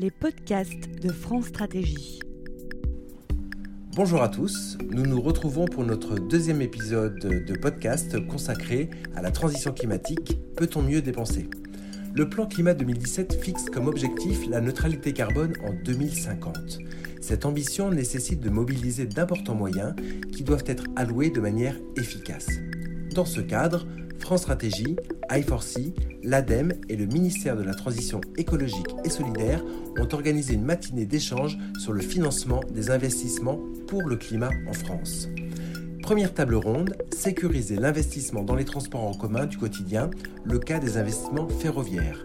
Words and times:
les 0.00 0.10
podcasts 0.10 0.88
de 1.02 1.12
France 1.12 1.48
Stratégie. 1.48 2.20
Bonjour 3.94 4.22
à 4.22 4.30
tous, 4.30 4.78
nous 4.90 5.04
nous 5.04 5.20
retrouvons 5.20 5.66
pour 5.66 5.84
notre 5.84 6.18
deuxième 6.18 6.62
épisode 6.62 7.18
de 7.18 7.58
podcast 7.58 8.18
consacré 8.26 8.88
à 9.14 9.20
la 9.20 9.30
transition 9.30 9.74
climatique. 9.74 10.38
Peut-on 10.56 10.80
mieux 10.80 11.02
dépenser? 11.02 11.50
Le 12.14 12.30
plan 12.30 12.46
climat 12.46 12.72
2017 12.72 13.44
fixe 13.44 13.66
comme 13.66 13.88
objectif 13.88 14.48
la 14.48 14.62
neutralité 14.62 15.12
carbone 15.12 15.52
en 15.68 15.74
2050. 15.84 16.78
Cette 17.20 17.44
ambition 17.44 17.90
nécessite 17.90 18.40
de 18.40 18.48
mobiliser 18.48 19.04
d'importants 19.04 19.54
moyens 19.54 19.94
qui 20.32 20.44
doivent 20.44 20.64
être 20.66 20.84
alloués 20.96 21.28
de 21.28 21.40
manière 21.40 21.76
efficace. 21.98 22.48
Dans 23.14 23.26
ce 23.26 23.42
cadre, 23.42 23.86
France 24.18 24.40
Stratégie, 24.40 24.96
I4C, 25.30 25.92
l'ADEME 26.24 26.72
et 26.88 26.96
le 26.96 27.06
ministère 27.06 27.56
de 27.56 27.62
la 27.62 27.74
Transition 27.74 28.20
écologique 28.36 28.88
et 29.04 29.10
solidaire 29.10 29.62
ont 29.98 30.08
organisé 30.12 30.54
une 30.54 30.64
matinée 30.64 31.06
d'échange 31.06 31.56
sur 31.78 31.92
le 31.92 32.00
financement 32.00 32.60
des 32.74 32.90
investissements 32.90 33.60
pour 33.86 34.02
le 34.02 34.16
climat 34.16 34.50
en 34.68 34.72
France. 34.72 35.28
Première 36.02 36.34
table 36.34 36.56
ronde, 36.56 36.96
sécuriser 37.12 37.76
l'investissement 37.76 38.42
dans 38.42 38.56
les 38.56 38.64
transports 38.64 39.04
en 39.04 39.14
commun 39.14 39.46
du 39.46 39.56
quotidien, 39.56 40.10
le 40.44 40.58
cas 40.58 40.80
des 40.80 40.96
investissements 40.96 41.48
ferroviaires. 41.48 42.24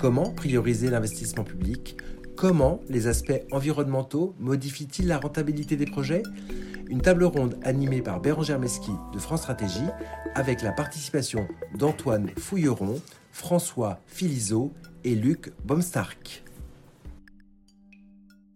Comment 0.00 0.30
prioriser 0.30 0.90
l'investissement 0.90 1.44
public? 1.44 1.96
Comment 2.42 2.80
les 2.88 3.06
aspects 3.06 3.40
environnementaux 3.52 4.34
modifient-ils 4.40 5.06
la 5.06 5.18
rentabilité 5.18 5.76
des 5.76 5.84
projets? 5.84 6.24
Une 6.88 7.00
table 7.00 7.22
ronde 7.22 7.56
animée 7.62 8.02
par 8.02 8.20
Bérangère 8.20 8.58
Mesqui 8.58 8.90
de 9.14 9.18
France 9.20 9.42
Stratégie 9.42 9.86
avec 10.34 10.60
la 10.60 10.72
participation 10.72 11.46
d'Antoine 11.78 12.30
Fouilleron, 12.36 13.00
François 13.30 14.00
Filizot 14.08 14.72
et 15.04 15.14
Luc 15.14 15.52
Bomstark. 15.64 16.42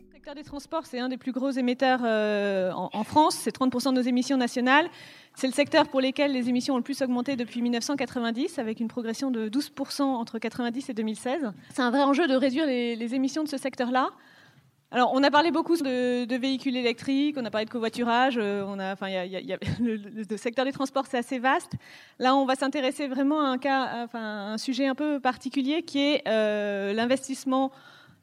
Le 0.00 0.14
secteur 0.14 0.34
des 0.34 0.42
transports, 0.42 0.84
c'est 0.84 0.98
un 0.98 1.08
des 1.08 1.16
plus 1.16 1.30
gros 1.30 1.52
émetteurs 1.52 2.00
euh, 2.04 2.72
en 2.74 3.04
France, 3.04 3.36
c'est 3.40 3.56
30% 3.56 3.90
de 3.90 4.00
nos 4.00 4.02
émissions 4.02 4.36
nationales. 4.36 4.88
C'est 5.36 5.46
le 5.46 5.52
secteur 5.52 5.86
pour 5.88 6.00
lequel 6.00 6.32
les 6.32 6.48
émissions 6.48 6.74
ont 6.74 6.78
le 6.78 6.82
plus 6.82 7.02
augmenté 7.02 7.36
depuis 7.36 7.60
1990, 7.60 8.58
avec 8.58 8.80
une 8.80 8.88
progression 8.88 9.30
de 9.30 9.50
12% 9.50 10.00
entre 10.00 10.36
1990 10.36 10.88
et 10.88 10.94
2016. 10.94 11.52
C'est 11.74 11.82
un 11.82 11.90
vrai 11.90 12.02
enjeu 12.02 12.26
de 12.26 12.34
réduire 12.34 12.64
les, 12.64 13.14
émissions 13.14 13.44
de 13.44 13.48
ce 13.48 13.58
secteur-là. 13.58 14.08
Alors, 14.90 15.12
on 15.12 15.22
a 15.22 15.30
parlé 15.30 15.50
beaucoup 15.50 15.76
de, 15.76 16.36
véhicules 16.38 16.74
électriques, 16.74 17.36
on 17.38 17.44
a 17.44 17.50
parlé 17.50 17.66
de 17.66 17.70
covoiturage, 17.70 18.38
euh, 18.40 18.64
enfin, 18.92 19.08
le, 19.80 20.36
secteur 20.38 20.64
des 20.64 20.72
transports, 20.72 21.04
c'est 21.06 21.18
assez 21.18 21.38
vaste. 21.38 21.72
Là, 22.18 22.34
on 22.34 22.46
va 22.46 22.54
s'intéresser 22.54 23.06
vraiment 23.06 23.42
à 23.42 24.06
un 24.14 24.56
sujet 24.56 24.86
un 24.86 24.94
peu 24.94 25.20
particulier 25.20 25.82
qui 25.82 26.00
est 26.00 26.22
euh, 26.26 26.94
l'investissement 26.94 27.72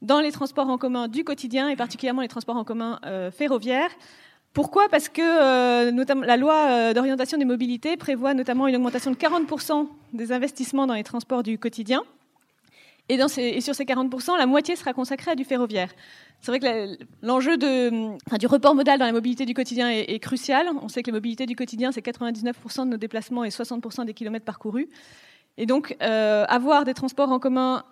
dans 0.02 0.18
les 0.18 0.32
transports 0.32 0.68
en 0.68 0.78
commun 0.78 1.06
du 1.06 1.22
quotidien 1.22 1.68
et 1.68 1.76
particulièrement 1.76 2.22
les 2.22 2.28
transports 2.28 2.56
en 2.56 2.64
commun 2.64 2.98
euh, 3.06 3.30
ferroviaires. 3.30 3.90
Pourquoi? 4.54 4.88
Parce 4.88 5.08
que 5.08 5.20
euh, 5.20 6.24
la 6.24 6.36
loi 6.36 6.54
euh, 6.54 6.94
d'orientation 6.94 7.36
des 7.36 7.44
mobilités 7.44 7.96
prévoit 7.96 8.34
notamment 8.34 8.68
une 8.68 8.76
augmentation 8.76 9.10
de 9.10 9.16
40% 9.16 9.88
des 10.12 10.30
investissements 10.30 10.86
dans 10.86 10.94
les 10.94 11.02
transports 11.02 11.42
du 11.42 11.58
quotidien. 11.58 12.02
Et, 13.10 13.18
sur 13.18 13.74
ces 13.74 13.84
40%, 13.84 14.38
la 14.38 14.46
moitié 14.46 14.76
sera 14.76 14.94
consacrée 14.94 15.32
à 15.32 15.34
du 15.34 15.44
ferroviaire. 15.44 15.90
C'est 16.40 16.52
vrai 16.52 16.60
que 16.60 16.96
l'enjeu 17.20 17.58
du 17.58 18.46
report 18.46 18.74
modal 18.74 18.98
dans 18.98 19.04
la 19.04 19.12
mobilité 19.12 19.44
du 19.44 19.52
quotidien 19.52 19.90
est, 19.90 20.04
est, 20.08 20.20
crucial. 20.20 20.68
On 20.80 20.88
sait 20.88 21.02
que 21.02 21.10
la 21.10 21.16
mobilité 21.16 21.44
du 21.44 21.54
quotidien, 21.54 21.92
c'est 21.92 22.00
99% 22.00 22.84
de 22.84 22.90
nos 22.90 22.96
déplacements 22.96 23.44
et 23.44 23.50
60% 23.50 24.06
des 24.06 24.14
kilomètres 24.14 24.46
parcourus. 24.46 24.88
Et 25.56 25.66
donc, 25.66 25.96
euh, 26.02 26.44
avoir 26.48 26.84
des 26.84 26.94
transports 26.94 27.30
en 27.30 27.38
commun 27.38 27.84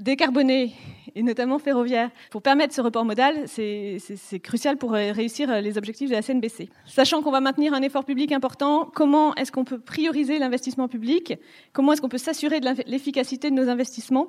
décarbonés 0.00 0.72
et 1.14 1.22
notamment 1.22 1.58
ferroviaire, 1.58 2.10
pour 2.30 2.42
permettre 2.42 2.74
ce 2.74 2.80
report 2.80 3.04
modal, 3.04 3.44
c'est 3.46 3.98
crucial 4.42 4.76
pour 4.76 4.92
réussir 4.92 5.60
les 5.60 5.78
objectifs 5.78 6.08
de 6.08 6.14
la 6.14 6.22
CNBC. 6.22 6.68
Sachant 6.86 7.22
qu'on 7.22 7.30
va 7.30 7.40
maintenir 7.40 7.74
un 7.74 7.82
effort 7.82 8.04
public 8.04 8.32
important, 8.32 8.90
comment 8.94 9.34
est-ce 9.34 9.52
qu'on 9.52 9.64
peut 9.64 9.80
prioriser 9.80 10.38
l'investissement 10.38 10.88
public? 10.88 11.34
Comment 11.72 11.92
est-ce 11.92 12.00
qu'on 12.00 12.08
peut 12.08 12.18
s'assurer 12.18 12.60
de 12.60 12.68
l'efficacité 12.86 13.50
de 13.50 13.56
nos 13.56 13.68
investissements 13.68 14.28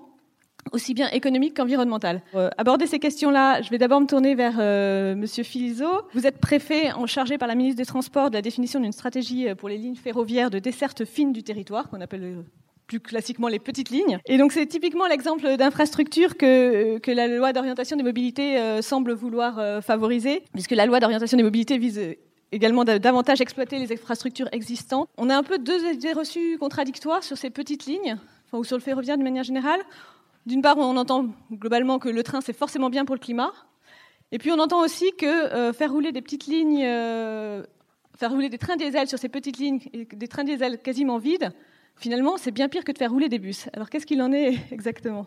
aussi 0.74 0.94
bien 0.94 1.10
économique 1.10 1.58
qu'environnemental. 1.58 2.22
Euh, 2.36 2.52
aborder 2.56 2.86
ces 2.86 3.00
questions-là, 3.00 3.64
je 3.64 3.72
vais 3.72 3.80
d'abord 3.80 4.00
me 4.00 4.06
tourner 4.06 4.36
vers 4.36 4.58
euh, 4.60 5.16
Monsieur 5.16 5.44
Filizot. 5.44 6.04
Vous 6.14 6.28
êtes 6.28 6.38
préfet 6.38 6.92
en 6.92 7.08
chargé 7.08 7.40
par 7.40 7.48
la 7.48 7.56
ministre 7.56 7.78
des 7.78 7.86
Transports 7.86 8.30
de 8.30 8.36
la 8.36 8.44
définition 8.44 8.80
d'une 8.80 8.92
stratégie 8.92 9.48
pour 9.56 9.70
les 9.70 9.78
lignes 9.78 9.96
ferroviaires 9.96 10.52
de 10.52 10.60
desserte 10.60 11.04
fine 11.04 11.34
du 11.34 11.42
territoire, 11.42 11.90
qu'on 11.90 12.00
appelle 12.00 12.44
plus 12.92 13.00
classiquement 13.00 13.48
les 13.48 13.60
petites 13.60 13.90
lignes. 13.90 14.20
Et 14.26 14.38
donc 14.38 14.52
c'est 14.52 14.66
typiquement 14.66 15.08
l'exemple 15.08 15.56
d'infrastructure 15.56 16.36
que, 16.36 16.98
que 16.98 17.12
la 17.12 17.28
loi 17.28 17.54
d'orientation 17.54 17.96
des 17.96 18.04
mobilités 18.04 18.58
euh, 18.58 18.82
semble 18.82 19.14
vouloir 19.14 19.60
euh, 19.60 19.80
favoriser, 19.80 20.44
puisque 20.52 20.72
la 20.72 20.86
loi 20.86 21.00
d'orientation 21.00 21.38
des 21.38 21.44
mobilités 21.44 21.78
vise 21.78 22.02
également 22.52 22.84
davantage 22.84 23.40
exploiter 23.40 23.80
les 23.80 23.94
infrastructures 23.94 24.50
existantes. 24.52 25.08
On 25.18 25.30
a 25.30 25.38
un 25.38 25.44
peu 25.44 25.58
deux 25.58 25.94
idées 25.94 26.12
reçues 26.12 26.58
contradictoires 26.58 27.24
sur 27.24 27.38
ces 27.38 27.50
petites 27.50 27.86
lignes, 27.86 28.18
ou 28.52 28.66
sur 28.66 28.76
le 28.76 28.84
ferroviaire 28.84 29.16
d'une 29.16 29.24
manière 29.24 29.46
générale. 29.46 29.80
D'une 30.46 30.62
part, 30.62 30.78
on 30.78 30.98
entend 30.98 31.28
globalement 31.50 31.98
que 31.98 32.10
le 32.10 32.24
train, 32.24 32.42
c'est 32.42 32.52
forcément 32.52 32.90
bien 32.90 33.06
pour 33.06 33.16
le 33.16 33.22
climat. 33.22 33.54
Et 34.34 34.38
puis 34.38 34.52
on 34.52 34.60
entend 34.60 34.82
aussi 34.84 35.14
que 35.18 35.26
euh, 35.26 35.72
faire 35.72 35.94
rouler 35.94 36.12
des 36.12 36.22
petites 36.22 36.48
lignes, 36.48 36.84
euh, 36.84 37.64
faire 38.18 38.32
rouler 38.32 38.50
des 38.50 38.58
trains 38.58 38.76
diesel 38.76 39.08
sur 39.08 39.18
ces 39.18 39.30
petites 39.30 39.58
lignes, 39.58 39.80
des 40.12 40.28
trains 40.28 40.44
diesel 40.44 40.82
quasiment 40.82 41.20
vides, 41.20 41.54
finalement, 42.02 42.38
c'est 42.38 42.52
bien 42.52 42.68
pire 42.68 42.84
que 42.84 42.92
de 42.92 42.98
faire 42.98 43.12
rouler 43.12 43.30
des 43.30 43.40
bus. 43.40 43.70
Alors 43.74 43.90
qu'est-ce 43.90 44.06
qu'il 44.06 44.22
en 44.22 44.34
est 44.34 44.56
exactement? 44.72 45.26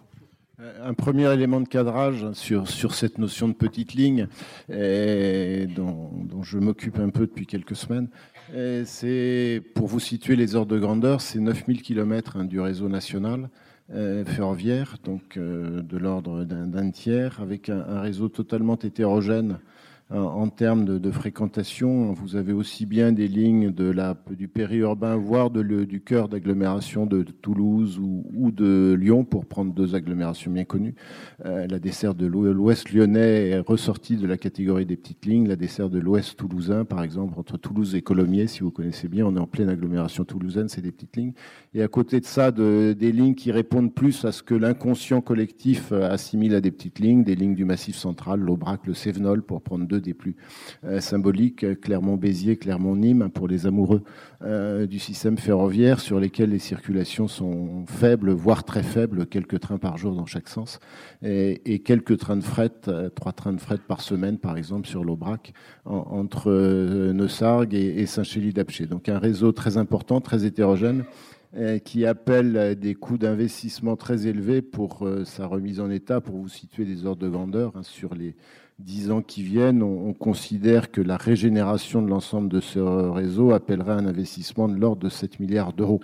Un 0.82 0.94
premier 0.94 1.32
élément 1.32 1.60
de 1.60 1.66
cadrage 1.66 2.30
sur, 2.32 2.68
sur 2.68 2.94
cette 2.94 3.18
notion 3.18 3.48
de 3.48 3.54
petite 3.54 3.94
ligne, 3.94 4.28
dont, 4.68 6.42
je 6.42 6.58
m'occupe 6.58 7.00
un 7.00 7.08
peu 7.08 7.26
depuis 7.26 7.44
quelques 7.44 7.74
semaines, 7.74 8.08
c'est, 8.84 9.60
pour 9.74 9.88
vous 9.88 9.98
situer 9.98 10.36
les 10.36 10.54
ordres 10.54 10.72
de 10.72 10.78
grandeur, 10.78 11.20
c'est 11.22 11.40
9000 11.40 11.82
km 11.82 12.36
hein, 12.36 12.44
du 12.44 12.60
réseau 12.60 12.88
national 12.88 13.48
euh, 13.92 14.24
ferroviaire, 14.24 14.96
donc 15.04 15.36
euh, 15.36 15.82
de 15.82 15.98
l'ordre 15.98 16.44
d'un 16.44 16.90
tiers, 16.90 17.42
avec 17.42 17.68
un, 17.68 18.00
réseau 18.00 18.30
totalement 18.30 18.78
hétérogène 18.78 19.58
en 20.14 20.48
termes 20.48 20.84
de, 20.84 21.10
fréquentation, 21.10 22.12
vous 22.12 22.36
avez 22.36 22.52
aussi 22.52 22.86
bien 22.86 23.12
des 23.12 23.26
lignes 23.26 23.72
du 24.30 24.48
périurbain, 24.48 25.16
voire 25.16 25.50
du 25.50 26.00
cœur 26.00 26.28
d'agglomération 26.28 27.06
de, 27.06 27.22
Toulouse 27.22 27.98
ou, 27.98 28.50
de 28.52 28.96
Lyon, 28.98 29.24
pour 29.24 29.46
prendre 29.46 29.72
deux 29.72 29.94
agglomérations 29.94 30.52
bien 30.52 30.64
connues. 30.64 30.94
Euh, 31.44 31.66
la 31.66 31.78
desserte 31.78 32.16
de 32.16 32.26
l'ouest 32.26 32.92
lyonnais 32.92 33.48
est 33.48 33.58
ressortie 33.58 34.16
de 34.16 34.26
la 34.26 34.36
catégorie 34.36 34.86
des 34.86 34.96
petites 34.96 35.26
lignes. 35.26 35.48
La 35.48 35.56
desserte 35.56 35.90
de 35.90 35.98
l'ouest 35.98 36.36
toulousain, 36.36 36.84
par 36.84 37.02
exemple, 37.02 37.38
entre 37.38 37.56
Toulouse 37.56 37.94
et 37.94 38.02
Colomiers, 38.02 38.46
si 38.46 38.60
vous 38.60 38.70
connaissez 38.70 39.08
bien, 39.08 39.26
on 39.26 39.36
est 39.36 39.40
en 39.40 39.46
pleine 39.46 39.68
agglomération 39.68 40.24
toulousaine, 40.24 40.68
c'est 40.68 40.80
des 40.80 40.92
petites 40.92 41.16
lignes. 41.16 41.32
Et 41.74 41.82
à 41.82 41.88
côté 41.88 42.20
de 42.20 42.24
ça, 42.24 42.52
de, 42.52 42.94
des 42.96 43.10
lignes 43.10 43.34
qui 43.34 43.50
répondent 43.50 43.92
plus 43.92 44.24
à 44.24 44.32
ce 44.32 44.42
que 44.42 44.54
l'inconscient 44.54 45.20
collectif 45.20 45.90
assimile 45.92 46.54
à 46.54 46.60
des 46.60 46.70
petites 46.70 47.00
lignes, 47.00 47.24
des 47.24 47.34
lignes 47.34 47.54
du 47.54 47.64
Massif 47.64 47.96
central, 47.96 48.40
l'Aubrac, 48.40 48.86
le 48.86 48.94
Cévenol, 48.94 49.42
pour 49.42 49.60
prendre 49.60 49.86
deux 49.86 50.03
des 50.04 50.14
plus 50.14 50.36
euh, 50.84 51.00
symboliques, 51.00 51.80
Clermont-Béziers, 51.80 52.56
Clermont-Nîmes, 52.56 53.30
pour 53.30 53.48
les 53.48 53.66
amoureux 53.66 54.02
euh, 54.44 54.86
du 54.86 54.98
système 54.98 55.38
ferroviaire, 55.38 56.00
sur 56.00 56.20
lesquels 56.20 56.50
les 56.50 56.58
circulations 56.58 57.28
sont 57.28 57.86
faibles, 57.86 58.30
voire 58.30 58.64
très 58.64 58.82
faibles, 58.82 59.26
quelques 59.26 59.58
trains 59.58 59.78
par 59.78 59.96
jour 59.96 60.14
dans 60.14 60.26
chaque 60.26 60.48
sens, 60.48 60.80
et, 61.22 61.78
quelques 61.84 62.18
trains 62.18 62.36
de 62.36 62.42
fret, 62.42 62.72
euh, 62.88 63.08
trois 63.08 63.32
trains 63.32 63.54
de 63.54 63.60
fret 63.60 63.78
par 63.78 64.02
semaine, 64.02 64.38
par 64.38 64.58
exemple, 64.58 64.86
sur 64.86 65.02
l'Aubrac, 65.02 65.54
en, 65.86 65.96
entre 65.96 66.50
euh, 66.50 67.12
Neussargues 67.14 67.74
et, 67.74 68.00
et 68.00 68.06
Saint-Chély-d'Apcher. 68.06 68.86
Donc 68.86 69.08
un 69.08 69.18
réseau 69.18 69.52
très 69.52 69.78
important, 69.78 70.20
très 70.20 70.44
hétérogène, 70.44 71.04
qui 71.84 72.04
appelle 72.04 72.76
des 72.76 72.96
coûts 72.96 73.16
d'investissement 73.16 73.94
très 73.94 74.26
élevés 74.26 74.60
pour 74.60 75.08
sa 75.24 75.46
remise 75.46 75.78
en 75.78 75.88
état, 75.88 76.20
pour 76.20 76.34
vous 76.34 76.48
situer 76.48 76.84
des 76.84 77.06
ordres 77.06 77.22
de 77.22 77.28
grandeur 77.28 77.70
hein, 77.76 77.84
sur 77.84 78.16
les 78.16 78.34
dix 78.78 79.10
ans 79.10 79.22
qui 79.22 79.42
viennent, 79.42 79.82
on, 79.82 80.08
on, 80.08 80.12
considère 80.12 80.90
que 80.90 81.00
la 81.00 81.16
régénération 81.16 82.02
de 82.02 82.08
l'ensemble 82.08 82.48
de 82.48 82.60
ce 82.60 82.78
réseau 82.78 83.52
appellerait 83.52 83.92
un 83.92 84.06
investissement 84.06 84.68
de 84.68 84.76
l'ordre 84.76 85.02
de 85.02 85.08
7 85.08 85.40
milliards 85.40 85.72
d'euros. 85.72 86.00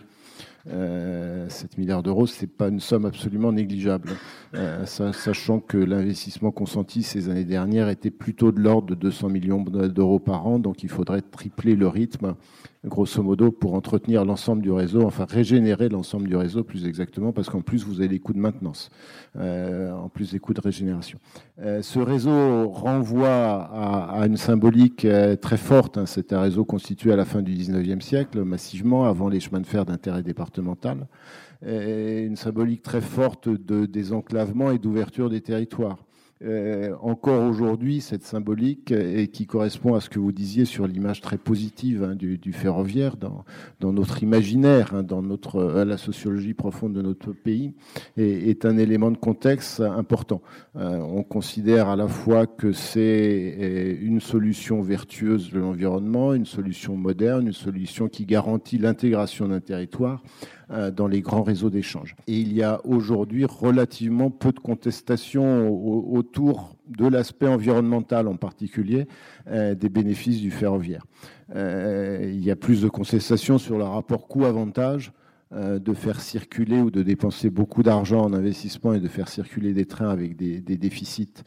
Euh, 0.69 1.49
7 1.49 1.79
milliards 1.79 2.03
d'euros, 2.03 2.27
ce 2.27 2.43
n'est 2.43 2.47
pas 2.47 2.69
une 2.69 2.81
somme 2.81 3.07
absolument 3.07 3.53
négligeable, 3.53 4.11
euh, 4.55 4.85
sachant 4.85 5.59
que 5.59 5.79
l'investissement 5.79 6.51
consenti 6.51 7.03
ces 7.03 7.31
années 7.31 7.45
dernières 7.45 7.89
était 7.89 8.11
plutôt 8.11 8.53
de 8.53 8.61
l'ordre 8.61 8.89
de 8.89 8.95
200 8.95 9.31
millions 9.31 9.63
d'euros 9.63 10.19
par 10.19 10.47
an, 10.47 10.59
donc 10.59 10.83
il 10.83 10.91
faudrait 10.91 11.23
tripler 11.23 11.77
le 11.77 11.89
rythme 11.89 12.35
grosso 12.85 13.23
modo, 13.23 13.51
pour 13.51 13.75
entretenir 13.75 14.25
l'ensemble 14.25 14.63
du 14.63 14.71
réseau, 14.71 15.03
enfin 15.03 15.27
régénérer 15.29 15.91
l'ensemble 15.91 16.29
du 16.29 16.37
réseau 16.37 16.65
plus 16.65 16.87
exactement, 16.87 17.33
parce 17.33 17.51
qu'en 17.51 17.61
plus, 17.61 17.85
vous 17.85 18.01
avez 18.01 18.09
les 18.09 18.19
coûts 18.21 18.33
de 18.33 18.39
maintenance, 18.39 18.91
euh, 19.37 19.93
en 19.93 20.09
plus 20.09 20.33
des 20.33 20.39
coûts 20.39 20.55
de 20.55 20.61
régénération. 20.61 21.19
Euh, 21.61 21.83
ce 21.83 21.99
réseau 21.99 22.71
renvoie 22.71 23.29
à, 23.29 24.27
une 24.27 24.39
symbolique 24.39 25.05
euh, 25.05 25.37
très 25.37 25.59
forte. 25.59 25.99
Hein. 25.99 26.07
C'est 26.07 26.33
un 26.33 26.41
réseau 26.41 26.65
constitué 26.65 27.13
à 27.13 27.17
la 27.17 27.27
fin 27.27 27.43
du 27.43 27.53
19e 27.53 28.01
siècle, 28.01 28.43
massivement, 28.45 29.05
avant 29.05 29.29
les 29.29 29.41
chemins 29.41 29.61
de 29.61 29.67
fer 29.67 29.85
d'intérêt 29.85 30.23
départemental. 30.23 31.07
Une 31.63 32.37
symbolique 32.37 32.83
très 32.83 33.03
forte 33.03 33.51
de 33.51 33.85
désenclavement 33.85 34.71
et 34.71 34.79
d'ouverture 34.79 35.29
des 35.29 35.43
territoires. 35.43 35.99
Euh, 36.43 36.95
encore 37.03 37.45
aujourd'hui 37.45 38.01
cette 38.01 38.23
symbolique 38.23 38.93
et 38.93 39.29
qui 39.29 39.47
correspond 39.47 39.95
à 39.95 40.01
ce 40.01 40.09
que 40.09 40.19
vous 40.19 40.33
disiez 40.33 40.65
sur 40.65 40.87
l'image 40.87 41.21
très 41.21 41.37
positive 41.37 42.03
hein, 42.03 42.15
du, 42.15 42.53
ferroviaire 42.53 43.17
dans, 43.17 43.45
dans, 43.81 43.93
notre 43.93 44.23
imaginaire, 44.23 44.95
hein, 44.95 45.03
dans 45.03 45.23
notre, 45.23 45.85
la 45.85 45.97
sociologie 45.97 46.55
profonde 46.55 46.95
de 46.95 47.03
notre 47.03 47.33
pays, 47.33 47.75
est, 48.17 48.49
est 48.49 48.65
un 48.65 48.79
élément 48.79 49.11
de 49.11 49.19
contexte 49.19 49.81
important. 49.81 50.41
Euh, 50.77 50.99
on 50.99 51.23
considère 51.23 51.89
à 51.89 51.97
la 51.97 52.09
fois 52.09 52.47
que 52.47 52.73
c'est 52.73 53.57
euh, 53.59 53.97
une 54.01 54.21
solution 54.21 54.83
vertueuse 54.83 55.51
de 55.51 55.59
l'environnement, 55.59 56.33
une 56.35 56.47
solution 56.47 56.97
moderne, 56.97 57.49
une 57.49 57.53
solution 57.53 58.09
qui 58.09 58.25
garantit 58.25 58.79
l'intégration 58.79 59.49
d'un 59.49 59.61
territoire 59.61 60.23
euh, 60.23 60.60
dans 60.71 61.09
les 61.09 61.21
grands 61.21 61.43
réseaux 61.43 61.71
d'échange. 61.71 62.15
Et 62.29 62.39
il 62.39 62.53
y 62.53 62.63
a 62.63 62.81
aujourd'hui 62.85 63.45
relativement 63.45 64.31
peu 64.31 64.53
de 64.53 64.61
contestations 64.61 65.69
autour 65.69 66.77
de 66.87 67.07
l'aspect 67.07 67.49
environnemental 67.49 68.29
en 68.29 68.37
particulier 68.37 69.07
euh, 69.49 69.75
des 69.75 69.89
bénéfices 69.89 70.41
du 70.41 70.51
ferroviaire. 70.51 71.05
Euh, 71.55 72.31
il 72.33 72.45
y 72.45 72.51
a 72.51 72.57
plus 72.57 72.83
de 72.83 72.89
contestations 72.89 73.59
sur 73.59 73.79
le 73.79 73.85
rapport 73.85 74.29
coût-avantage 74.29 75.13
de 75.53 75.95
faire 75.95 76.21
circuler 76.21 76.81
ou 76.81 76.93
de 76.93 77.03
dépenser 77.03 77.51
beaucoup 77.51 77.83
d'argent 77.83 78.21
en 78.21 78.33
investissement 78.33 78.93
et 78.95 79.01
de 79.01 79.09
faire 79.09 79.27
circuler 79.27 79.73
des 79.73 79.85
trains 79.85 80.09
avec 80.09 80.37
des, 80.37 80.61
déficits 80.61 81.43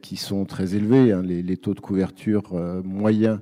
qui 0.00 0.14
sont 0.14 0.44
très 0.44 0.76
élevés. 0.76 1.10
Hein. 1.10 1.22
Les, 1.22 1.56
taux 1.56 1.74
de 1.74 1.80
couverture 1.80 2.54
moyens 2.84 3.40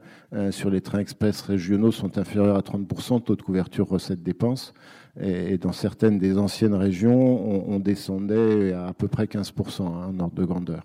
sur 0.51 0.71
les 0.71 0.81
trains 0.81 1.01
express 1.01 1.43
régionaux 1.43 1.93
sont 1.93 2.17
inférieurs 2.17 2.57
à 2.57 2.61
30%, 2.61 3.23
taux 3.23 3.37
de 3.37 3.43
couverture 3.43 3.87
recettes-dépenses. 3.87 4.73
Et, 5.21 5.59
dans 5.59 5.73
certaines 5.73 6.19
des 6.19 6.39
anciennes 6.39 6.75
régions, 6.75 7.69
on, 7.69 7.79
descendait 7.79 8.73
à 8.73 8.87
à 8.87 8.93
peu 8.95 9.09
près 9.09 9.25
15% 9.25 9.83
hein, 9.83 10.11
en 10.11 10.21
ordre 10.21 10.35
de 10.35 10.45
grandeur. 10.45 10.85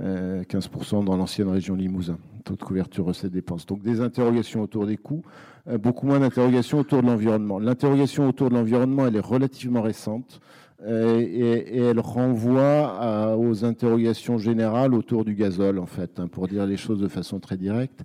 euh, 0.00 1.04
dans 1.04 1.16
l'ancienne 1.16 1.48
région 1.48 1.74
Limousin, 1.74 2.18
taux 2.44 2.56
de 2.56 2.62
couverture 2.62 3.04
recettes-dépenses. 3.04 3.66
Donc 3.66 3.82
des 3.82 4.00
interrogations 4.00 4.62
autour 4.62 4.86
des 4.86 4.96
coûts, 4.96 5.22
beaucoup 5.78 6.06
moins 6.06 6.20
d'interrogations 6.20 6.80
autour 6.80 7.02
de 7.02 7.06
l'environnement. 7.06 7.58
L'interrogation 7.58 8.28
autour 8.28 8.50
de 8.50 8.54
l'environnement, 8.54 9.06
elle 9.06 9.16
est 9.16 9.20
relativement 9.20 9.82
récente. 9.82 10.40
Euh, 10.86 11.20
et, 11.20 11.76
elle 11.76 12.00
renvoie 12.00 13.36
aux 13.36 13.64
interrogations 13.64 14.38
générales 14.38 14.94
autour 14.94 15.24
du 15.24 15.34
gazole, 15.34 15.78
en 15.78 15.86
fait, 15.86 16.18
hein, 16.18 16.28
pour 16.28 16.48
dire 16.48 16.66
les 16.66 16.76
choses 16.76 17.00
de 17.00 17.08
façon 17.08 17.38
très 17.38 17.56
directe. 17.56 18.02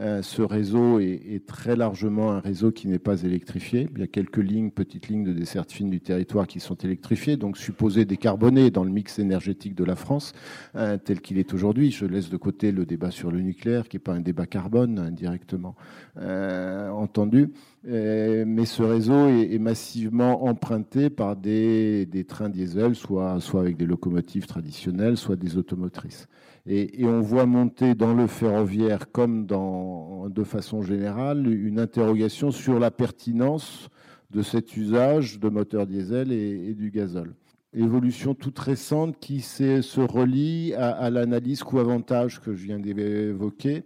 Euh, 0.00 0.22
ce 0.22 0.42
réseau 0.42 0.98
est, 0.98 1.46
très 1.46 1.76
largement 1.76 2.32
un 2.32 2.40
réseau 2.40 2.72
qui 2.72 2.88
n'est 2.88 2.98
pas 2.98 3.22
électrifié. 3.22 3.88
Il 3.94 4.00
y 4.00 4.02
a 4.02 4.08
quelques 4.08 4.38
lignes, 4.38 4.70
petites 4.70 5.08
lignes 5.08 5.22
de 5.24 5.32
desserte 5.32 5.70
fine 5.70 5.88
du 5.88 6.00
territoire 6.00 6.48
qui 6.48 6.58
sont 6.58 6.74
électrifiées, 6.74 7.36
donc 7.36 7.56
supposées 7.56 8.04
décarbonées 8.04 8.70
dans 8.70 8.82
le 8.82 8.90
mix 8.90 9.20
énergétique 9.20 9.74
de 9.74 9.84
la 9.84 9.94
France, 9.94 10.32
euh, 10.74 10.98
tel 10.98 11.20
qu'il 11.20 11.38
est 11.38 11.54
aujourd'hui. 11.54 11.92
Je 11.92 12.06
laisse 12.06 12.28
de 12.28 12.36
côté 12.36 12.72
le 12.72 12.86
débat 12.86 13.12
sur 13.12 13.30
le 13.30 13.40
nucléaire, 13.40 13.88
qui 13.88 13.96
n'est 13.96 14.02
pas 14.02 14.14
un 14.14 14.20
débat 14.20 14.46
carbone, 14.46 14.98
indirectement 14.98 15.76
euh, 16.16 16.88
entendu. 17.04 17.52
mais 17.84 18.64
ce 18.64 18.82
réseau 18.82 19.28
est, 19.28 19.58
massivement 19.58 20.44
emprunté 20.44 21.10
par 21.10 21.36
des, 21.36 22.26
trains 22.28 22.48
diesel, 22.48 22.94
soit, 22.94 23.40
soit 23.40 23.60
avec 23.60 23.76
des 23.76 23.86
locomotives 23.86 24.46
traditionnelles, 24.46 25.16
soit 25.16 25.36
des 25.36 25.56
automotrices. 25.56 26.26
Et, 26.66 27.04
on 27.04 27.20
voit 27.20 27.46
monter 27.46 27.94
dans 27.94 28.14
le 28.14 28.26
ferroviaire, 28.26 29.12
comme 29.12 29.46
dans, 29.46 30.28
de 30.30 30.44
façon 30.44 30.82
générale, 30.82 31.46
une 31.46 31.78
interrogation 31.78 32.50
sur 32.50 32.78
la 32.78 32.90
pertinence 32.90 33.90
de 34.30 34.42
cet 34.42 34.76
usage 34.76 35.38
de 35.38 35.48
moteurs 35.48 35.86
diesel 35.86 36.32
et, 36.32 36.74
du 36.74 36.90
gazole. 36.90 37.34
Évolution 37.74 38.34
toute 38.34 38.58
récente 38.58 39.18
qui 39.18 39.40
se 39.40 40.00
relie 40.00 40.72
à, 40.74 41.10
l'analyse 41.10 41.62
coût-avantage 41.62 42.40
que 42.40 42.54
je 42.54 42.64
viens 42.64 42.78
d'évoquer 42.78 43.84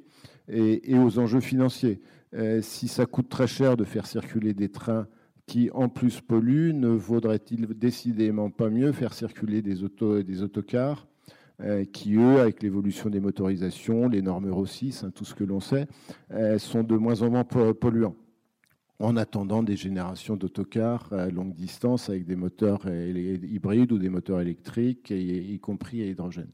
et, 0.49 0.97
aux 0.97 1.19
enjeux 1.19 1.41
financiers. 1.41 2.01
Euh, 2.35 2.61
si 2.63 2.89
ça 2.89 3.07
coûte 3.07 3.29
très 3.29 3.47
cher 3.47 3.77
de 3.77 3.85
faire 3.85 4.07
circuler 4.07 4.55
des 4.55 4.69
trains 4.69 5.07
qui 5.47 5.71
en 5.73 5.89
plus 5.89 6.21
polluent, 6.21 6.75
ne 6.75 6.89
vaudrait-il 6.89 7.67
décidément 7.67 8.51
pas 8.51 8.69
mieux 8.69 8.93
faire 8.93 9.15
circuler 9.15 9.63
des, 9.63 9.83
autos, 9.83 10.23
des 10.23 10.43
autocars 10.43 11.07
euh, 11.61 11.85
qui, 11.85 12.17
eux, 12.17 12.39
avec 12.39 12.63
l'évolution 12.63 13.09
des 13.09 13.21
motorisations, 13.21 14.09
les 14.09 14.23
normes 14.23 14.49
Euro 14.49 14.67
6, 14.67 15.05
hein, 15.05 15.11
tout 15.15 15.25
ce 15.25 15.35
que 15.35 15.45
l'on 15.45 15.61
sait, 15.61 15.89
euh, 16.33 16.59
sont 16.59 16.85
de 16.85 16.97
moins 16.97 17.23
en 17.23 17.31
moins 17.31 17.45
polluants? 17.45 18.15
En 19.01 19.17
attendant 19.17 19.63
des 19.63 19.77
générations 19.77 20.37
d'autocars 20.37 21.13
à 21.13 21.29
longue 21.29 21.55
distance 21.55 22.09
avec 22.09 22.27
des 22.27 22.37
moteurs 22.37 22.87
hybrides 22.89 23.93
ou 23.93 23.99
des 23.99 24.09
moteurs 24.09 24.41
électriques, 24.41 25.11
y 25.11 25.59
compris 25.61 26.03
à 26.03 26.07
hydrogène. 26.07 26.51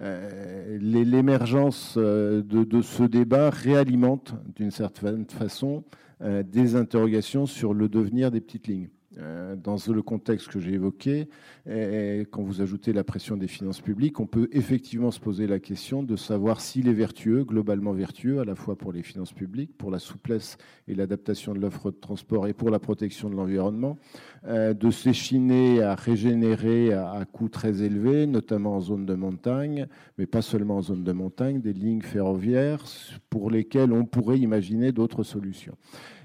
Euh, 0.00 0.78
l'émergence 0.80 1.96
de, 1.96 2.82
ce 2.82 3.02
débat 3.04 3.50
réalimente 3.50 4.34
d'une 4.54 4.70
certaine 4.70 5.26
façon 5.26 5.84
des 6.20 6.76
interrogations 6.76 7.46
sur 7.46 7.74
le 7.74 7.88
devenir 7.88 8.30
des 8.30 8.40
petites 8.40 8.66
lignes. 8.66 8.88
Euh, 9.18 9.56
dans 9.56 9.76
le 9.88 10.02
contexte 10.02 10.48
que 10.48 10.60
j'ai 10.60 10.74
évoqué, 10.74 11.28
et 11.68 12.26
quand 12.30 12.42
vous 12.42 12.60
ajoutez 12.60 12.92
la 12.92 13.04
pression 13.04 13.36
des 13.36 13.48
finances 13.48 13.80
publiques, 13.80 14.20
on 14.20 14.26
peut 14.26 14.48
effectivement 14.52 15.10
se 15.10 15.20
poser 15.20 15.46
la 15.46 15.58
question 15.58 16.02
de 16.02 16.16
savoir 16.16 16.60
s'il 16.60 16.88
est 16.88 16.92
vertueux, 16.92 17.44
globalement 17.44 17.92
vertueux, 17.92 18.40
à 18.40 18.44
la 18.44 18.54
fois 18.54 18.76
pour 18.76 18.92
les 18.92 19.02
finances 19.02 19.32
publiques, 19.32 19.76
pour 19.76 19.90
la 19.90 19.98
souplesse 19.98 20.58
et 20.86 20.94
l'adaptation 20.94 21.54
de 21.54 21.60
l'offre 21.60 21.90
de 21.90 21.96
transport 21.96 22.46
et 22.46 22.52
pour 22.52 22.70
la 22.70 22.78
protection 22.78 23.30
de 23.30 23.36
l'environnement, 23.36 23.98
euh, 24.46 24.74
de 24.74 24.90
s'échiner 24.90 25.82
à 25.82 25.94
régénérer 25.94 26.92
à 26.92 27.24
coûts 27.30 27.48
très 27.48 27.82
élevés, 27.82 28.26
notamment 28.26 28.76
en 28.76 28.80
zone 28.80 29.06
de 29.06 29.14
montagne, 29.14 29.86
mais 30.18 30.26
pas 30.26 30.42
seulement 30.42 30.76
en 30.76 30.82
zone 30.82 31.04
de 31.04 31.12
montagne, 31.12 31.60
des 31.60 31.72
lignes 31.72 32.02
ferroviaires 32.02 32.84
pour 33.30 33.50
lesquelles 33.50 33.92
on 33.92 34.04
pourrait 34.04 34.38
imaginer 34.38 34.92
d'autres 34.92 35.22
solutions. 35.22 35.76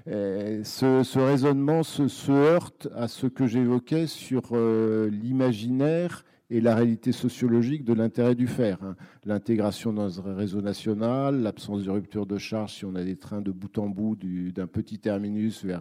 Euh, 0.08 0.64
ce, 0.64 1.18
raisonnement 1.18 1.82
se, 1.82 2.30
heurte 2.30 2.88
à 2.96 3.08
ce 3.08 3.26
que 3.26 3.46
j'évoquais 3.46 4.06
sur 4.06 4.50
euh, 4.52 5.08
l'imaginaire 5.10 6.24
et 6.52 6.60
la 6.60 6.74
réalité 6.74 7.12
sociologique 7.12 7.82
de 7.82 7.94
l'intérêt 7.94 8.34
du 8.34 8.46
fer. 8.46 8.76
Hein. 8.82 8.94
L'intégration 9.24 9.90
dans 9.94 10.20
un 10.20 10.34
réseau 10.34 10.60
national, 10.60 11.40
l'absence 11.40 11.84
de 11.84 11.90
rupture 11.90 12.26
de 12.26 12.36
charge 12.36 12.74
si 12.74 12.84
on 12.84 12.94
a 12.94 13.02
des 13.02 13.16
trains 13.16 13.40
de 13.40 13.50
bout 13.50 13.78
en 13.78 13.88
bout 13.88 14.18
d'un 14.54 14.66
petit 14.66 14.98
terminus 14.98 15.64
vers, 15.64 15.80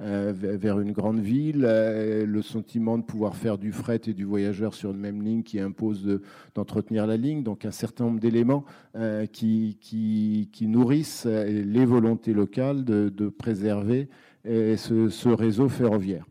euh, 0.00 0.80
une 0.80 0.92
grande 0.92 1.20
ville, 1.20 1.66
euh, 1.68 2.24
le 2.24 2.40
sentiment 2.40 2.96
de 2.96 3.02
pouvoir 3.02 3.36
faire 3.36 3.58
du 3.58 3.70
fret 3.70 4.00
et 4.06 4.14
du 4.14 4.24
voyageur 4.24 4.72
sur 4.72 4.92
une 4.92 4.98
même 4.98 5.20
ligne 5.20 5.42
qui 5.42 5.60
impose 5.60 6.20
d'entretenir 6.54 7.06
la 7.06 7.18
ligne. 7.18 7.42
Donc 7.42 7.66
un 7.66 7.70
certain 7.70 8.04
nombre 8.04 8.20
d'éléments 8.20 8.64
euh, 8.96 9.26
qui, 9.26 10.48
nourrissent 10.62 11.26
les 11.26 11.84
volontés 11.84 12.32
locales 12.32 12.82
de, 12.82 13.28
préserver 13.28 14.08
ce 14.46 15.28
réseau 15.28 15.68
ferroviaire. 15.68 16.24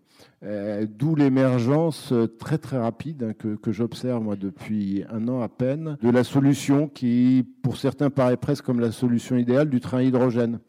Euh, 0.44 0.86
d'où 0.88 1.16
l'émergence 1.16 2.14
très 2.38 2.60
très 2.60 2.78
rapide 2.78 3.24
hein, 3.24 3.34
que, 3.34 3.72
j'observe 3.72 4.24
moi 4.24 4.36
depuis 4.36 5.04
un 5.10 5.28
an 5.28 5.42
à 5.42 5.50
peine 5.50 5.98
de 6.04 6.10
la 6.12 6.24
solution 6.24 6.88
qui, 6.88 7.44
pour 7.64 7.78
certains, 7.78 8.12
paraît 8.12 8.38
presque 8.38 8.64
comme 8.64 8.80
la 8.80 8.92
solution 8.92 9.36
idéale 9.36 9.70
du 9.70 9.80
train 9.80 10.04
hydrogène. 10.04 10.60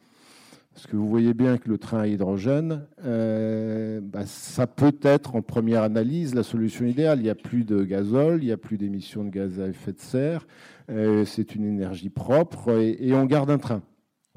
Parce 0.78 0.86
que 0.86 0.96
vous 0.96 1.08
voyez 1.08 1.34
bien 1.34 1.58
que 1.58 1.68
le 1.68 1.76
train 1.76 2.02
à 2.02 2.06
hydrogène, 2.06 2.86
euh, 3.04 4.00
bah, 4.00 4.24
ça 4.26 4.68
peut 4.68 4.94
être 5.02 5.34
en 5.34 5.42
première 5.42 5.82
analyse 5.82 6.36
la 6.36 6.44
solution 6.44 6.86
idéale. 6.86 7.18
Il 7.18 7.24
n'y 7.24 7.30
a 7.30 7.34
plus 7.34 7.64
de 7.64 7.82
gazole, 7.82 8.42
il 8.42 8.46
n'y 8.46 8.52
a 8.52 8.56
plus 8.56 8.78
d'émissions 8.78 9.24
de 9.24 9.30
gaz 9.30 9.60
à 9.60 9.66
effet 9.66 9.92
de 9.92 9.98
serre, 9.98 10.46
euh, 10.88 11.24
c'est 11.24 11.56
une 11.56 11.64
énergie 11.64 12.10
propre 12.10 12.78
et 12.78 13.12
on 13.12 13.24
garde 13.24 13.50
un 13.50 13.58
train. 13.58 13.82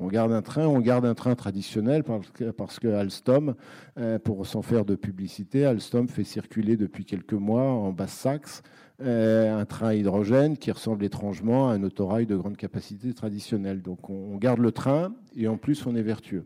On 0.04 0.08
garde 0.08 0.32
un 0.32 0.42
train, 0.42 0.66
on 0.66 0.80
garde 0.80 1.06
un 1.06 1.14
train 1.14 1.36
traditionnel 1.36 2.04
parce 2.04 2.80
que, 2.80 2.88
Alstom, 2.88 3.54
euh, 4.00 4.18
pour 4.18 4.48
s'en 4.48 4.64
faire 4.64 4.84
de 4.84 4.96
publicité, 4.96 5.64
Alstom 5.64 6.08
fait 6.08 6.24
circuler 6.24 6.76
depuis 6.76 7.06
quelques 7.06 7.34
mois 7.34 7.62
en 7.62 7.92
Basse-Saxe 7.92 8.64
euh, 9.02 9.56
un 9.56 9.66
train 9.66 9.90
à 9.90 9.94
hydrogène 9.94 10.58
qui 10.58 10.72
ressemble 10.72 11.06
étrangement 11.06 11.70
à 11.70 11.74
un 11.74 11.84
autorail 11.84 12.26
de 12.26 12.36
grande 12.36 12.58
capacité 12.58 13.14
traditionnelle. 13.14 13.84
Donc 13.84 14.10
on, 14.10 14.38
garde 14.38 14.60
le 14.60 14.72
train 14.72 15.14
et 15.36 15.48
en 15.48 15.58
plus 15.58 15.86
on 15.86 15.96
est 15.96 16.02
vertueux. 16.02 16.46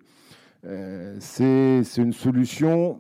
Euh, 0.66 1.16
c'est 1.22 1.82
une 1.96 2.12
solution, 2.12 3.00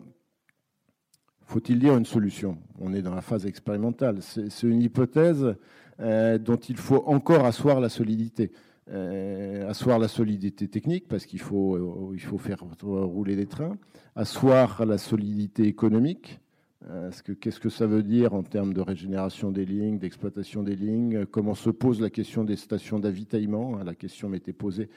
faut-il 1.47 1.79
dire 1.79 1.97
une 1.97 2.05
solution? 2.05 2.57
On 2.79 2.93
est 2.93 3.01
dans 3.01 3.13
la 3.13 3.21
phase 3.21 3.45
expérimentale. 3.45 4.19
C'est 4.21 4.63
une 4.63 4.81
hypothèse 4.81 5.53
dont 5.99 6.59
il 6.69 6.77
faut 6.77 7.03
encore 7.07 7.45
asseoir 7.45 7.81
la 7.81 7.89
solidité. 7.89 8.51
Euh, 8.91 9.67
asseoir 9.67 9.97
la 9.97 10.07
solidité 10.07 10.67
technique, 10.67 11.07
parce 11.07 11.25
qu'il 11.25 11.39
faut, 11.39 11.75
euh, 11.75 12.13
il 12.13 12.21
faut 12.21 12.37
faire 12.37 12.59
rouler 12.83 13.35
des 13.35 13.47
trains, 13.47 13.77
asseoir 14.15 14.85
la 14.85 14.99
solidité 14.99 15.63
économique, 15.63 16.39
euh, 16.87 17.09
qu'est-ce 17.41 17.59
que 17.59 17.69
ça 17.69 17.87
veut 17.87 18.03
dire 18.03 18.35
en 18.35 18.43
termes 18.43 18.75
de 18.75 18.81
régénération 18.81 19.49
des 19.49 19.65
lignes, 19.65 19.97
d'exploitation 19.97 20.61
des 20.61 20.75
lignes 20.75 21.25
Comment 21.25 21.55
se 21.55 21.71
pose 21.71 21.99
la 21.99 22.11
question 22.11 22.43
des 22.43 22.57
stations 22.57 22.99
d'avitaillement 22.99 23.79
La 23.83 23.95
question 23.95 24.29
m'était 24.29 24.53
posée 24.53 24.89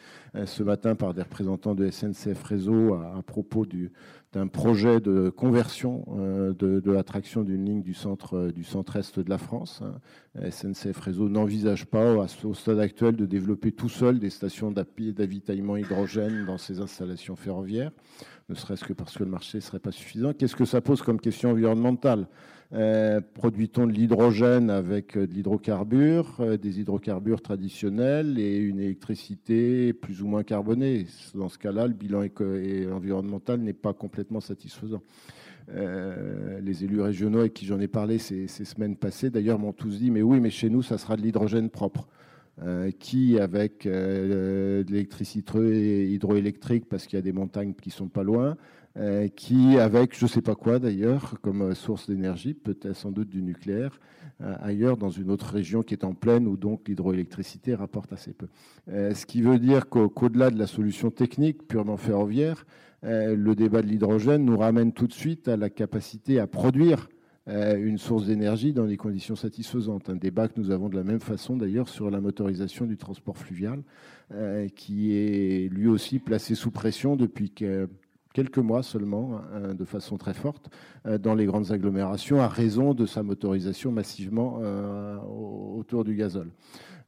ce 0.45 0.63
matin 0.63 0.95
par 0.95 1.15
des 1.15 1.23
représentants 1.23 1.75
de 1.75 1.89
SNCF 1.89 2.43
Réseau 2.43 2.93
à, 2.93 3.23
propos 3.23 3.65
du, 3.65 3.91
d'un 4.33 4.47
projet 4.47 5.01
de 5.01 5.31
conversion 5.31 6.05
euh, 6.19 6.53
de, 6.53 6.91
l'attraction 6.91 7.43
d'une 7.43 7.65
ligne 7.65 7.83
du 7.83 7.95
centre 7.95 8.37
euh, 8.37 8.53
du 8.53 8.63
centre-est 8.63 9.19
de 9.21 9.31
la 9.31 9.39
France. 9.39 9.83
SNCF 10.51 10.99
Réseau 11.01 11.29
n'envisage 11.29 11.87
pas 11.87 12.15
au 12.45 12.55
stade 12.55 12.79
actuel 12.79 13.17
de 13.17 13.27
développer 13.27 13.73
tout 13.73 13.89
seul 13.89 14.19
des 14.19 14.31
stations 14.31 14.71
d'avitaillement 14.71 15.77
hydrogène 15.77 16.45
dans 16.47 16.59
ses 16.59 16.81
installations 16.81 17.35
ferroviaires, 17.35 17.91
ne 18.49 18.55
serait-ce 18.55 18.85
que 18.85 18.93
parce 18.93 19.17
que 19.17 19.25
le 19.25 19.31
marché 19.31 19.59
ne 19.59 19.63
serait 19.63 19.81
pas 19.81 19.91
suffisant. 19.91 20.33
Qu'est-ce 20.33 20.55
que 20.57 20.65
ça 20.65 20.81
pose 20.81 21.03
comme 21.03 21.21
question 21.21 21.51
environnementale? 21.51 22.29
Euh, 22.75 23.23
produit-on 23.33 23.87
de 23.87 23.93
l'hydrogène 23.93 24.69
avec 24.69 25.17
euh, 25.17 25.27
de 25.27 25.33
l'hydrocarbure, 25.33 26.37
euh, 26.41 26.59
des 26.59 26.81
hydrocarbures 26.81 27.41
traditionnels 27.41 28.39
et 28.39 28.59
une 28.59 28.79
électricité 28.79 29.95
plus 29.95 30.21
ou 30.21 30.27
moins 30.27 30.43
carbonée? 30.43 31.07
Dans 31.35 31.49
ce 31.49 31.57
cas-là, 31.57 31.87
le 31.87 31.95
bilan 31.95 32.27
environnemental 32.93 33.61
n'est 33.61 33.73
pas 33.73 33.95
complètement 33.95 34.41
satisfaisant. 34.41 35.03
les 35.69 36.85
élus 36.85 37.01
régionaux 37.01 37.41
avec 37.41 37.55
qui 37.55 37.65
j'en 37.65 37.81
ai 37.81 37.89
parlé 37.89 38.19
ces, 38.19 38.47
semaines 38.49 38.97
passées, 38.97 39.31
d'ailleurs, 39.31 39.59
m'ont 39.59 39.73
tous 39.73 39.99
dit, 39.99 40.11
mais 40.11 40.23
oui, 40.23 40.41
mais 40.41 40.51
chez 40.51 40.69
nous, 40.69 40.83
ça 40.83 40.99
sera 40.99 41.17
de 41.17 41.23
l'hydrogène 41.23 41.71
propre. 41.71 42.07
qui, 42.99 43.39
avec 43.39 43.87
de 43.87 44.85
l'électricité 44.89 46.11
hydroélectrique, 46.11 46.87
parce 46.87 47.07
qu'il 47.07 47.17
y 47.17 47.21
a 47.21 47.23
des 47.23 47.33
montagnes 47.33 47.73
qui 47.75 47.91
sont 47.91 48.09
pas 48.09 48.23
loin, 48.23 48.57
qui, 49.37 49.79
avec 49.79 50.19
je 50.19 50.25
ne 50.25 50.29
sais 50.29 50.43
pas 50.43 50.55
quoi 50.55 50.79
d'ailleurs, 50.79 51.37
comme 51.41 51.63
euh, 51.63 51.75
source 51.75 52.09
d'énergie, 52.09 52.55
peut-être 52.55 52.97
sans 52.97 53.11
doute 53.11 53.29
du 53.29 53.43
nucléaire, 53.43 54.01
euh, 54.41 54.55
ailleurs 54.61 54.97
dans 54.97 55.11
une 55.11 55.31
autre 55.31 55.53
région 55.53 55.83
qui 55.83 55.95
est 55.95 56.05
en 56.05 56.15
pleine, 56.15 56.47
où 56.49 56.57
donc 56.57 56.89
l'hydroélectricité 56.89 57.75
rapporte 57.75 58.13
assez 58.13 58.33
peu. 58.33 58.49
ce 58.89 59.27
qui 59.27 59.43
veut 59.43 59.59
dire 59.59 59.89
qu'au-delà 59.89 60.51
de 60.51 60.59
la 60.59 60.67
solution 60.67 61.11
technique 61.11 61.67
purement 61.67 61.97
ferroviaire, 61.97 62.67
le 63.03 63.53
débat 63.55 63.83
de 63.83 63.87
l'hydrogène 63.87 64.45
nous 64.45 64.59
ramène 64.59 64.93
tout 64.93 65.07
de 65.07 65.13
suite 65.13 65.47
à 65.49 65.57
la 65.57 65.71
capacité 65.71 66.41
à 66.41 66.47
produire 66.47 67.09
une 67.47 67.99
source 67.99 68.27
d'énergie 68.27 68.73
dans 68.73 68.87
des 68.87 68.97
conditions 68.97 69.37
satisfaisantes. 69.37 70.11
Un 70.11 70.17
débat 70.17 70.49
que 70.49 70.61
nous 70.61 70.71
avons 70.71 70.89
de 70.89 70.97
la 70.97 71.05
même 71.05 71.21
façon 71.21 71.57
d'ailleurs 71.57 71.89
sur 71.89 72.11
la 72.11 72.21
motorisation 72.21 72.87
du 72.87 72.97
transport 72.97 73.39
fluvial, 73.39 73.83
qui 74.75 75.17
est 75.17 75.69
lui 75.73 75.87
aussi 75.87 76.19
placé 76.19 76.55
sous 76.55 76.71
pression 76.71 77.17
depuis 77.17 77.51
que 77.51 77.89
quelques 78.39 78.59
mois 78.59 78.85
seulement, 78.85 79.41
hein, 79.53 79.75
de 79.75 79.85
façon 79.85 80.17
très 80.17 80.33
forte, 80.33 80.71
euh, 81.07 81.19
dans 81.19 81.35
les 81.35 81.45
grandes 81.45 81.73
agglomérations, 81.73 82.41
à 82.41 82.47
raison 82.47 82.95
de 82.95 83.05
sa 83.05 83.25
motorisation 83.25 83.91
massivement 83.91 84.61
euh, 84.63 85.17
autour 85.77 86.05
du 86.05 86.15
gazole. 86.15 86.51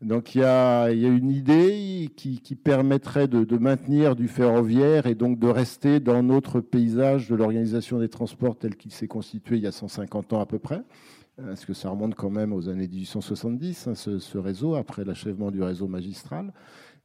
Donc 0.02 0.34
il 0.34 0.40
y 0.40 0.44
a, 0.44 0.90
une 0.90 1.30
idée 1.30 2.10
qui, 2.16 2.40
permettrait 2.56 3.28
de, 3.28 3.58
maintenir 3.58 4.16
du 4.16 4.26
ferroviaire 4.26 5.06
et 5.06 5.14
donc 5.14 5.38
de 5.38 5.46
rester 5.46 6.00
dans 6.00 6.24
notre 6.24 6.60
paysage 6.60 7.28
de 7.28 7.36
l'organisation 7.36 8.00
des 8.00 8.08
transports 8.08 8.56
tel 8.56 8.74
qu'il 8.74 8.90
s'est 8.90 9.06
constitué 9.06 9.56
il 9.56 9.62
y 9.62 9.68
a 9.68 9.72
150 9.72 10.32
ans 10.32 10.40
à 10.40 10.46
peu 10.46 10.58
près, 10.58 10.82
parce 11.36 11.64
que 11.64 11.74
ça 11.74 11.90
remonte 11.90 12.16
quand 12.16 12.30
même 12.30 12.52
aux 12.52 12.68
années 12.68 12.88
1870, 12.88 13.86
hein, 13.86 13.94
ce 13.94 14.38
réseau, 14.38 14.74
après 14.74 15.04
l'achèvement 15.04 15.52
du 15.52 15.62
réseau 15.62 15.86
magistral? 15.86 16.52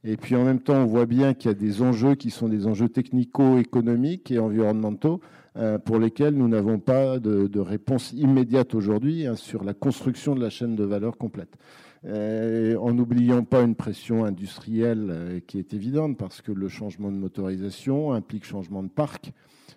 Et 0.08 0.16
puis 0.16 0.36
en 0.36 0.44
même 0.44 0.60
temps, 0.60 0.76
on 0.76 0.86
voit 0.86 1.04
bien 1.04 1.34
qu'il 1.34 1.50
y 1.50 1.54
a 1.54 1.54
des 1.54 1.82
enjeux 1.82 2.14
qui 2.14 2.30
sont 2.30 2.48
des 2.48 2.68
enjeux 2.68 2.88
technico-économiques 2.88 4.30
et 4.30 4.38
environnementaux 4.38 5.20
euh, 5.56 5.78
pour 5.78 5.98
lesquels 5.98 6.34
nous 6.34 6.46
n'avons 6.46 6.78
pas 6.78 7.18
de, 7.18 7.58
réponse 7.58 8.12
immédiate 8.12 8.76
aujourd'hui 8.76 9.26
hein, 9.26 9.34
sur 9.34 9.64
la 9.64 9.74
construction 9.74 10.36
de 10.36 10.40
la 10.40 10.48
chaîne 10.48 10.76
de 10.76 10.84
valeur 10.84 11.18
complète. 11.18 11.56
Euh, 12.04 12.76
en 12.76 12.92
n'oubliant 12.92 13.42
pas 13.42 13.62
une 13.62 13.74
pression 13.74 14.24
industrielle 14.24 15.08
euh, 15.10 15.40
qui 15.44 15.58
est 15.58 15.74
évidente 15.74 16.16
parce 16.16 16.40
que 16.40 16.52
le 16.52 16.68
changement 16.68 17.10
de 17.10 17.16
motorisation 17.16 18.12
implique 18.12 18.44
changement 18.44 18.84
de 18.84 18.88
parc 18.88 19.32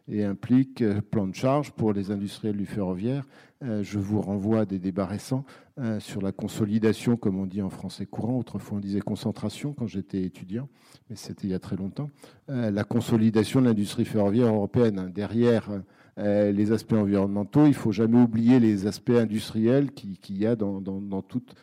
et 0.07 0.23
implique 0.23 0.83
plan 1.09 1.25
de 1.25 1.33
charge 1.33 1.71
pour 1.71 1.93
les 1.93 2.11
industriels 2.11 2.57
du 2.57 2.67
ferroviaire 2.67 3.25
je 3.61 3.99
vous 3.99 4.21
renvoie 4.21 4.61
à 4.61 4.65
des 4.65 4.79
débats 4.79 5.05
récents 5.05 5.43
euh, 5.79 5.99
sur 5.99 6.21
la 6.21 6.31
consolidation, 6.31 7.17
comme 7.17 7.39
on 7.39 7.45
dit 7.45 7.61
en 7.61 7.69
français 7.69 8.05
courant. 8.05 8.37
Autrefois, 8.37 8.77
on 8.77 8.81
disait 8.81 8.99
concentration 8.99 9.73
quand 9.73 9.87
j'étais 9.87 10.21
étudiant, 10.23 10.67
mais 11.09 11.15
c'était 11.15 11.47
il 11.47 11.51
y 11.51 11.53
a 11.53 11.59
très 11.59 11.75
longtemps. 11.75 12.09
Euh, 12.49 12.71
la 12.71 12.83
consolidation 12.83 13.61
de 13.61 13.67
l'industrie 13.67 14.05
ferroviaire 14.05 14.47
européenne. 14.47 15.11
Derrière 15.13 15.69
les 16.17 16.73
aspects 16.73 16.95
environnementaux, 16.95 17.63
il 17.63 17.69
ne 17.69 17.73
faut 17.73 17.93
jamais 17.93 18.21
oublier 18.21 18.59
les 18.59 18.87
aspects 18.87 19.11
industriels 19.11 19.91
qu'il 19.91 20.37
y 20.37 20.45
a 20.45 20.57
dans, 20.57 20.81
dans 20.81 21.21
toute 21.21 21.55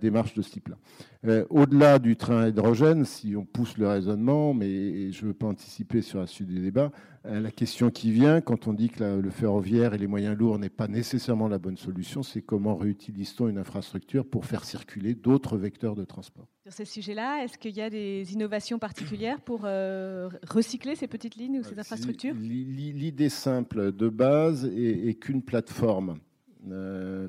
démarche 0.00 0.34
de 0.34 0.42
ce 0.42 0.50
type-là. 0.50 1.44
Au-delà 1.50 1.98
du 1.98 2.16
train 2.16 2.42
à 2.42 2.48
hydrogène, 2.48 3.04
si 3.04 3.36
on 3.36 3.44
pousse 3.44 3.78
le 3.78 3.88
raisonnement, 3.88 4.54
mais 4.54 5.12
je 5.12 5.22
ne 5.22 5.28
veux 5.28 5.34
pas 5.34 5.46
anticiper 5.46 6.02
sur 6.02 6.20
la 6.20 6.26
suite 6.26 6.48
du 6.48 6.60
débat, 6.60 6.90
euh, 7.26 7.38
la 7.38 7.50
question 7.50 7.90
qui 7.90 8.12
vient 8.12 8.40
quand 8.40 8.66
on 8.66 8.72
dit 8.72 8.88
que 8.88 9.20
le 9.20 9.30
ferroviaire 9.30 9.92
et 9.92 9.98
les 9.98 10.06
moyens 10.06 10.36
lourds 10.38 10.58
n'est 10.58 10.70
pas 10.70 10.88
nécessairement 10.88 11.48
la 11.48 11.58
bonne 11.58 11.76
solution, 11.76 12.22
c'est 12.22 12.40
comment 12.40 12.76
réutilise-t-on 12.76 13.48
une 13.48 13.58
infrastructure 13.58 14.24
pour 14.24 14.46
faire 14.46 14.64
circuler 14.64 15.14
d'autres 15.14 15.58
vecteurs 15.58 15.94
de 15.94 16.04
transport 16.04 16.46
Sur 16.62 16.72
ces 16.72 16.86
sujets-là, 16.86 17.44
est-ce 17.44 17.58
qu'il 17.58 17.76
y 17.76 17.82
a 17.82 17.90
des 17.90 18.32
innovations 18.32 18.78
particulières 18.78 19.42
pour 19.42 19.62
euh, 19.64 20.30
recycler 20.48 20.94
ces 20.94 21.08
petites 21.08 21.36
lignes 21.36 21.58
ou 21.58 21.62
ces 21.62 21.76
euh, 21.76 21.80
infrastructures? 21.80 22.34
L'idée 22.34 23.28
simple 23.28 23.92
de 23.92 24.08
base 24.08 24.64
est, 24.74 25.20
qu'une 25.20 25.42
plateforme 25.42 26.16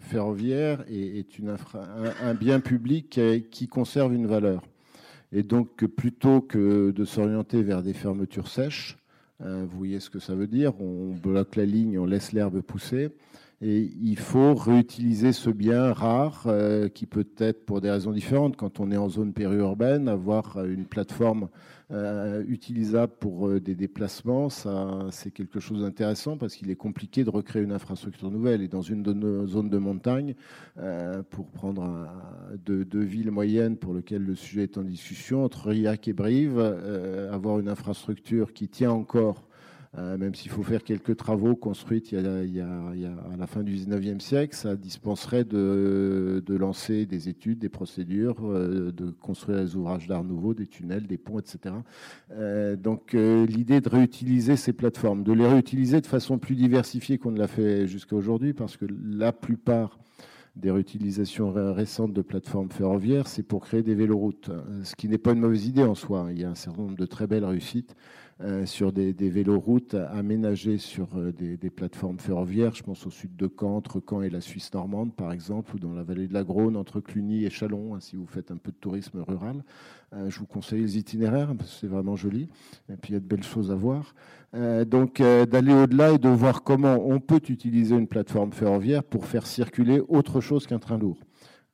ferroviaire 0.01 0.83
est, 0.89 1.39
une 1.39 1.55
un, 2.23 2.33
bien 2.33 2.59
public 2.59 3.19
qui 3.50 3.67
conserve 3.67 4.13
une 4.13 4.27
valeur. 4.27 4.61
Et 5.31 5.43
donc, 5.43 5.85
plutôt 5.85 6.41
que 6.41 6.91
de 6.91 7.05
s'orienter 7.05 7.63
vers 7.63 7.83
des 7.83 7.93
fermetures 7.93 8.50
sèches, 8.50 8.97
euh, 9.43 9.65
vous 9.67 9.77
voyez 9.77 10.00
ce 10.00 10.09
que 10.09 10.19
ça 10.19 10.35
veut 10.35 10.47
dire 10.47 10.79
On 10.81 11.13
bloque 11.13 11.55
la 11.55 11.65
ligne, 11.65 11.97
on 11.97 12.05
laisse 12.05 12.31
l'herbe 12.31 12.61
pousser. 12.61 13.09
Et 13.63 13.91
il 14.01 14.18
faut 14.18 14.56
réutiliser 14.56 15.34
ce 15.34 15.51
bien 15.51 15.94
rare 15.94 16.46
euh, 16.48 16.89
qui 16.89 17.06
peut 17.06 17.27
être, 17.38 17.63
pour 17.63 17.80
des 17.80 17.91
raisons 17.91 18.12
différentes, 18.12 18.58
quand 18.58 18.80
on 18.80 18.89
est 18.89 18.98
en 18.98 19.08
zone 19.08 19.34
périurbaine, 19.34 20.08
avoir 20.10 20.65
une 20.65 20.86
plateforme 20.86 21.48
euh, 21.91 22.44
utilisable 22.48 23.13
pour 23.20 23.50
euh, 23.50 23.60
des 23.60 23.75
déplacements, 23.75 24.50
c'est 24.50 25.30
quelque 25.30 25.60
chose 25.60 25.82
d'intéressant 25.82 26.38
parce 26.38 26.56
qu'il 26.56 26.72
est 26.72 26.75
compliqué 26.75 27.24
de 27.24 27.30
recréer 27.30 27.62
une 27.62 27.72
infrastructure 27.72 28.32
nouvelle. 28.32 28.63
Et 28.63 28.68
dans 28.68 28.82
une 28.82 29.06
zone 29.46 29.70
de 29.70 29.77
montagne, 29.77 30.34
pour 31.30 31.51
prendre 31.51 32.08
deux, 32.65 33.03
villes 33.03 33.32
moyennes 33.32 33.77
pour 33.77 33.94
lesquelles 33.94 34.24
le 34.24 34.36
sujet 34.36 34.63
est 34.63 34.77
en 34.77 34.84
discussion, 34.84 35.44
entre 35.44 35.70
Riac 35.70 36.08
et 36.08 36.13
Brive, 36.13 36.60
avoir 37.32 37.60
une 37.60 37.70
infrastructure 37.70 38.53
qui 38.53 38.70
tient 38.70 38.91
encore 38.91 39.48
euh, 39.98 40.17
même 40.17 40.33
s'il 40.36 40.50
faut 40.50 40.63
faire 40.63 40.86
quelques 40.86 41.17
travaux 41.17 41.53
construits 41.53 42.00
il 42.13 42.53
y 42.53 42.62
a, 42.62 42.67
à 42.69 43.38
la 43.38 43.45
fin 43.45 43.62
du 43.62 43.75
19e 43.75 44.21
siècle, 44.21 44.55
ça 44.55 44.77
dispenserait 44.77 45.43
de, 45.43 46.41
lancer 46.48 47.05
des 47.05 47.27
études, 47.27 47.60
des 47.60 47.67
procédures, 47.67 48.38
euh, 48.43 48.93
de 48.93 49.12
construire 49.12 49.60
des 49.60 49.75
ouvrages 49.75 50.07
d'art 50.07 50.24
nouveau, 50.24 50.53
des 50.53 50.67
tunnels, 50.67 51.07
des 51.07 51.17
ponts, 51.17 51.39
etc. 51.39 51.75
Euh, 52.31 52.77
donc 52.77 53.12
l'idée 53.13 53.81
de 53.81 53.89
réutiliser 53.89 54.55
ces 54.55 54.71
plateformes, 54.71 55.24
de 55.24 55.33
les 55.33 55.48
réutiliser 55.48 56.00
de 56.00 56.07
façon 56.07 56.38
plus 56.38 56.55
diversifiée 56.55 57.17
qu'on 57.17 57.31
ne 57.31 57.39
l'a 57.39 57.48
fait 57.48 57.86
jusqu'à 57.86 58.15
aujourd'hui, 58.15 58.53
parce 58.53 58.77
que 58.77 58.86
la 59.05 59.33
plupart 59.33 60.00
des 60.55 60.71
réutilisations 60.71 61.51
récentes 61.74 62.13
de 62.13 62.21
plateformes 62.21 62.69
ferroviaires, 62.69 63.27
c'est 63.27 63.43
pour 63.43 63.62
créer 63.62 63.83
des 63.83 63.95
véloroutes, 63.95 64.51
ce 64.83 64.95
qui 64.95 65.07
n'est 65.07 65.17
pas 65.17 65.31
une 65.31 65.39
mauvaise 65.39 65.65
idée 65.65 65.83
en 65.83 65.95
soi. 65.95 66.27
Il 66.31 66.39
y 66.39 66.43
a 66.43 66.50
un 66.50 66.55
certain 66.55 66.81
nombre 66.81 66.98
de 66.98 67.05
très 67.05 67.25
belles 67.25 67.45
réussites. 67.45 67.95
Euh, 68.43 68.65
sur 68.65 68.91
des, 68.91 69.12
véloroutes 69.13 69.93
aménagées 69.93 70.79
sur 70.79 71.10
euh, 71.15 71.31
des, 71.31 71.69
plateformes 71.69 72.17
ferroviaires. 72.17 72.74
Je 72.74 72.81
pense 72.81 73.05
au 73.05 73.12
sud 73.12 73.36
de 73.36 73.48
Caen, 73.48 73.75
entre 73.75 74.01
Caen 74.07 74.24
et 74.24 74.31
la 74.31 74.41
Suisse 74.41 74.74
normande, 74.74 75.13
par 75.13 75.31
exemple, 75.31 75.75
ou 75.75 75.79
dans 75.79 75.93
la 75.93 76.01
vallée 76.01 76.27
de 76.27 76.33
la 76.33 76.43
Grône, 76.43 76.75
entre 76.75 77.01
Cluny 77.01 77.45
et 77.45 77.51
Chalon, 77.51 77.93
hein, 77.93 78.00
si 78.00 78.15
vous 78.15 78.25
faites 78.25 78.50
un 78.50 78.57
peu 78.57 78.71
de 78.71 78.77
tourisme 78.77 79.19
rural. 79.19 79.63
Euh, 80.13 80.29
je 80.31 80.39
vous 80.39 80.48
conseille 80.48 80.81
les 80.81 80.98
itinéraires, 80.98 81.53
parce 81.55 81.71
que 81.71 81.79
c'est 81.81 81.88
vraiment 81.88 82.15
joli. 82.15 82.50
Et 82.89 82.98
puis, 82.98 83.12
il 83.12 83.13
y 83.13 83.17
a 83.17 83.19
de 83.19 83.25
belles 83.25 83.43
choses 83.43 83.69
à 83.69 83.75
voir. 83.75 84.15
donc, 84.88 85.21
d'aller 85.21 85.74
au-delà 85.74 86.13
et 86.13 86.17
de 86.17 86.29
voir 86.29 86.63
comment 86.63 86.95
on 86.95 87.19
peut 87.19 87.41
utiliser 87.48 87.95
une 87.95 88.07
plateforme 88.07 88.53
ferroviaire 88.53 89.03
pour 89.03 89.25
faire 89.25 89.45
circuler 89.45 90.01
autre 90.07 90.41
chose 90.41 90.65
qu'un 90.65 90.79
train 90.79 90.98
lourd. 90.98 91.19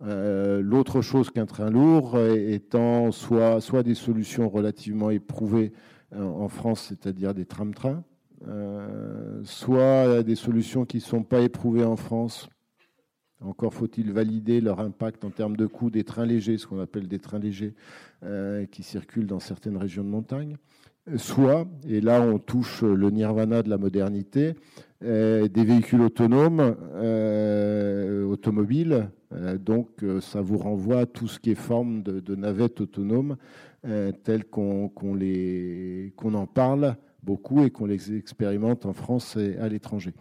L'autre 0.01 1.01
chose 1.01 1.31
qu'un 1.31 1.47
train 1.47 1.71
lourd 1.71 2.19
étant 2.19 3.11
soit, 3.11 3.61
soit 3.61 3.81
des 3.81 3.95
solutions 3.95 4.47
relativement 4.49 5.09
éprouvées 5.09 5.71
en 6.15 6.47
France, 6.47 6.85
c'est-à-dire 6.87 7.33
des 7.33 7.45
tram-trains, 7.45 8.03
euh, 8.47 9.41
soit 9.43 10.21
des 10.23 10.35
solutions 10.35 10.85
qui 10.85 10.97
ne 10.97 11.01
sont 11.01 11.23
pas 11.23 11.41
éprouvées 11.41 11.83
en 11.83 11.95
France. 11.95 12.49
Encore 13.41 13.73
faut-il 13.73 14.11
valider 14.11 14.61
leur 14.61 14.79
impact 14.79 15.23
en 15.23 15.29
termes 15.29 15.57
de 15.57 15.65
coûts 15.65 15.89
des 15.89 16.03
trains 16.03 16.25
légers, 16.25 16.57
ce 16.57 16.67
qu'on 16.67 16.79
appelle 16.79 17.07
des 17.07 17.19
trains 17.19 17.39
légers, 17.39 17.73
euh, 18.23 18.65
qui 18.65 18.83
circulent 18.83 19.27
dans 19.27 19.39
certaines 19.39 19.77
régions 19.77 20.03
de 20.03 20.09
montagne. 20.09 20.57
Soit, 21.15 21.67
et 21.87 22.01
là 22.01 22.21
on 22.21 22.37
touche 22.37 22.83
le 22.83 23.09
nirvana 23.09 23.63
de 23.63 23.69
la 23.69 23.77
modernité, 23.77 24.55
des 24.99 25.47
véhicules 25.53 26.01
autonomes, 26.01 26.75
automobiles. 28.29 29.09
donc 29.63 30.03
ça 30.19 30.41
vous 30.41 30.57
renvoie 30.57 30.99
à 31.01 31.05
tout 31.05 31.29
ce 31.29 31.39
qui 31.39 31.51
est 31.51 31.55
forme 31.55 32.03
de, 32.03 32.19
de 32.19 32.35
navette 32.35 32.81
autonome 32.81 33.37
euh, 33.85 34.11
tel 34.11 34.45
qu'on 34.45 34.89
en 36.33 36.47
parle 36.47 36.95
beaucoup 37.23 37.63
et 37.63 37.71
qu'on 37.71 37.85
les 37.85 38.15
expérimente 38.15 38.85
en 38.85 38.93
France 38.93 39.35
et 39.37 39.57
à 39.57 39.67
l'étranger. 39.67 40.13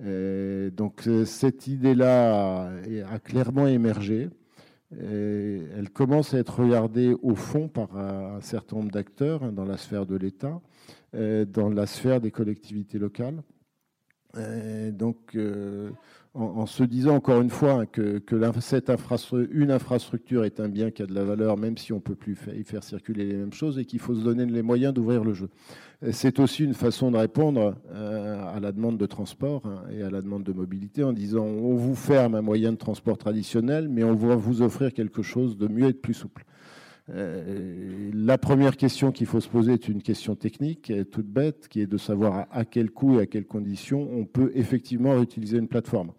donc 0.00 1.08
cette 1.24 1.66
idée-là 1.66 2.70
a, 3.06 3.18
clairement 3.20 3.66
émergé. 3.66 4.28
elle 4.90 5.90
commence 5.92 6.34
à 6.34 6.38
être 6.38 6.60
regardée 6.60 7.14
au 7.22 7.34
fond 7.34 7.68
par 7.68 7.96
un 7.96 8.40
certain 8.40 8.76
nombre 8.76 8.90
d'acteurs 8.90 9.44
hein, 9.44 9.52
dans 9.52 9.64
la 9.64 9.76
sphère 9.76 10.06
de 10.06 10.16
l'État, 10.16 10.60
dans 11.12 11.68
la 11.68 11.86
sphère 11.86 12.20
des 12.20 12.32
collectivités 12.32 12.98
locales. 12.98 13.42
Donc 14.92 15.36
en, 16.34 16.66
se 16.66 16.84
disant 16.84 17.16
encore 17.16 17.40
une 17.40 17.50
fois 17.50 17.86
que, 17.86 18.22
cette 18.60 18.92
une 19.50 19.70
infrastructure 19.70 20.44
est 20.44 20.60
un 20.60 20.68
bien 20.68 20.90
qui 20.90 21.02
a 21.02 21.06
de 21.06 21.14
la 21.14 21.24
valeur, 21.24 21.56
même 21.56 21.76
si 21.76 21.92
on 21.92 21.96
ne 21.96 22.00
peut 22.00 22.14
plus 22.14 22.36
y 22.56 22.64
faire 22.64 22.84
circuler 22.84 23.24
les 23.24 23.34
mêmes 23.34 23.52
choses, 23.52 23.78
et 23.78 23.84
qu'il 23.84 23.98
faut 23.98 24.14
se 24.14 24.22
donner 24.22 24.46
les 24.46 24.62
moyens 24.62 24.94
d'ouvrir 24.94 25.24
le 25.24 25.34
jeu. 25.34 25.48
C'est 26.12 26.38
aussi 26.38 26.64
une 26.64 26.74
façon 26.74 27.10
de 27.10 27.16
répondre 27.16 27.74
euh, 27.90 28.56
à 28.56 28.60
la 28.60 28.70
demande 28.70 28.98
de 28.98 29.06
transport 29.06 29.66
hein, 29.66 29.82
et 29.90 30.02
à 30.02 30.10
la 30.10 30.22
demande 30.22 30.44
de 30.44 30.52
mobilité 30.52 31.02
en 31.02 31.12
disant 31.12 31.44
on 31.44 31.74
vous 31.74 31.96
ferme 31.96 32.36
un 32.36 32.42
moyen 32.42 32.70
de 32.70 32.76
transport 32.76 33.18
traditionnel, 33.18 33.88
mais 33.88 34.04
on 34.04 34.14
va 34.14 34.36
vous 34.36 34.62
offrir 34.62 34.92
quelque 34.92 35.22
chose 35.22 35.56
de 35.58 35.66
mieux 35.66 35.88
et 35.88 35.92
de 35.92 35.98
plus 35.98 36.14
souple. 36.14 36.44
Euh, 37.10 38.10
la 38.12 38.38
première 38.38 38.76
question 38.76 39.12
qu'il 39.12 39.26
faut 39.26 39.40
se 39.40 39.48
poser 39.48 39.74
est 39.74 39.88
une 39.88 40.02
question 40.02 40.34
technique, 40.34 40.92
toute 41.10 41.26
bête, 41.26 41.68
qui 41.68 41.80
est 41.80 41.86
de 41.86 41.96
savoir 41.98 42.46
à 42.50 42.64
quel 42.64 42.90
coût 42.90 43.18
et 43.18 43.22
à 43.22 43.26
quelles 43.26 43.46
conditions 43.46 44.08
on 44.12 44.24
peut 44.24 44.50
effectivement 44.54 45.12
réutiliser 45.12 45.58
une 45.58 45.68
plateforme. 45.68 46.12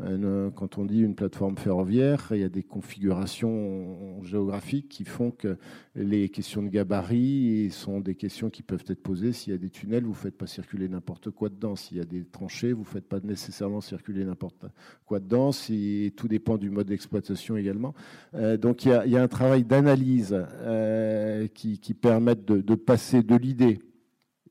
Euh, 0.00 0.50
quand 0.50 0.78
on 0.78 0.84
dit 0.84 1.00
une 1.00 1.14
plateforme 1.14 1.56
ferroviaire, 1.56 2.28
il 2.30 2.38
y 2.38 2.44
a 2.44 2.48
des 2.48 2.62
configurations 2.62 4.22
géographiques 4.22 4.88
qui 4.88 5.04
font 5.04 5.30
que 5.30 5.56
les 5.96 6.28
questions 6.28 6.62
de 6.62 6.68
gabarit 6.68 7.70
sont 7.70 8.00
des 8.00 8.14
questions 8.14 8.48
qui 8.48 8.62
peuvent 8.62 8.84
être 8.86 9.02
posées. 9.02 9.32
S'il 9.32 9.52
y 9.52 9.56
a 9.56 9.58
des 9.58 9.70
tunnels, 9.70 10.04
vous 10.04 10.10
ne 10.10 10.14
faites 10.14 10.36
pas 10.36 10.46
circuler 10.46 10.88
n'importe 10.88 11.30
quoi 11.30 11.48
dedans. 11.48 11.74
S'il 11.74 11.96
y 11.96 12.00
a 12.00 12.04
des 12.04 12.24
tranchées, 12.24 12.72
vous 12.72 12.82
ne 12.82 12.86
faites 12.86 13.08
pas 13.08 13.18
nécessairement 13.20 13.80
circuler 13.80 14.24
n'importe 14.24 14.66
quoi 15.04 15.18
dedans. 15.18 15.50
Tout 15.50 16.28
dépend 16.28 16.58
du 16.58 16.70
mode 16.70 16.86
d'exploitation 16.86 17.56
également. 17.56 17.94
Euh, 18.34 18.56
donc 18.56 18.84
il 18.84 18.90
y, 18.90 19.16
a, 19.16 19.22
un 19.22 19.28
travail 19.28 19.64
d'analyse 19.64 20.36
euh, 20.62 21.48
qui, 21.48 21.78
qui 21.78 21.94
permet 21.94 22.36
de, 22.36 22.60
de 22.60 22.74
passer 22.76 23.22
de 23.22 23.34
l'idée, 23.34 23.80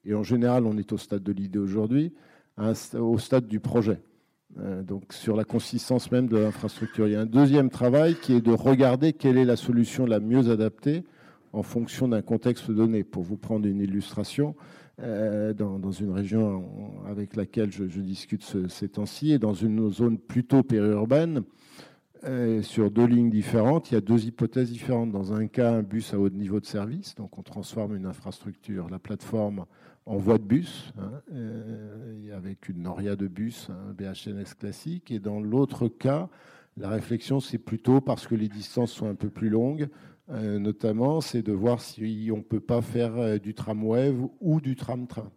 et 0.03 0.13
en 0.13 0.23
général 0.23 0.65
on 0.65 0.77
est 0.77 0.91
au 0.91 0.97
stade 0.97 1.23
de 1.23 1.31
l'idée 1.31 1.59
aujourd'hui, 1.59 2.13
au 2.93 3.17
stade 3.19 3.47
du 3.47 3.59
projet. 3.59 3.99
Euh, 4.59 4.81
donc 4.81 5.13
sur 5.13 5.35
la 5.35 5.43
consistance 5.43 6.11
même 6.11 6.27
de 6.27 6.37
l'infrastructure. 6.37 7.07
Il 7.07 7.13
y 7.13 7.15
a 7.15 7.21
un 7.21 7.25
deuxième 7.25 7.69
travail 7.69 8.15
qui 8.15 8.33
est 8.33 8.41
de 8.41 8.51
regarder 8.51 9.13
quelle 9.13 9.37
est 9.37 9.45
la 9.45 9.55
solution 9.55 10.05
la 10.05 10.19
mieux 10.19 10.49
adaptée 10.49 11.03
en 11.53 11.63
fonction 11.63 12.07
d'un 12.07 12.21
contexte 12.21 12.71
donné. 12.71 13.03
Pour 13.03 13.23
vous 13.23 13.37
prendre 13.37 13.67
une 13.67 13.81
illustration, 13.81 14.55
euh, 15.01 15.53
dans, 15.53 15.91
une 15.91 16.11
région 16.11 16.63
avec 17.07 17.35
laquelle 17.35 17.71
je, 17.71 17.83
discute 17.83 18.43
ces 18.67 18.89
temps-ci, 18.89 19.31
et 19.31 19.39
dans 19.39 19.53
une 19.53 19.91
zone 19.91 20.17
plutôt 20.17 20.63
périurbaine, 20.63 21.43
euh, 22.23 22.61
sur 22.61 22.91
deux 22.91 23.05
lignes 23.05 23.29
différentes, 23.29 23.91
il 23.91 23.95
y 23.95 23.97
a 23.97 24.01
deux 24.01 24.25
hypothèses 24.25 24.71
différentes. 24.71 25.11
Dans 25.11 25.33
un 25.33 25.47
cas, 25.47 25.71
un 25.71 25.83
bus 25.83 26.13
à 26.13 26.19
haut 26.19 26.29
niveau 26.29 26.59
de 26.59 26.65
service, 26.65 27.15
donc 27.15 27.37
on 27.37 27.43
transforme 27.43 27.95
une 27.95 28.05
infrastructure, 28.05 28.89
la 28.89 28.99
plateforme, 28.99 29.65
en 30.05 30.17
voie 30.17 30.37
de 30.37 30.43
bus, 30.43 30.93
hein, 30.97 31.11
euh, 31.33 32.35
avec 32.35 32.69
une 32.69 32.83
noria 32.83 33.15
de 33.15 33.27
bus, 33.27 33.69
un 33.69 33.93
BHNS 33.93 34.55
classique. 34.57 35.11
Et 35.11 35.19
dans 35.19 35.39
l'autre 35.39 35.87
cas, 35.87 36.29
la 36.77 36.89
réflexion, 36.89 37.39
c'est 37.39 37.57
plutôt 37.57 38.01
parce 38.01 38.27
que 38.27 38.35
les 38.35 38.47
distances 38.47 38.91
sont 38.91 39.07
un 39.07 39.15
peu 39.15 39.29
plus 39.29 39.49
longues, 39.49 39.89
euh, 40.29 40.59
notamment, 40.59 41.21
c'est 41.21 41.41
de 41.41 41.51
voir 41.51 41.81
si 41.81 42.29
on 42.33 42.37
ne 42.37 42.41
peut 42.41 42.59
pas 42.59 42.81
faire 42.81 43.39
du 43.39 43.53
tramway 43.53 44.13
ou 44.39 44.61
du 44.61 44.75
tram-train. 44.75 45.31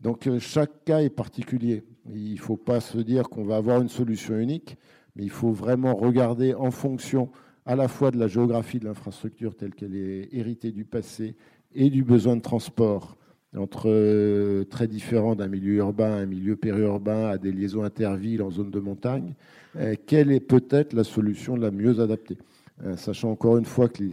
Donc 0.00 0.28
chaque 0.38 0.84
cas 0.84 1.00
est 1.00 1.10
particulier. 1.10 1.82
Il 2.14 2.34
ne 2.34 2.38
faut 2.38 2.56
pas 2.56 2.80
se 2.80 2.98
dire 2.98 3.28
qu'on 3.28 3.44
va 3.44 3.56
avoir 3.56 3.82
une 3.82 3.88
solution 3.88 4.38
unique, 4.38 4.78
mais 5.18 5.24
il 5.24 5.30
faut 5.30 5.50
vraiment 5.50 5.94
regarder 5.94 6.54
en 6.54 6.70
fonction 6.70 7.28
à 7.66 7.76
la 7.76 7.88
fois 7.88 8.10
de 8.10 8.18
la 8.18 8.28
géographie 8.28 8.78
de 8.78 8.86
l'infrastructure 8.86 9.56
telle 9.56 9.74
qu'elle 9.74 9.96
est 9.96 10.28
héritée 10.32 10.70
du 10.70 10.84
passé 10.84 11.34
et 11.74 11.90
du 11.90 12.04
besoin 12.04 12.36
de 12.36 12.40
transport 12.40 13.18
entre 13.56 13.88
euh, 13.88 14.64
très 14.64 14.86
différents 14.86 15.34
d'un 15.34 15.48
milieu 15.48 15.74
urbain 15.74 16.12
à 16.12 16.16
un 16.18 16.26
milieu 16.26 16.54
périurbain, 16.54 17.28
à 17.28 17.38
des 17.38 17.50
liaisons 17.50 17.82
intervilles 17.82 18.42
en 18.42 18.50
zone 18.50 18.70
de 18.70 18.78
montagne, 18.78 19.34
euh, 19.76 19.94
quelle 20.06 20.30
est 20.30 20.40
peut-être 20.40 20.92
la 20.92 21.04
solution 21.04 21.56
la 21.56 21.70
mieux 21.70 22.00
adaptée 22.00 22.38
euh, 22.84 22.96
Sachant 22.96 23.30
encore 23.30 23.56
une 23.56 23.64
fois 23.64 23.88
que 23.88 24.04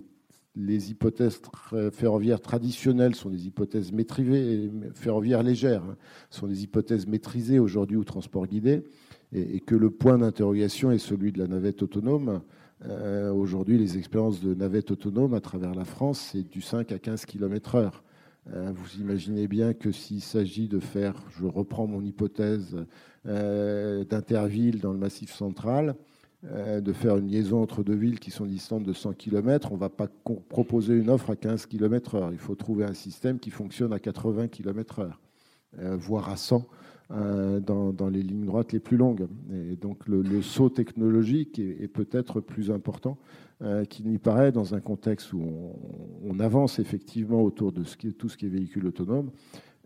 les, 0.56 0.90
hypothèses 0.90 1.42
ferroviaires 1.92 2.40
traditionnelles 2.40 3.14
sont 3.14 3.30
des 3.30 3.46
hypothèses 3.46 3.92
maîtrisées, 3.92 4.72
ferroviaires 4.94 5.44
légères, 5.44 5.84
hein, 5.84 5.98
sont 6.30 6.48
des 6.48 6.64
hypothèses 6.64 7.08
maîtrisées 7.08 7.60
aujourd'hui 7.60 7.98
au 7.98 8.06
transport 8.06 8.48
guidé, 8.48 8.84
et, 9.36 9.60
que 9.60 9.76
le 9.76 9.90
point 9.90 10.18
d'interrogation 10.18 10.92
est 10.92 10.98
celui 10.98 11.32
de 11.32 11.40
la 11.40 11.48
navette 11.48 11.84
autonome. 11.84 12.42
aujourd'hui, 13.34 13.78
les 13.78 13.98
expériences 13.98 14.42
de 14.42 14.54
navette 14.54 14.92
autonome 14.92 15.34
à 15.34 15.42
travers 15.42 15.74
la 15.76 15.86
France, 15.86 16.30
c'est 16.32 16.44
du 16.44 16.62
5 16.62 16.92
à 16.92 17.00
15 17.00 17.26
km/h. 17.26 17.92
Euh, 18.54 18.72
vous 18.76 19.02
imaginez 19.02 19.48
bien 19.48 19.74
que 19.74 19.92
s'il 19.92 20.22
s'agit 20.22 20.68
de 20.68 20.80
faire, 20.80 21.16
je 21.32 21.46
reprends 21.46 21.88
mon 21.88 22.02
hypothèse 22.02 22.86
euh, 23.26 24.04
d'Interville 24.04 24.80
dans 24.80 24.94
le 24.94 25.00
Massif 25.00 25.34
central, 25.34 25.96
euh, 26.46 26.80
de 26.80 26.94
faire 26.94 27.18
une 27.18 27.28
liaison 27.28 27.64
entre 27.64 27.84
deux 27.84 27.96
villes 27.96 28.20
qui 28.20 28.30
sont 28.30 28.46
distantes 28.46 28.84
de 28.84 28.94
100 28.94 29.14
km, 29.14 29.72
on 29.72 29.76
ne 29.76 29.80
va 29.80 29.90
pas 29.90 30.08
proposer 30.48 30.94
une 30.94 31.10
offre 31.10 31.32
à 31.32 31.36
15 31.36 31.66
km/h. 31.66 32.30
Il 32.34 32.38
faut 32.38 32.54
trouver 32.54 32.86
un 32.86 32.94
système 32.94 33.40
qui 33.40 33.50
fonctionne 33.50 33.94
à 33.94 34.00
80 34.00 34.48
km/h, 34.50 35.10
voire 35.98 36.30
à 36.30 36.38
100 36.38 36.68
dans, 37.10 38.10
les 38.12 38.24
lignes 38.24 38.46
droites 38.46 38.72
les 38.74 38.80
plus 38.80 38.98
longues. 38.98 39.28
Et 39.54 39.76
donc 39.76 40.08
le, 40.08 40.42
saut 40.42 40.70
technologique 40.70 41.60
est 41.60 41.88
peut-être 41.88 42.42
plus 42.42 42.72
important 42.72 43.18
euh, 43.62 43.86
qui 43.86 44.04
n'y 44.04 44.18
paraît 44.18 44.52
dans 44.52 44.76
un 44.76 44.82
contexte 44.82 45.32
où 45.32 45.42
on, 46.26 46.40
avance 46.42 46.78
effectivement 46.78 47.42
autour 47.42 47.72
de 47.72 47.84
tout 48.12 48.28
ce 48.28 48.36
qui 48.36 48.48
est 48.48 48.50
véhicule 48.50 48.86
autonome, 48.86 49.32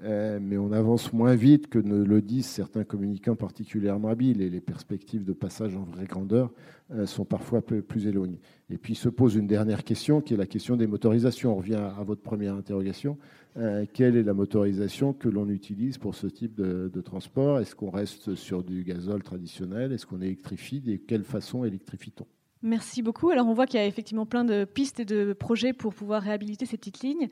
euh, 0.04 0.40
mais 0.42 0.58
on 0.58 0.72
avance 0.72 1.14
moins 1.14 1.36
vite 1.36 1.70
que 1.70 1.78
ne 1.78 2.04
le 2.04 2.20
disent 2.24 2.48
certains 2.48 2.84
communicants 2.84 3.36
particulièrement 3.36 4.08
habiles 4.08 4.42
et 4.42 4.50
les 4.50 4.60
perspectives 4.60 5.24
de 5.24 5.34
passage 5.34 5.76
en 5.76 5.84
vraie 5.84 6.08
grandeur 6.08 6.52
euh, 6.92 7.06
sont 7.06 7.26
parfois 7.26 7.62
plus 7.62 8.08
éloignées. 8.08 8.40
Et 8.72 8.80
puis 8.80 8.96
se 8.96 9.08
pose 9.08 9.36
une 9.36 9.46
dernière 9.46 9.84
question 9.84 10.20
qui 10.20 10.34
est 10.34 10.38
la 10.38 10.48
question 10.48 10.76
des 10.76 10.88
motorisations. 10.88 11.54
On 11.54 11.58
revient 11.58 11.76
à, 11.76 12.04
votre 12.04 12.22
première 12.22 12.56
interrogation. 12.56 13.20
Quelle 13.94 14.16
est 14.16 14.24
la 14.24 14.34
motorisation 14.34 15.14
que 15.14 15.28
l'on 15.28 15.50
utilise 15.50 15.98
pour 15.98 16.16
ce 16.16 16.28
type 16.28 16.56
de, 16.56 16.90
de 16.94 17.02
transport? 17.02 17.60
Est-ce 17.60 17.76
qu'on 17.76 17.90
reste 17.90 18.36
sur 18.36 18.64
du 18.64 18.84
gazole 18.84 19.24
traditionnel? 19.24 19.92
Est-ce 19.92 20.06
qu'on 20.06 20.22
électrifie? 20.22 20.80
De 20.80 20.96
quelle 20.96 21.24
façon 21.24 21.66
électrifie-t-on? 21.66 22.26
Merci 22.62 23.02
beaucoup. 23.02 23.30
Alors 23.30 23.48
on 23.48 23.54
voit 23.54 23.66
qu'il 23.66 23.80
y 23.80 23.84
a 23.84 23.86
effectivement 23.86 24.26
plein 24.26 24.44
de 24.44 24.66
pistes 24.66 25.00
et 25.00 25.06
de 25.06 25.34
projets 25.34 25.72
pour 25.72 25.94
pouvoir 25.94 26.22
réhabiliter 26.22 26.66
ces 26.66 26.78
petites 26.78 27.02
lignes. 27.02 27.30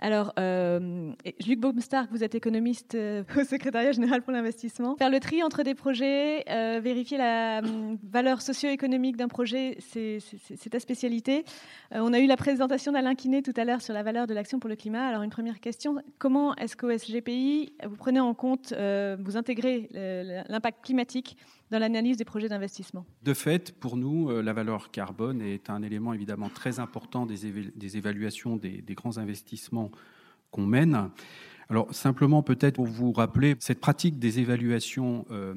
Alors, 0.00 0.32
euh, 0.38 1.12
Luc 1.44 1.58
Baumstark, 1.58 2.08
vous 2.12 2.22
êtes 2.22 2.36
économiste 2.36 2.94
euh, 2.94 3.24
au 3.36 3.42
secrétariat 3.42 3.90
général 3.90 4.22
pour 4.22 4.32
l'investissement. 4.32 4.96
Faire 4.96 5.10
le 5.10 5.18
tri 5.18 5.42
entre 5.42 5.64
des 5.64 5.74
projets, 5.74 6.44
euh, 6.48 6.80
vérifier 6.80 7.18
la 7.18 7.58
hum, 7.58 7.98
valeur 8.04 8.40
socio-économique 8.40 9.16
d'un 9.16 9.26
projet, 9.26 9.76
c'est 9.80 10.20
ta 10.70 10.78
spécialité. 10.78 11.44
Euh, 11.94 12.00
on 12.00 12.12
a 12.12 12.20
eu 12.20 12.26
la 12.26 12.36
présentation 12.36 12.92
d'Alain 12.92 13.16
Quinet 13.16 13.42
tout 13.42 13.54
à 13.56 13.64
l'heure 13.64 13.82
sur 13.82 13.92
la 13.92 14.04
valeur 14.04 14.28
de 14.28 14.34
l'action 14.34 14.60
pour 14.60 14.70
le 14.70 14.76
climat. 14.76 15.04
Alors, 15.04 15.22
une 15.22 15.30
première 15.30 15.58
question, 15.58 15.96
comment 16.18 16.54
est-ce 16.56 16.76
qu'au 16.76 16.96
SGPI, 16.96 17.72
vous 17.84 17.96
prenez 17.96 18.20
en 18.20 18.34
compte, 18.34 18.72
vous 18.72 19.36
intégrez 19.36 19.88
l'impact 20.48 20.84
climatique 20.84 21.36
dans 21.70 21.78
l'analyse 21.78 22.16
des 22.16 22.24
projets 22.24 22.48
d'investissement 22.48 23.04
De 23.22 23.34
fait, 23.34 23.72
pour 23.72 23.96
nous, 23.96 24.30
la 24.40 24.52
valeur 24.52 24.90
carbone 24.90 25.42
est 25.42 25.70
un 25.70 25.82
élément 25.82 26.12
évidemment 26.12 26.48
très 26.48 26.80
important 26.80 27.26
des, 27.26 27.96
évaluations 27.96 28.56
des, 28.56 28.82
grands 28.94 29.18
investissements 29.18 29.90
qu'on 30.50 30.66
mène. 30.66 31.10
Alors 31.70 31.94
simplement 31.94 32.42
peut-être 32.42 32.76
pour 32.76 32.86
vous 32.86 33.12
rappeler 33.12 33.54
cette 33.58 33.80
pratique 33.80 34.18
des 34.18 34.40
évaluations 34.40 35.26
euh, 35.30 35.54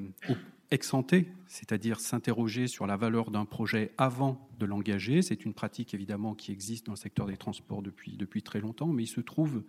ex 0.70 0.94
ante, 0.94 1.16
c'est-à-dire 1.48 2.00
s'interroger 2.00 2.68
sur 2.68 2.86
la 2.86 2.98
valeur 2.98 3.32
d'un 3.32 3.46
projet 3.46 3.92
avant 3.98 4.50
de 4.60 4.66
l'engager. 4.66 5.22
C'est 5.22 5.46
une 5.46 5.54
pratique 5.54 5.94
évidemment 5.94 6.34
qui 6.34 6.52
existe 6.52 6.86
dans 6.86 6.94
le 6.94 6.98
secteur 6.98 7.28
des 7.28 7.38
transports 7.38 7.82
depuis, 7.82 8.42
très 8.42 8.60
longtemps, 8.60 8.88
mais 8.88 9.04
il 9.04 9.08
se 9.08 9.22
trouve 9.22 9.64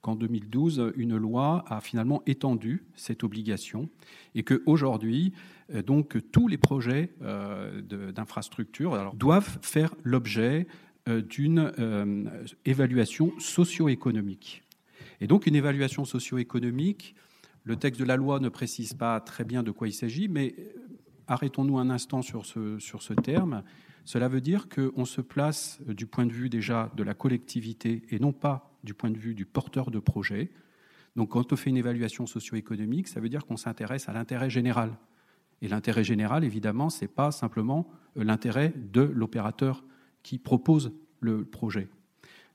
qu'en 0.00 0.16
2012, 0.16 0.92
une 0.96 1.16
loi 1.16 1.64
a 1.68 1.80
finalement 1.80 2.22
étendu 2.26 2.84
cette 2.96 3.22
obligation 3.22 3.88
et 4.34 4.42
qu'aujourd'hui, 4.42 5.32
euh, 5.34 5.61
donc 5.80 6.18
tous 6.30 6.48
les 6.48 6.58
projets 6.58 7.10
euh, 7.22 7.80
d'infrastructure 8.12 9.12
doivent 9.14 9.58
faire 9.62 9.94
l'objet 10.02 10.66
euh, 11.08 11.20
d'une 11.20 11.72
euh, 11.80 12.46
évaluation 12.64 13.32
socio-économique. 13.40 14.62
Et 15.20 15.26
donc 15.26 15.46
une 15.46 15.56
évaluation 15.56 16.04
socio-économique, 16.04 17.16
le 17.64 17.74
texte 17.74 18.00
de 18.00 18.06
la 18.06 18.14
loi 18.14 18.38
ne 18.38 18.48
précise 18.48 18.94
pas 18.94 19.18
très 19.18 19.42
bien 19.42 19.64
de 19.64 19.72
quoi 19.72 19.88
il 19.88 19.92
s'agit, 19.92 20.28
mais 20.28 20.54
euh, 20.56 20.62
arrêtons-nous 21.26 21.76
un 21.78 21.90
instant 21.90 22.22
sur 22.22 22.46
ce, 22.46 22.78
sur 22.78 23.02
ce 23.02 23.14
terme. 23.14 23.64
Cela 24.04 24.28
veut 24.28 24.40
dire 24.40 24.68
qu'on 24.68 25.04
se 25.04 25.20
place 25.20 25.80
du 25.88 26.06
point 26.06 26.24
de 26.24 26.32
vue 26.32 26.48
déjà 26.48 26.92
de 26.96 27.02
la 27.02 27.14
collectivité 27.14 28.04
et 28.10 28.20
non 28.20 28.32
pas 28.32 28.78
du 28.84 28.94
point 28.94 29.10
de 29.10 29.18
vue 29.18 29.34
du 29.34 29.44
porteur 29.44 29.90
de 29.90 29.98
projet. 29.98 30.52
Donc 31.16 31.30
quand 31.30 31.52
on 31.52 31.56
fait 31.56 31.70
une 31.70 31.78
évaluation 31.78 32.26
socio-économique, 32.26 33.08
ça 33.08 33.18
veut 33.18 33.28
dire 33.28 33.44
qu'on 33.44 33.56
s'intéresse 33.56 34.08
à 34.08 34.12
l'intérêt 34.12 34.50
général. 34.50 34.92
Et 35.62 35.68
l'intérêt 35.68 36.04
général, 36.04 36.44
évidemment, 36.44 36.90
ce 36.90 37.02
n'est 37.02 37.08
pas 37.08 37.30
simplement 37.30 37.88
euh, 38.18 38.24
l'intérêt 38.24 38.74
de 38.76 39.00
l'opérateur 39.00 39.82
qui 40.22 40.38
propose 40.38 40.92
le 41.20 41.44
projet. 41.44 41.88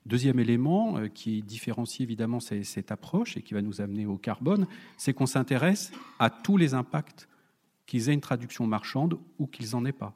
Deuxième 0.06 0.38
élément 0.38 0.98
euh, 0.98 1.08
qui 1.08 1.42
différencie 1.42 2.02
évidemment 2.02 2.38
cette 2.40 2.92
approche 2.92 3.36
et 3.36 3.42
qui 3.42 3.54
va 3.54 3.62
nous 3.62 3.80
amener 3.80 4.06
au 4.06 4.16
carbone, 4.16 4.66
c'est 4.96 5.12
qu'on 5.12 5.26
s'intéresse 5.26 5.90
à 6.18 6.30
tous 6.30 6.56
les 6.56 6.74
impacts, 6.74 7.28
qu'ils 7.86 8.08
aient 8.10 8.14
une 8.14 8.20
traduction 8.20 8.66
marchande 8.66 9.18
ou 9.38 9.46
qu'ils 9.46 9.70
n'en 9.72 9.84
aient 9.84 9.92
pas. 9.92 10.14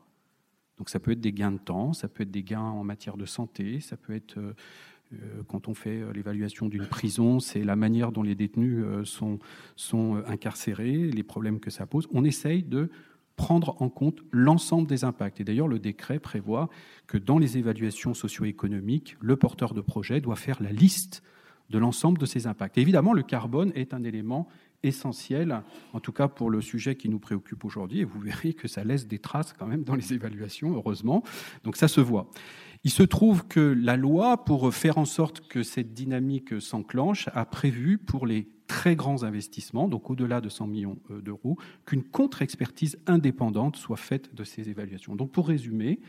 Donc 0.78 0.88
ça 0.88 0.98
peut 0.98 1.12
être 1.12 1.20
des 1.20 1.33
gains 1.33 1.52
de 1.52 1.59
temps, 1.59 1.92
ça 1.92 2.09
peut 2.09 2.22
être 2.22 2.31
des 2.31 2.42
gains 2.42 2.61
en 2.61 2.85
matière 2.85 3.16
de 3.16 3.24
santé, 3.24 3.81
ça 3.81 3.96
peut 3.96 4.14
être 4.14 4.38
euh, 4.38 4.55
quand 5.46 5.68
on 5.68 5.75
fait 5.75 6.01
l'évaluation 6.14 6.68
d'une 6.68 6.87
prison, 6.87 7.40
c'est 7.40 7.64
la 7.64 7.77
manière 7.77 8.12
dont 8.12 8.22
les 8.22 8.35
détenus 8.35 8.85
sont, 9.05 9.38
sont 9.77 10.22
incarcérés, 10.27 11.11
les 11.11 11.22
problèmes 11.22 11.61
que 11.61 11.70
ça 11.70 11.87
pose. 11.87 12.09
On 12.12 12.25
essaye 12.25 12.62
de 12.62 12.90
prendre 13.37 13.81
en 13.81 13.88
compte 13.88 14.20
l'ensemble 14.31 14.87
des 14.87 15.05
impacts. 15.05 15.40
Et 15.40 15.44
d'ailleurs, 15.44 15.68
le 15.68 15.79
décret 15.79 16.18
prévoit 16.18 16.68
que 17.07 17.18
dans 17.18 17.38
les 17.38 17.59
évaluations 17.59 18.14
socio-économiques, 18.14 19.16
le 19.20 19.37
porteur 19.37 19.75
de 19.75 19.81
projet 19.81 20.20
doit 20.20 20.37
faire 20.37 20.62
la 20.62 20.70
liste 20.70 21.22
de 21.70 21.79
l'ensemble 21.79 22.18
de 22.18 22.27
ces 22.27 22.46
impacts. 22.46 22.77
évidemment, 22.79 23.12
le 23.12 23.22
carbone 23.22 23.72
est 23.75 23.94
un 23.94 24.05
élément 24.05 24.46
essentiel, 24.82 25.62
en 25.92 26.00
tout 26.00 26.12
cas 26.12 26.28
pour 26.28 26.50
le 26.50 26.60
sujet 26.60 26.96
qui 26.96 27.08
nous 27.08 27.18
préoccupe 27.18 27.64
aujourd'hui, 27.64 28.00
et 28.00 28.04
vous 28.04 28.20
verrez 28.20 28.52
que 28.52 28.68
ça 28.68 28.84
laisse 28.84 29.06
des 29.06 29.18
traces 29.18 29.52
quand 29.52 29.66
même 29.66 29.84
dans 29.84 29.94
les 29.94 30.12
évaluations, 30.12 30.74
heureusement. 30.74 31.22
Donc 31.64 31.76
ça 31.76 31.88
se 31.88 32.00
voit. 32.00 32.30
Il 32.84 32.90
se 32.90 33.04
trouve 33.04 33.46
que 33.46 33.60
la 33.60 33.96
loi, 33.96 34.44
pour 34.44 34.74
faire 34.74 34.98
en 34.98 35.04
sorte 35.04 35.46
que 35.46 35.62
cette 35.62 35.94
dynamique 35.94 36.60
s'enclenche, 36.60 37.28
a 37.32 37.44
prévu 37.44 37.96
pour 37.96 38.26
les 38.26 38.48
très 38.66 38.96
grands 38.96 39.22
investissements, 39.22 39.86
donc 39.86 40.10
au-delà 40.10 40.40
de 40.40 40.48
100 40.48 40.66
millions 40.66 40.98
euh, 41.10 41.20
d'euros, 41.20 41.58
qu'une 41.84 42.02
contre-expertise 42.02 42.98
indépendante 43.06 43.76
soit 43.76 43.98
faite 43.98 44.34
de 44.34 44.44
ces 44.44 44.68
évaluations. 44.70 45.14
Donc 45.14 45.30
pour 45.30 45.46
résumer, 45.46 46.00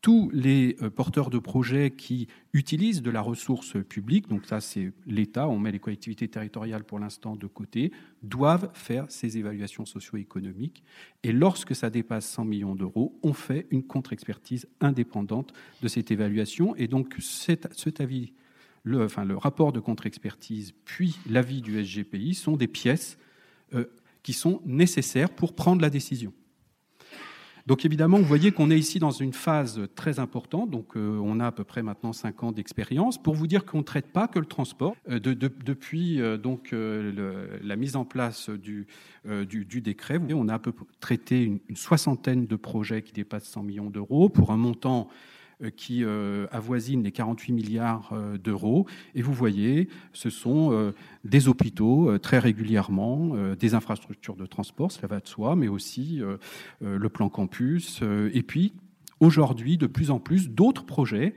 tous 0.00 0.30
les 0.32 0.76
euh, 0.80 0.90
porteurs 0.90 1.28
de 1.28 1.38
projets 1.38 1.90
qui 1.90 2.28
utilisent 2.52 3.02
de 3.02 3.10
la 3.10 3.20
ressource 3.20 3.76
publique, 3.88 4.28
donc 4.28 4.46
ça 4.46 4.60
c'est 4.60 4.92
l'État, 5.06 5.48
on 5.48 5.58
met 5.58 5.72
les 5.72 5.80
collectivités 5.80 6.28
territoriales 6.28 6.84
pour 6.84 6.98
l'instant 6.98 7.34
de 7.34 7.46
côté, 7.46 7.90
doivent 8.22 8.70
faire 8.74 9.06
ces 9.08 9.38
évaluations 9.38 9.84
socio-économiques. 9.84 10.84
Et 11.24 11.32
lorsque 11.32 11.74
ça 11.74 11.90
dépasse 11.90 12.28
100 12.28 12.44
millions 12.44 12.74
d'euros, 12.74 13.18
on 13.22 13.32
fait 13.32 13.66
une 13.70 13.82
contre-expertise 13.82 14.68
indépendante 14.80 15.52
de 15.82 15.88
cette 15.88 16.10
évaluation. 16.10 16.76
Et 16.76 16.86
donc 16.86 17.16
cet, 17.18 18.00
avis, 18.00 18.32
le, 18.84 19.08
rapport 19.36 19.72
de 19.72 19.80
contre-expertise, 19.80 20.74
puis 20.84 21.18
l'avis 21.28 21.60
du 21.60 21.84
SGPI 21.84 22.34
sont 22.34 22.56
des 22.56 22.68
pièces 22.68 23.18
euh, 23.74 23.86
qui 24.22 24.32
sont 24.32 24.62
nécessaires 24.64 25.30
pour 25.30 25.54
prendre 25.54 25.82
la 25.82 25.90
décision. 25.90 26.32
Donc 27.68 27.84
évidemment, 27.84 28.16
vous 28.16 28.24
voyez 28.24 28.50
qu'on 28.50 28.70
est 28.70 28.78
ici 28.78 28.98
dans 28.98 29.10
une 29.10 29.34
phase 29.34 29.82
très 29.94 30.20
importante. 30.20 30.70
Donc 30.70 30.96
euh, 30.96 31.20
on 31.22 31.38
a 31.38 31.48
à 31.48 31.52
peu 31.52 31.64
près 31.64 31.82
maintenant 31.82 32.14
cinq 32.14 32.42
ans 32.42 32.50
d'expérience 32.50 33.22
pour 33.22 33.34
vous 33.34 33.46
dire 33.46 33.66
qu'on 33.66 33.78
ne 33.78 33.82
traite 33.82 34.06
pas 34.06 34.26
que 34.26 34.38
le 34.38 34.46
transport. 34.46 34.96
Euh, 35.10 35.20
depuis 35.20 36.18
euh, 36.18 36.38
donc 36.38 36.70
la 36.72 37.76
mise 37.76 37.94
en 37.94 38.06
place 38.06 38.48
du, 38.48 38.86
du, 39.26 39.82
décret, 39.82 40.18
on 40.34 40.48
a 40.48 40.54
à 40.54 40.58
peu 40.58 40.72
traité 40.98 41.42
une, 41.42 41.58
une 41.68 41.76
soixantaine 41.76 42.46
de 42.46 42.56
projets 42.56 43.02
qui 43.02 43.12
dépassent 43.12 43.50
100 43.50 43.64
millions 43.64 43.90
d'euros 43.90 44.30
pour 44.30 44.50
un 44.50 44.56
montant 44.56 45.10
qui 45.76 46.04
euh, 46.04 46.46
avoisine 46.50 47.02
les 47.02 47.12
48 47.12 47.52
milliards 47.52 48.10
euh, 48.12 48.38
d'euros. 48.38 48.86
Et 49.14 49.22
vous 49.22 49.32
voyez, 49.32 49.88
ce 50.12 50.30
sont 50.30 50.92
des 51.24 51.48
hôpitaux 51.48 52.18
très 52.18 52.38
régulièrement, 52.38 53.34
des 53.58 53.74
infrastructures 53.74 54.36
de 54.36 54.46
transport, 54.46 54.92
cela 54.92 55.08
va 55.08 55.20
de 55.20 55.26
soi, 55.26 55.56
mais 55.56 55.68
aussi 55.68 56.20
le 56.80 57.08
plan 57.08 57.28
campus. 57.28 58.00
Et 58.32 58.42
puis, 58.42 58.74
aujourd'hui, 59.20 59.76
de 59.76 59.86
plus 59.86 60.10
en 60.10 60.18
plus, 60.18 60.50
d'autres 60.50 60.84
projets 60.84 61.34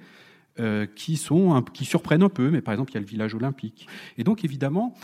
qui, 0.96 1.18
sont, 1.18 1.64
qui 1.74 1.86
surprennent 1.86 2.24
un 2.24 2.30
peu, 2.30 2.50
mais 2.50 2.62
par 2.62 2.74
exemple, 2.74 2.92
il 2.92 2.96
y 2.96 2.98
a 2.98 3.02
le 3.02 3.08
village 3.08 3.36
olympique. 3.36 3.88
Et 4.18 4.24
donc, 4.24 4.44
évidemment, 4.44 4.96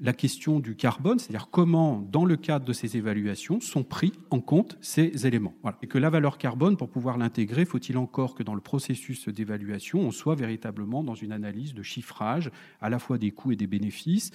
la 0.00 0.12
question 0.12 0.58
du 0.58 0.74
carbone, 0.74 1.18
c'est-à-dire 1.18 1.48
comment, 1.50 2.00
dans 2.10 2.24
le 2.24 2.36
cadre 2.36 2.64
de 2.64 2.72
ces 2.72 2.96
évaluations, 2.96 3.60
sont 3.60 3.84
pris 3.84 4.12
en 4.30 4.40
compte 4.40 4.76
ces 4.80 5.26
éléments. 5.26 5.54
Et 5.82 5.86
que 5.86 5.98
la 5.98 6.10
valeur 6.10 6.36
carbone, 6.36 6.76
pour 6.76 6.88
pouvoir 6.88 7.16
l'intégrer, 7.16 7.64
faut-il 7.64 7.96
encore 7.96 8.34
que 8.34 8.42
dans 8.42 8.54
le 8.54 8.60
processus 8.60 9.28
d'évaluation, 9.28 10.00
on 10.00 10.10
soit 10.10 10.34
véritablement 10.34 11.04
dans 11.04 11.14
une 11.14 11.32
analyse 11.32 11.74
de 11.74 11.82
chiffrage 11.82 12.50
à 12.80 12.90
la 12.90 12.98
fois 12.98 13.18
des 13.18 13.30
coûts 13.30 13.52
et 13.52 13.56
des 13.56 13.68
bénéfices, 13.68 14.32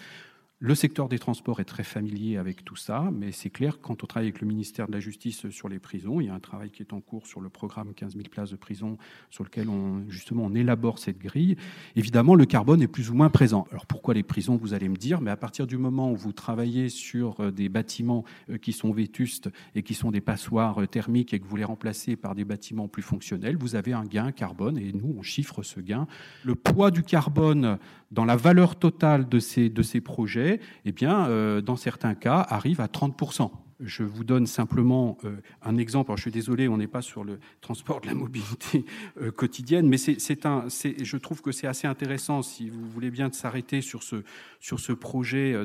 le 0.61 0.75
secteur 0.75 1.07
des 1.07 1.19
transports 1.19 1.61
est 1.61 1.65
très 1.65 1.85
familier 1.85 2.35
avec 2.35 2.65
tout 2.65 2.75
ça, 2.75 3.09
mais 3.13 3.31
c'est 3.31 3.49
clair, 3.49 3.79
quand 3.81 4.03
on 4.03 4.07
travaille 4.07 4.27
avec 4.27 4.41
le 4.41 4.47
ministère 4.47 4.87
de 4.87 4.91
la 4.91 4.99
Justice 4.99 5.49
sur 5.49 5.69
les 5.69 5.79
prisons, 5.79 6.19
il 6.19 6.27
y 6.27 6.29
a 6.29 6.33
un 6.33 6.41
travail 6.41 6.69
qui 6.69 6.81
est 6.81 6.91
en 6.91 6.99
cours 6.99 7.27
sur 7.27 7.39
le 7.39 7.47
programme 7.47 7.93
15 7.93 8.15
000 8.15 8.25
places 8.29 8.51
de 8.51 8.57
prison, 8.57 8.97
sur 9.29 9.45
lequel 9.45 9.69
on, 9.69 10.03
justement 10.09 10.43
on 10.43 10.53
élabore 10.53 10.99
cette 10.99 11.17
grille. 11.17 11.55
Évidemment, 11.95 12.35
le 12.35 12.45
carbone 12.45 12.81
est 12.81 12.89
plus 12.89 13.09
ou 13.09 13.13
moins 13.13 13.29
présent. 13.29 13.67
Alors 13.71 13.85
pourquoi 13.85 14.13
les 14.13 14.23
prisons, 14.23 14.57
vous 14.57 14.73
allez 14.73 14.89
me 14.89 14.97
dire, 14.97 15.21
mais 15.21 15.31
à 15.31 15.37
partir 15.37 15.65
du 15.65 15.77
moment 15.77 16.11
où 16.11 16.17
vous 16.17 16.33
travaillez 16.33 16.89
sur 16.89 17.39
euh, 17.39 17.51
des 17.51 17.69
bâtiments 17.69 18.25
euh, 18.49 18.57
qui 18.57 18.73
sont 18.73 18.91
vétustes 18.91 19.49
et 19.75 19.83
qui 19.83 19.93
sont 19.93 20.11
des 20.11 20.19
passoires 20.19 20.81
euh, 20.81 20.87
thermiques 20.87 21.33
et 21.33 21.39
que 21.39 21.47
vous 21.47 21.55
les 21.55 21.63
remplacez 21.63 22.17
par 22.17 22.35
des 22.35 22.43
bâtiments 22.43 22.89
plus 22.89 23.01
fonctionnels, 23.01 23.55
vous 23.55 23.75
avez 23.75 23.93
un 23.93 24.03
gain 24.03 24.33
carbone 24.33 24.77
et 24.77 24.91
nous, 24.91 25.15
on 25.17 25.21
chiffre 25.21 25.63
ce 25.63 25.79
gain. 25.79 26.05
Le 26.43 26.55
poids 26.55 26.91
du 26.91 27.03
carbone 27.03 27.77
dans 28.11 28.25
la 28.25 28.35
valeur 28.35 28.75
totale 28.75 29.29
de 29.29 29.39
ces, 29.39 29.69
de 29.69 29.83
ces 29.83 30.01
projets, 30.01 30.48
eh 30.85 30.91
bien, 30.91 31.27
euh, 31.27 31.61
dans 31.61 31.75
certains 31.75 32.15
cas, 32.15 32.45
arrive 32.49 32.81
à 32.81 32.87
30%. 32.87 33.51
Je 33.79 34.03
vous 34.03 34.25
donne 34.25 34.45
simplement 34.45 35.17
euh, 35.23 35.37
un 35.61 35.77
exemple. 35.77 36.11
Je 36.17 36.23
suis 36.23 36.31
désolé, 36.31 36.67
on 36.67 36.77
n'est 36.77 36.87
pas 36.87 37.01
sur 37.01 37.23
le 37.23 37.39
transport 37.61 38.01
de 38.01 38.07
la 38.07 38.13
mobilité 38.13 38.85
euh, 39.21 39.31
quotidienne, 39.31 39.87
mais 39.87 39.97
c'est 39.97 40.45
un, 40.45 40.65
je 40.67 41.17
trouve 41.17 41.41
que 41.41 41.53
c'est 41.53 41.67
assez 41.67 41.87
intéressant, 41.87 42.41
si 42.41 42.69
vous 42.69 42.89
voulez 42.89 43.09
bien, 43.09 43.29
de 43.29 43.35
s'arrêter 43.35 43.81
sur 43.81 44.03
ce, 44.03 44.93
projet 44.93 45.55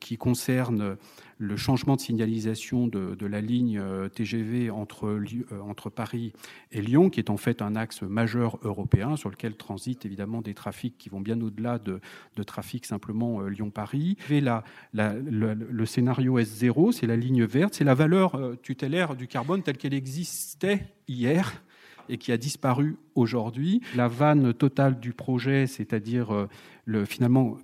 qui 0.00 0.16
concerne 0.16 0.96
le 1.38 1.56
changement 1.56 1.96
de 1.96 2.00
signalisation 2.00 2.86
de, 2.88 3.26
la 3.26 3.40
ligne 3.40 3.78
euh, 3.78 4.08
TGV 4.08 4.70
entre, 4.70 5.06
euh, 5.06 5.60
entre 5.60 5.90
Paris 5.90 6.32
et 6.72 6.80
Lyon, 6.80 7.10
qui 7.10 7.20
est 7.20 7.30
en 7.30 7.36
fait 7.36 7.60
un 7.60 7.76
axe 7.76 8.02
majeur 8.02 8.58
européen 8.62 9.16
sur 9.16 9.30
lequel 9.30 9.56
transitent 9.56 10.06
évidemment 10.06 10.40
des 10.40 10.54
trafics 10.54 10.96
qui 10.96 11.08
vont 11.08 11.20
bien 11.20 11.40
au-delà 11.40 11.78
de, 11.78 12.00
de, 12.36 12.42
trafic 12.42 12.86
simplement 12.86 13.40
euh, 13.40 13.48
Lyon-Paris. 13.48 14.16
La, 14.30 14.64
le, 14.92 15.54
le, 15.54 15.86
scénario 15.86 16.38
S0, 16.38 16.92
c'est 16.92 17.06
la 17.06 17.16
ligne 17.16 17.44
verte, 17.44 17.74
c'est 17.74 17.84
la 17.84 17.94
valeur 17.94 18.40
tutélaire 18.62 19.14
du 19.14 19.26
carbone 19.26 19.62
telle 19.62 19.76
qu'elle 19.76 19.94
existait 19.94 20.86
hier 21.08 21.62
et 22.08 22.18
qui 22.18 22.32
a 22.32 22.36
disparu 22.36 22.96
aujourd'hui. 23.14 23.82
La 23.96 24.08
vanne 24.08 24.54
totale 24.54 25.00
du 25.00 25.12
projet, 25.12 25.66
c'est-à-dire 25.66 26.48
le, 26.84 27.04
finalement 27.04 27.56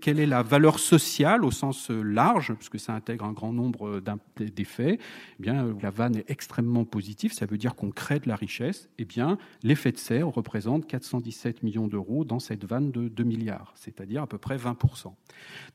quelle 0.00 0.20
est 0.20 0.26
la 0.26 0.42
valeur 0.42 0.78
sociale 0.78 1.44
au 1.44 1.50
sens 1.50 1.90
large, 1.90 2.54
puisque 2.54 2.78
ça 2.78 2.94
intègre 2.94 3.24
un 3.24 3.32
grand 3.32 3.52
nombre 3.52 4.00
d'effets, 4.36 4.98
eh 5.38 5.42
bien, 5.42 5.74
la 5.82 5.90
vanne 5.90 6.16
est 6.16 6.30
extrêmement 6.30 6.84
positive, 6.84 7.32
ça 7.32 7.46
veut 7.46 7.58
dire 7.58 7.74
qu'on 7.74 7.90
crée 7.90 8.20
de 8.20 8.28
la 8.28 8.36
richesse. 8.36 8.88
Eh 8.98 9.04
bien, 9.04 9.38
l'effet 9.62 9.92
de 9.92 9.98
serre 9.98 10.28
représente 10.28 10.86
417 10.86 11.62
millions 11.62 11.88
d'euros 11.88 12.24
dans 12.24 12.38
cette 12.38 12.64
vanne 12.64 12.90
de 12.90 13.08
2 13.08 13.24
milliards, 13.24 13.72
c'est-à-dire 13.76 14.22
à 14.22 14.26
peu 14.26 14.38
près 14.38 14.56
20%. 14.56 15.12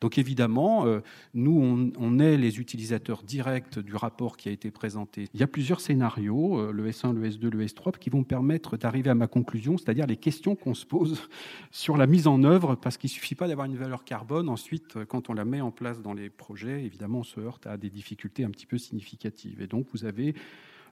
Donc 0.02 0.18
évidemment, 0.18 0.86
euh, 0.86 1.02
nous, 1.34 1.92
on, 1.98 2.20
est 2.20 2.38
les 2.38 2.60
utilisateurs 2.60 3.24
directs 3.24 3.80
du 3.80 3.96
rapport 3.96 4.38
qui 4.38 4.50
a 4.50 4.52
été 4.52 4.72
présenté. 4.72 5.28
Il 5.34 5.40
y 5.40 5.44
a 5.44 5.48
plusieurs 5.48 5.82
scénarios, 5.82 6.60
euh, 6.60 6.72
le 6.72 6.90
S1, 6.90 7.14
le 7.14 7.30
S2, 7.30 7.50
le 7.50 7.66
S3, 7.66 7.98
qui 7.98 8.10
vont 8.10 8.24
permettre 8.24 8.78
d'arriver 8.78 9.10
à 9.10 9.16
ma 9.16 9.28
conclusion, 9.28 9.78
c'est-à-dire 9.78 10.08
les 10.08 10.18
questions 10.18 10.56
qu'on 10.56 10.74
se 10.74 10.86
pose 10.86 11.28
sur 11.72 11.98
la 11.98 12.08
mise 12.08 12.28
en 12.28 12.44
œuvre, 12.44 12.76
parce 12.76 12.98
qu'il 12.98 13.10
ne 13.10 13.14
suffit 13.14 13.36
pas 13.36 13.48
d'avoir 13.48 13.66
une 13.68 13.78
valeur 13.78 13.89
carbone, 13.98 14.50
ensuite, 14.50 14.98
euh, 14.98 15.06
quand 15.06 15.30
on 15.30 15.34
la 15.34 15.46
met 15.46 15.62
en 15.62 15.72
place 15.72 16.02
dans 16.02 16.14
les 16.14 16.30
projets, 16.30 16.84
évidemment, 16.84 17.20
on 17.20 17.24
se 17.24 17.40
heurte 17.40 17.68
à 17.68 17.78
des 17.78 17.90
difficultés 17.90 18.44
un 18.44 18.52
petit 18.52 18.66
peu 18.66 18.78
significatives. 18.78 19.62
Et 19.62 19.68
donc, 19.68 19.88
vous 19.94 20.06
avez 20.06 20.36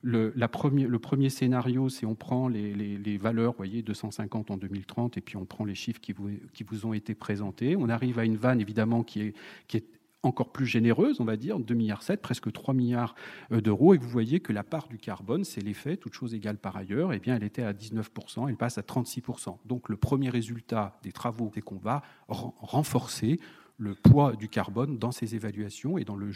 le, 0.02 0.32
premier, 0.48 0.86
le 0.86 1.00
premier 1.00 1.30
scénario, 1.30 1.90
c'est 1.90 2.06
on 2.06 2.16
prend 2.16 2.48
les, 2.48 2.74
les, 2.74 3.18
valeurs, 3.18 3.52
vous 3.54 3.58
voyez, 3.58 3.82
250 3.82 4.52
en 4.52 4.58
2030, 4.58 5.18
et 5.18 5.22
puis 5.22 5.38
on 5.38 5.46
prend 5.46 5.66
les 5.66 5.76
chiffres 5.76 6.00
qui 6.00 6.14
vous, 6.14 6.30
qui 6.54 6.64
vous 6.64 6.86
ont 6.86 6.94
été 6.94 7.16
présentés. 7.16 7.76
On 7.76 7.90
arrive 7.90 8.20
à 8.20 8.26
une 8.26 8.38
vanne, 8.38 8.62
évidemment, 8.62 9.04
qui 9.04 9.34
qui 9.68 9.78
est 9.78 9.97
encore 10.24 10.52
plus 10.52 10.66
généreuse, 10.66 11.22
on 11.22 11.26
va 11.26 11.38
dire, 11.38 11.60
2,7 11.60 11.76
milliards, 11.76 12.02
presque 12.22 12.52
3 12.52 12.74
milliards 12.74 13.16
euh, 13.52 13.62
d'euros, 13.62 13.94
et 13.94 13.98
vous 13.98 14.10
voyez 14.10 14.40
que 14.40 14.52
la 14.52 14.64
part 14.64 14.88
du 14.88 14.98
carbone, 14.98 15.44
c'est 15.44 15.62
l'effet, 15.62 15.98
toute 15.98 16.14
chose 16.14 16.34
égale 16.34 16.58
par 16.58 16.76
ailleurs, 16.76 17.14
eh 17.14 17.20
bien 17.20 17.36
elle 17.36 17.44
était 17.44 17.64
à 17.64 17.74
19%, 17.74 18.50
elle 18.50 18.58
passe 18.58 18.78
à 18.78 18.82
36%. 18.82 19.58
Donc 19.66 19.90
le 19.90 19.98
premier 19.98 20.30
résultat 20.30 21.00
des 21.04 21.12
travaux, 21.12 21.52
c'est 21.54 21.62
qu'on 21.62 21.78
va 21.78 22.02
renforcer 22.28 23.40
le 23.80 23.94
poids 23.94 24.36
du 24.36 24.50
carbone 24.50 24.98
dans 24.98 25.12
ces 25.12 25.36
évaluations 25.36 26.00
et 26.00 26.04
dans 26.04 26.16
le, 26.16 26.32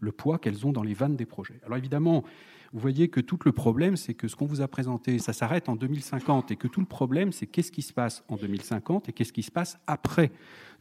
le 0.00 0.12
poids 0.12 0.38
qu'elles 0.38 0.66
ont 0.66 0.72
dans 0.72 0.82
les 0.82 0.94
vannes 0.94 1.14
des 1.14 1.26
projets. 1.26 1.60
Alors 1.64 1.78
évidemment, 1.78 2.24
vous 2.74 2.80
voyez 2.80 3.08
que 3.08 3.20
tout 3.20 3.38
le 3.44 3.52
problème, 3.52 3.96
c'est 3.96 4.14
que 4.14 4.26
ce 4.26 4.34
qu'on 4.34 4.46
vous 4.46 4.60
a 4.60 4.66
présenté, 4.66 5.20
ça 5.20 5.32
s'arrête 5.32 5.68
en 5.68 5.76
2050, 5.76 6.50
et 6.50 6.56
que 6.56 6.66
tout 6.66 6.80
le 6.80 6.86
problème, 6.86 7.30
c'est 7.30 7.46
qu'est-ce 7.46 7.70
qui 7.70 7.82
se 7.82 7.92
passe 7.92 8.24
en 8.28 8.34
2050 8.34 9.08
et 9.08 9.12
qu'est-ce 9.12 9.32
qui 9.32 9.44
se 9.44 9.52
passe 9.52 9.78
après 9.86 10.32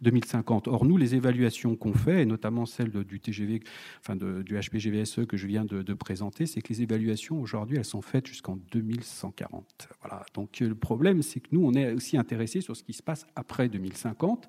2050. 0.04 0.68
Or, 0.68 0.86
nous, 0.86 0.98
les 0.98 1.16
évaluations 1.16 1.76
qu'on 1.76 1.94
fait, 1.94 2.22
et 2.22 2.26
notamment 2.26 2.66
celle 2.66 2.92
du 2.92 3.20
TGV, 3.20 3.62
enfin 4.00 4.16
du 4.16 4.60
HPGVSE 4.60 5.26
que 5.28 5.38
je 5.38 5.48
viens 5.48 5.66
de, 5.66 5.94
présenter, 5.94 6.46
c'est 6.46 6.62
que 6.62 6.70
les 6.70 6.82
évaluations 6.82 7.39
aujourd'hui, 7.39 7.78
elles 7.78 7.86
sont 7.86 8.02
faites 8.02 8.28
jusqu'en 8.28 8.58
2140. 8.72 9.89
Voilà. 10.02 10.26
Donc 10.34 10.60
le 10.60 10.76
problème, 10.76 11.22
c'est 11.22 11.39
que 11.39 11.48
nous, 11.52 11.66
on 11.66 11.74
est 11.74 11.94
aussi 11.94 12.18
intéressés 12.18 12.62
sur 12.62 12.76
ce 12.76 12.84
qui 12.84 12.94
se 12.94 13.02
passe 13.02 13.26
après 13.36 13.70
2050. 13.70 14.48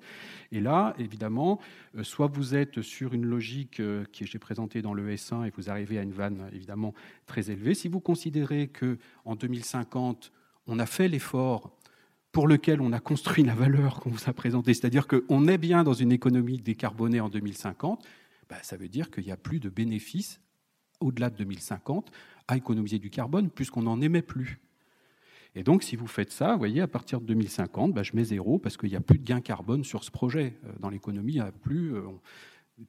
Et 0.51 0.59
là, 0.59 0.93
évidemment, 0.99 1.59
euh, 1.97 2.03
soit 2.03 2.27
vous 2.27 2.55
êtes 2.55 2.81
sur 2.81 3.13
une 3.13 3.25
logique 3.25 3.79
euh, 3.79 4.03
que 4.17 4.25
j'ai 4.25 4.39
présentée 4.39 4.81
dans 4.81 4.93
le 4.93 5.13
S1 5.13 5.47
et 5.47 5.51
vous 5.55 5.69
arrivez 5.69 5.97
à 5.97 6.01
une 6.01 6.11
vanne 6.11 6.49
évidemment 6.53 6.93
très 7.25 7.51
élevée. 7.51 7.73
Si 7.73 7.87
vous 7.87 7.99
considérez 7.99 8.67
que 8.67 8.97
en 9.23 9.35
2050, 9.35 10.31
on 10.67 10.79
a 10.79 10.85
fait 10.85 11.07
l'effort 11.07 11.75
pour 12.35 12.49
lequel 12.49 12.81
on 12.81 12.91
a 12.91 12.99
construit 12.99 13.45
la 13.45 13.55
valeur 13.55 14.01
qu'on 14.01 14.09
vous 14.09 14.29
a 14.29 14.33
présentée, 14.33 14.73
c'est-à-dire 14.73 15.07
qu'on 15.07 15.47
est 15.47 15.57
bien 15.57 15.85
dans 15.85 15.93
une 15.93 16.11
économie 16.11 16.57
décarbonée 16.57 17.21
en 17.21 17.29
2050, 17.29 18.05
bah, 18.49 18.57
ça 18.61 18.75
veut 18.75 18.89
dire 18.89 19.09
qu'il 19.09 19.23
n'y 19.23 19.31
a 19.31 19.37
plus 19.37 19.61
de 19.61 19.69
bénéfices 19.69 20.41
au-delà 20.99 21.29
de 21.29 21.37
2050 21.37 22.11
à 22.49 22.57
économiser 22.57 22.99
du 22.99 23.09
carbone 23.09 23.49
puisqu'on 23.49 23.83
n'en 23.83 24.01
émet 24.01 24.21
plus. 24.21 24.59
Et 25.55 25.63
donc, 25.63 25.81
si 25.81 25.95
vous 25.95 26.07
faites 26.07 26.33
ça, 26.33 26.51
vous 26.51 26.57
voyez, 26.57 26.81
à 26.81 26.87
partir 26.87 27.21
de 27.21 27.25
2050, 27.25 27.93
bah, 27.93 28.03
je 28.03 28.11
mets 28.17 28.25
zéro 28.25 28.59
parce 28.59 28.75
qu'il 28.75 28.89
n'y 28.89 28.97
a 28.97 29.01
plus 29.01 29.17
de 29.17 29.23
gain 29.23 29.39
carbone 29.39 29.85
sur 29.85 30.03
ce 30.03 30.11
projet. 30.11 30.57
Euh, 30.65 30.73
dans 30.81 30.89
l'économie, 30.89 31.35
il 31.35 31.41
n'y 31.41 31.47
a 31.47 31.53
plus. 31.53 31.95
Euh, 31.95 32.01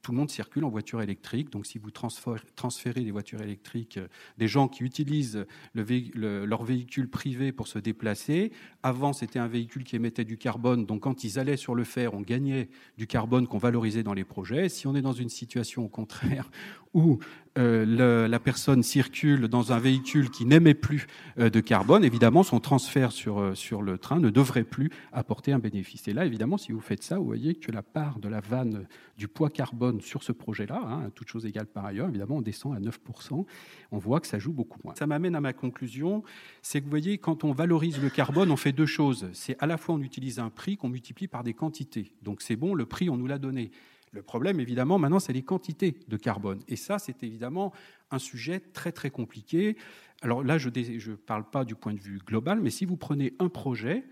tout 0.01 0.11
le 0.11 0.17
monde 0.17 0.29
circule 0.29 0.65
en 0.65 0.69
voiture 0.69 1.01
électrique. 1.01 1.49
Donc, 1.49 1.65
si 1.65 1.77
vous 1.77 1.91
transférez 1.91 3.03
des 3.03 3.11
voitures 3.11 3.41
électriques, 3.41 3.97
euh, 3.97 4.07
des 4.37 4.47
gens 4.47 4.67
qui 4.67 4.83
utilisent 4.83 5.45
leur 5.73 6.63
véhicule 6.63 7.09
privé 7.09 7.51
pour 7.51 7.67
se 7.67 7.79
déplacer, 7.79 8.51
avant, 8.83 9.13
c'était 9.13 9.39
un 9.39 9.47
véhicule 9.47 9.83
qui 9.83 9.95
émettait 9.95 10.25
du 10.25 10.37
carbone. 10.37 10.85
Donc, 10.85 11.01
quand 11.01 11.23
ils 11.23 11.39
allaient 11.39 11.57
sur 11.57 11.73
le 11.73 11.83
fer, 11.83 12.13
on 12.13 12.21
gagnait 12.21 12.69
du 12.97 13.07
carbone 13.07 13.47
qu'on 13.47 13.57
valorisait 13.57 14.03
dans 14.03 14.13
les 14.13 14.25
projets. 14.25 14.67
Si 14.69 14.87
on 14.87 14.95
est 14.95 15.01
dans 15.01 15.13
une 15.13 15.29
situation 15.29 15.85
au 15.85 15.89
contraire 15.89 16.49
où 16.93 17.19
euh, 17.57 18.27
la 18.27 18.39
personne 18.39 18.83
circule 18.83 19.47
dans 19.47 19.71
un 19.73 19.79
véhicule 19.79 20.29
qui 20.29 20.45
n'émet 20.45 20.73
plus 20.73 21.07
euh, 21.39 21.49
de 21.49 21.59
carbone, 21.59 22.03
évidemment, 22.03 22.43
son 22.43 22.59
transfert 22.59 23.11
sur, 23.11 23.39
euh, 23.39 23.55
sur 23.55 23.81
le 23.81 23.97
train 23.97 24.19
ne 24.19 24.29
devrait 24.29 24.63
plus 24.63 24.91
apporter 25.11 25.51
un 25.51 25.59
bénéfice. 25.59 26.07
Et 26.07 26.13
là, 26.13 26.25
évidemment, 26.25 26.57
si 26.57 26.71
vous 26.71 26.79
faites 26.79 27.03
ça, 27.03 27.17
vous 27.17 27.25
voyez 27.25 27.55
que 27.55 27.71
la 27.71 27.81
part 27.81 28.19
de 28.19 28.29
la 28.29 28.39
vanne 28.39 28.87
du 29.17 29.27
poids 29.27 29.49
carbone 29.49 30.01
sur 30.01 30.23
ce 30.23 30.31
projet-là, 30.31 30.81
hein, 30.83 31.11
toute 31.15 31.27
chose 31.29 31.45
égale 31.45 31.65
par 31.65 31.85
ailleurs, 31.85 32.09
évidemment, 32.09 32.37
on 32.37 32.41
descend 32.41 32.75
à 32.75 32.79
9%. 32.79 33.45
On 33.91 33.97
voit 33.97 34.19
que 34.19 34.27
ça 34.27 34.39
joue 34.39 34.53
beaucoup 34.53 34.79
moins. 34.83 34.93
Ça 34.95 35.07
m'amène 35.07 35.35
à 35.35 35.41
ma 35.41 35.53
conclusion, 35.53 36.23
c'est 36.61 36.79
que 36.79 36.85
vous 36.85 36.91
voyez, 36.91 37.17
quand 37.17 37.43
on 37.43 37.53
valorise 37.53 37.99
le 38.01 38.09
carbone, 38.09 38.51
on 38.51 38.57
fait 38.57 38.71
deux 38.71 38.85
choses. 38.85 39.27
C'est 39.33 39.55
à 39.59 39.65
la 39.65 39.77
fois 39.77 39.95
on 39.95 40.01
utilise 40.01 40.39
un 40.39 40.49
prix 40.49 40.77
qu'on 40.77 40.89
multiplie 40.89 41.27
par 41.27 41.43
des 41.43 41.53
quantités. 41.53 42.13
Donc 42.21 42.41
c'est 42.41 42.55
bon, 42.55 42.75
le 42.75 42.85
prix, 42.85 43.09
on 43.09 43.17
nous 43.17 43.27
l'a 43.27 43.39
donné. 43.39 43.71
Le 44.11 44.21
problème, 44.21 44.59
évidemment, 44.59 44.97
maintenant, 44.97 45.19
c'est 45.19 45.33
les 45.33 45.43
quantités 45.43 45.99
de 46.07 46.17
carbone. 46.17 46.61
Et 46.67 46.75
ça, 46.75 46.97
c'est 46.99 47.23
évidemment 47.23 47.73
un 48.11 48.19
sujet 48.19 48.59
très, 48.59 48.91
très 48.91 49.09
compliqué. 49.09 49.77
Alors 50.21 50.43
là, 50.43 50.57
je 50.57 50.69
ne 50.69 51.15
parle 51.15 51.49
pas 51.49 51.65
du 51.65 51.75
point 51.75 51.93
de 51.93 51.99
vue 51.99 52.19
global, 52.25 52.59
mais 52.61 52.69
si 52.69 52.85
vous 52.85 52.97
prenez 52.97 53.33
un 53.39 53.49
projet, 53.49 54.05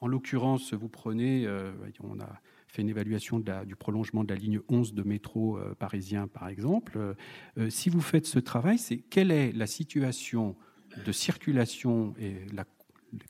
en 0.00 0.06
l'occurrence, 0.06 0.74
vous 0.74 0.88
prenez, 0.88 1.46
euh, 1.46 1.72
on 2.02 2.20
a 2.20 2.40
fait 2.68 2.82
une 2.82 2.88
évaluation 2.88 3.40
du 3.40 3.76
prolongement 3.76 4.22
de 4.22 4.32
la 4.32 4.38
ligne 4.38 4.60
11 4.68 4.94
de 4.94 5.02
métro 5.02 5.58
euh, 5.58 5.74
parisien, 5.74 6.28
par 6.28 6.48
exemple. 6.48 6.98
Euh, 7.58 7.70
si 7.70 7.88
vous 7.88 8.00
faites 8.00 8.26
ce 8.26 8.38
travail, 8.38 8.78
c'est 8.78 8.98
quelle 8.98 9.30
est 9.30 9.52
la 9.52 9.66
situation 9.66 10.54
de 11.04 11.12
circulation 11.12 12.14
et 12.18 12.36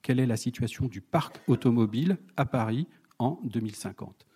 quelle 0.03 0.21
est 0.21 0.27
la 0.27 0.37
situation 0.37 0.87
du 0.87 1.01
parc 1.01 1.41
automobile 1.47 2.19
à 2.37 2.45
Paris 2.45 2.87
en 3.19 3.41
2050 3.45 4.28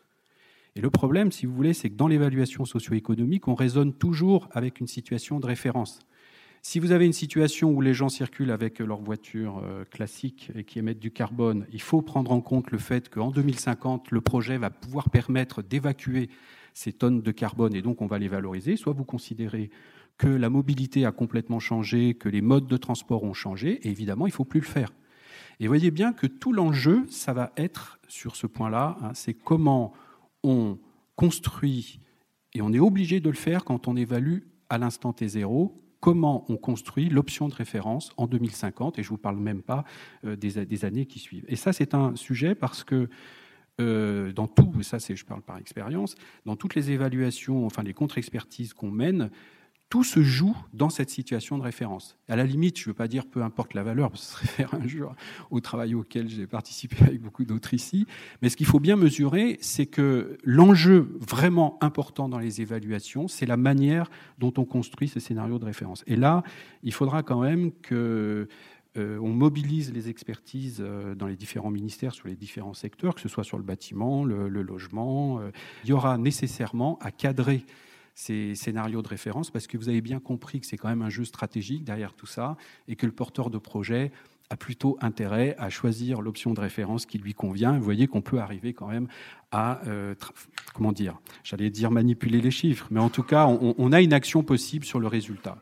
et 0.74 0.80
le 0.80 0.90
problème, 0.90 1.32
si 1.32 1.46
vous 1.46 1.54
voulez, 1.54 1.74
c'est 1.74 1.90
que 1.90 1.96
dans 1.96 2.08
l'évaluation 2.08 2.64
socio-économique, 2.64 3.46
on 3.48 3.54
raisonne 3.54 3.92
toujours 3.92 4.48
avec 4.52 4.80
une 4.80 4.87
situation 4.87 5.38
de 5.38 5.46
référence. 5.46 6.00
Si 6.64 6.78
vous 6.78 6.92
avez 6.92 7.06
une 7.06 7.12
situation 7.12 7.72
où 7.72 7.80
les 7.80 7.92
gens 7.92 8.08
circulent 8.08 8.52
avec 8.52 8.78
leur 8.78 9.00
voiture 9.00 9.61
euh, 9.64 9.85
classique 9.85 10.52
et 10.54 10.62
qui 10.62 10.78
émettent 10.78 11.00
du 11.00 11.11
carbone, 11.11 11.66
il 11.72 11.82
faut 11.82 12.02
prendre 12.02 12.30
en 12.30 12.40
compte 12.40 12.70
le 12.70 12.78
fait 12.78 13.08
qu'en 13.08 13.32
2050, 13.32 14.12
le 14.12 14.20
projet 14.20 14.58
va 14.58 14.70
pouvoir 14.70 15.11
permettre 15.11 15.61
d'évacuer 15.61 16.30
ces 16.72 16.92
tonnes 16.92 17.20
de 17.20 17.30
carbone 17.32 17.74
et 17.74 17.82
donc 17.82 18.00
on 18.00 18.06
va 18.06 18.18
les 18.20 18.28
valoriser. 18.28 18.76
Soit 18.76 18.92
vous 18.92 19.04
considérez 19.04 19.70
que 20.18 20.28
la 20.28 20.50
mobilité 20.50 21.04
a 21.04 21.11
complètement 21.11 21.58
changé, 21.58 22.14
que 22.14 22.28
les 22.28 22.42
modes 22.42 22.68
de 22.68 22.76
transport 22.76 23.24
ont 23.24 23.35
changé, 23.35 23.80
et 23.82 23.90
évidemment, 23.90 24.26
il 24.26 24.30
ne 24.30 24.35
faut 24.35 24.44
plus 24.44 24.61
le 24.61 24.66
faire. 24.66 24.92
Et 25.58 25.66
voyez 25.66 25.90
bien 25.90 26.12
que 26.12 26.28
tout 26.28 26.52
l'enjeu, 26.52 27.04
ça 27.11 27.32
va 27.32 27.52
être 27.56 27.98
sur 28.06 28.37
ce 28.37 28.46
point-là, 28.46 28.96
hein, 29.02 29.11
c'est 29.14 29.35
comment 29.35 29.92
on 30.42 30.78
construit, 31.16 32.00
et 32.55 32.62
on 32.62 32.72
est 32.72 32.78
obligé 32.78 33.20
de 33.20 33.28
le 33.28 33.37
faire 33.37 33.64
quand 33.64 33.88
on 33.88 33.96
évalue 33.96 34.40
à 34.68 34.78
l'instant 34.78 35.12
T0, 35.12 35.72
comment 36.00 36.44
on 36.48 36.57
construit 36.57 37.09
l'option 37.09 37.48
de 37.48 37.55
référence 37.55 38.12
en 38.16 38.26
2050, 38.26 38.98
et 38.98 39.02
je 39.02 39.09
ne 39.09 39.11
vous 39.11 39.18
parle 39.18 39.37
même 39.37 39.62
pas 39.62 39.85
euh, 40.24 40.35
des, 40.35 40.85
années 40.85 41.07
qui 41.07 41.20
suivent. 41.20 41.44
Et 41.46 41.57
ça, 41.57 41.72
c'est 41.72 41.94
un 41.94 42.16
sujet 42.16 42.55
parce 42.57 42.83
que 42.83 43.09
euh, 43.81 44.33
dans 44.33 44.48
tout, 44.48 44.83
ça 44.83 44.98
c'est, 44.98 45.14
je 45.14 45.24
parle 45.24 45.42
par 45.42 45.59
expérience, 45.59 46.16
dans 46.44 46.57
toutes 46.57 46.74
les 46.74 46.90
évaluations, 46.90 47.64
enfin 47.64 47.83
les 47.83 47.94
contre-expertises 47.94 48.74
qu'on 48.74 48.90
mène, 48.90 49.31
tout 49.92 50.05
se 50.05 50.22
joue 50.22 50.57
dans 50.72 50.88
cette 50.88 51.11
situation 51.11 51.59
de 51.59 51.62
référence. 51.62 52.16
À 52.26 52.35
la 52.35 52.44
limite, 52.44 52.78
je 52.78 52.85
ne 52.85 52.87
veux 52.87 52.94
pas 52.94 53.09
dire 53.09 53.26
peu 53.26 53.42
importe 53.42 53.74
la 53.74 53.83
valeur, 53.83 54.09
parce 54.09 54.22
que 54.22 54.26
ce 54.26 54.33
serait 54.33 54.46
faire 54.68 54.74
un 54.74 54.87
jour 54.87 55.14
au 55.50 55.61
travail 55.61 55.94
auquel 55.94 56.31
j'ai 56.31 56.46
participé 56.46 56.96
avec 57.02 57.20
beaucoup 57.20 57.44
d'autres 57.44 57.74
ici, 57.74 58.07
mais 58.40 58.48
ce 58.48 58.57
qu'il 58.57 58.64
faut 58.64 58.81
bien 58.81 58.96
mesurer, 58.96 59.59
c'est 59.61 59.85
que 59.85 60.38
l'enjeu 60.44 61.14
vraiment 61.20 61.76
important 61.83 62.31
dans 62.31 62.38
les 62.38 62.62
évaluations, 62.62 63.28
c'est 63.28 63.44
la 63.44 63.59
manière 63.59 64.11
dont 64.38 64.55
on 64.57 64.64
construit 64.64 65.09
ces 65.09 65.20
scénarios 65.20 65.59
de 65.59 65.66
référence. 65.66 66.05
Et 66.07 66.16
là, 66.16 66.42
il 66.83 66.94
faudra 66.94 67.22
quand 67.22 67.42
même 67.42 67.70
que 67.83 68.48
euh, 68.96 69.18
on 69.18 69.28
mobilise 69.28 69.92
les 69.92 70.09
expertises 70.09 70.78
euh, 70.81 71.14
dans 71.14 71.26
les 71.26 71.37
différents 71.37 71.70
ministères 71.70 72.14
sur 72.14 72.28
les 72.28 72.35
différents 72.35 72.72
secteurs, 72.72 73.14
que 73.14 73.20
ce 73.20 73.28
soit 73.28 73.44
sur 73.44 73.59
le 73.59 73.62
bâtiment, 73.62 74.24
le, 74.24 74.48
logement. 74.48 75.38
Euh. 75.40 75.50
il 75.85 75.90
y 75.90 75.92
aura 75.92 76.16
nécessairement 76.16 76.98
à 77.02 77.11
cadrer 77.11 77.66
ces 78.14 78.55
scénarios 78.55 79.03
de 79.03 79.09
référence 79.09 79.51
parce 79.51 79.66
que 79.66 79.77
vous 79.77 79.88
avez 79.88 80.01
bien 80.01 80.20
compris 80.20 80.61
que 80.61 80.66
c'est 80.66 80.77
quand 80.77 80.88
même 80.88 81.03
un 81.03 81.11
jeu 81.11 81.25
stratégique 81.25 81.85
derrière 81.85 82.14
tout 82.14 82.27
ça 82.27 82.57
et 82.88 82.96
que 82.96 83.07
le 83.07 83.12
porteur 83.12 83.51
de 83.51 83.59
projet 83.59 84.12
a 84.51 84.57
plutôt 84.57 84.98
intérêt 85.01 85.57
à 85.59 85.70
choisir 85.70 86.20
l'option 86.20 86.53
de 86.53 86.61
référence 86.61 87.07
qui 87.07 87.16
lui 87.18 87.33
convient. 87.33 87.72
Vous 87.72 87.85
voyez 87.85 88.07
qu'on 88.07 88.20
peut 88.20 88.38
arriver 88.38 88.75
quand 88.75 88.87
même 88.87 89.09
à, 89.51 89.81
euh, 89.87 90.14
comment 90.75 90.92
dire, 90.92 91.18
j'allais 91.42 91.70
dire 91.70 91.90
manipuler 91.90 92.40
les 92.40 92.51
chiffres, 92.51 92.87
mais 92.90 93.01
en 93.01 93.09
tout 93.09 93.22
cas, 93.22 93.46
on, 93.46 93.92
a 93.92 94.03
une 94.03 94.12
action 94.12 94.42
possible 94.42 94.85
sur 94.85 95.01
le 95.01 95.07
résultat. 95.07 95.57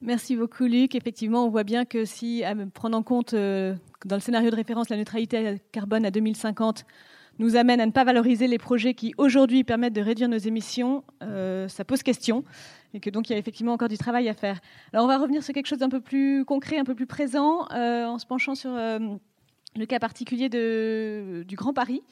Merci 0.00 0.34
beaucoup, 0.34 0.64
Luc. 0.64 0.96
Effectivement, 0.96 1.46
on 1.46 1.50
voit 1.50 1.62
bien 1.62 1.84
que 1.84 2.04
si, 2.04 2.42
à 2.42 2.56
prendre 2.66 2.98
en 2.98 3.04
compte 3.04 3.34
euh, 3.34 3.76
dans 4.04 4.16
le 4.16 4.20
scénario 4.20 4.50
de 4.50 4.56
référence 4.56 4.88
la 4.88 4.96
neutralité 4.96 5.60
carbone 5.70 6.04
à 6.04 6.10
2050, 6.10 6.84
nous 7.42 7.56
amène 7.56 7.80
à 7.80 7.86
ne 7.86 7.90
pas 7.90 8.04
valoriser 8.04 8.46
les 8.46 8.58
projets 8.58 8.94
qui 8.94 9.14
aujourd'hui 9.18 9.64
permettent 9.64 9.92
de 9.92 10.00
réduire 10.00 10.28
nos 10.28 10.38
émissions, 10.38 11.02
euh, 11.22 11.66
ça 11.66 11.84
pose 11.84 12.02
question 12.02 12.44
et 12.94 13.00
que 13.00 13.10
donc 13.10 13.28
il 13.28 13.32
y 13.32 13.36
a 13.36 13.38
effectivement 13.38 13.72
encore 13.72 13.88
du 13.88 13.98
travail 13.98 14.28
à 14.28 14.34
faire. 14.34 14.60
Alors 14.92 15.04
on 15.04 15.08
va 15.08 15.18
revenir 15.18 15.42
sur 15.42 15.52
quelque 15.52 15.66
chose 15.66 15.80
d'un 15.80 15.88
peu 15.88 16.00
plus 16.00 16.44
concret, 16.44 16.78
un 16.78 16.84
peu 16.84 16.94
plus 16.94 17.06
présent, 17.06 17.66
euh, 17.72 18.04
en 18.04 18.18
se 18.18 18.26
penchant 18.26 18.54
sur 18.54 18.70
euh, 18.70 18.98
le 19.74 19.86
cas 19.86 19.98
particulier 19.98 20.48
du 20.48 21.56
Grand 21.56 21.72
Paris. 21.72 22.02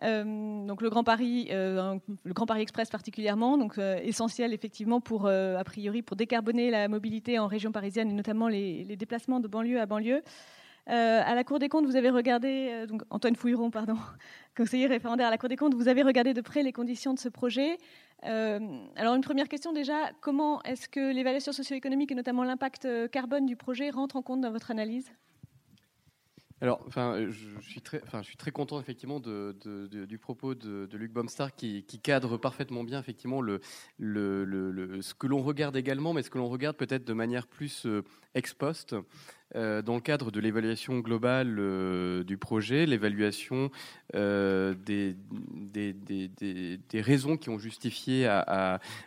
donc 0.00 0.80
le 0.80 0.88
Grand 0.88 1.04
Paris, 1.04 1.48
le 1.50 2.32
Grand 2.32 2.46
Paris 2.46 2.62
Express 2.62 2.88
particulièrement, 2.88 3.58
donc 3.58 3.78
essentiel 3.78 4.54
effectivement 4.54 5.00
pour 5.00 5.26
a 5.26 5.64
priori 5.64 6.02
pour 6.02 6.16
décarboner 6.16 6.70
la 6.70 6.86
mobilité 6.88 7.38
en 7.38 7.48
région 7.48 7.72
parisienne 7.72 8.08
et 8.10 8.14
notamment 8.14 8.48
les 8.48 8.96
déplacements 8.96 9.40
de 9.40 9.48
banlieue 9.48 9.80
à 9.80 9.86
banlieue. 9.86 10.22
Euh, 10.88 11.22
à 11.24 11.34
la 11.34 11.44
Cour 11.44 11.60
des 11.60 11.68
comptes, 11.68 11.86
vous 11.86 11.94
avez 11.94 12.10
regardé, 12.10 12.70
euh, 12.72 12.86
donc 12.86 13.02
Antoine 13.10 13.36
Fouilleron, 13.36 13.70
conseiller 14.56 14.86
référendaire 14.86 15.28
à 15.28 15.30
la 15.30 15.38
Cour 15.38 15.48
des 15.48 15.56
comptes, 15.56 15.74
vous 15.74 15.88
avez 15.88 16.02
regardé 16.02 16.34
de 16.34 16.40
près 16.40 16.62
les 16.62 16.72
conditions 16.72 17.14
de 17.14 17.20
ce 17.20 17.28
projet. 17.28 17.78
Euh, 18.24 18.58
alors 18.96 19.14
une 19.14 19.22
première 19.22 19.48
question 19.48 19.72
déjà, 19.72 20.10
comment 20.20 20.62
est-ce 20.64 20.88
que 20.88 21.12
l'évaluation 21.12 21.52
socio-économique 21.52 22.10
et 22.10 22.14
notamment 22.16 22.42
l'impact 22.42 22.88
carbone 23.10 23.46
du 23.46 23.56
projet 23.56 23.90
rentrent 23.90 24.16
en 24.16 24.22
compte 24.22 24.40
dans 24.40 24.50
votre 24.50 24.70
analyse? 24.70 25.12
Alors, 26.62 26.80
enfin, 26.86 27.26
je 27.28 27.60
suis 27.60 27.80
très, 27.80 28.00
enfin, 28.04 28.22
je 28.22 28.28
suis 28.28 28.36
très 28.36 28.52
content 28.52 28.78
effectivement 28.78 29.18
du 29.18 30.18
propos 30.18 30.54
de, 30.54 30.88
Luc 30.92 31.12
Baumstar 31.12 31.56
qui, 31.56 31.84
cadre 32.00 32.36
parfaitement 32.36 32.84
bien 32.84 33.00
effectivement 33.00 33.40
le, 33.40 33.60
le, 33.98 35.02
ce 35.02 35.12
que 35.12 35.26
l'on 35.26 35.42
regarde 35.42 35.76
également, 35.76 36.12
mais 36.12 36.22
ce 36.22 36.30
que 36.30 36.38
l'on 36.38 36.48
regarde 36.48 36.76
peut-être 36.76 37.04
de 37.04 37.12
manière 37.14 37.48
plus 37.48 37.88
ex 38.34 38.54
post. 38.54 38.94
Dans 39.54 39.94
le 39.94 40.00
cadre 40.00 40.30
de 40.30 40.40
l'évaluation 40.40 40.98
globale 41.00 42.24
du 42.24 42.36
projet, 42.38 42.86
l'évaluation 42.86 43.70
des, 44.14 45.16
des, 45.72 45.92
des, 45.92 47.00
raisons 47.00 47.36
qui 47.36 47.50
ont 47.50 47.58
justifié 47.58 48.28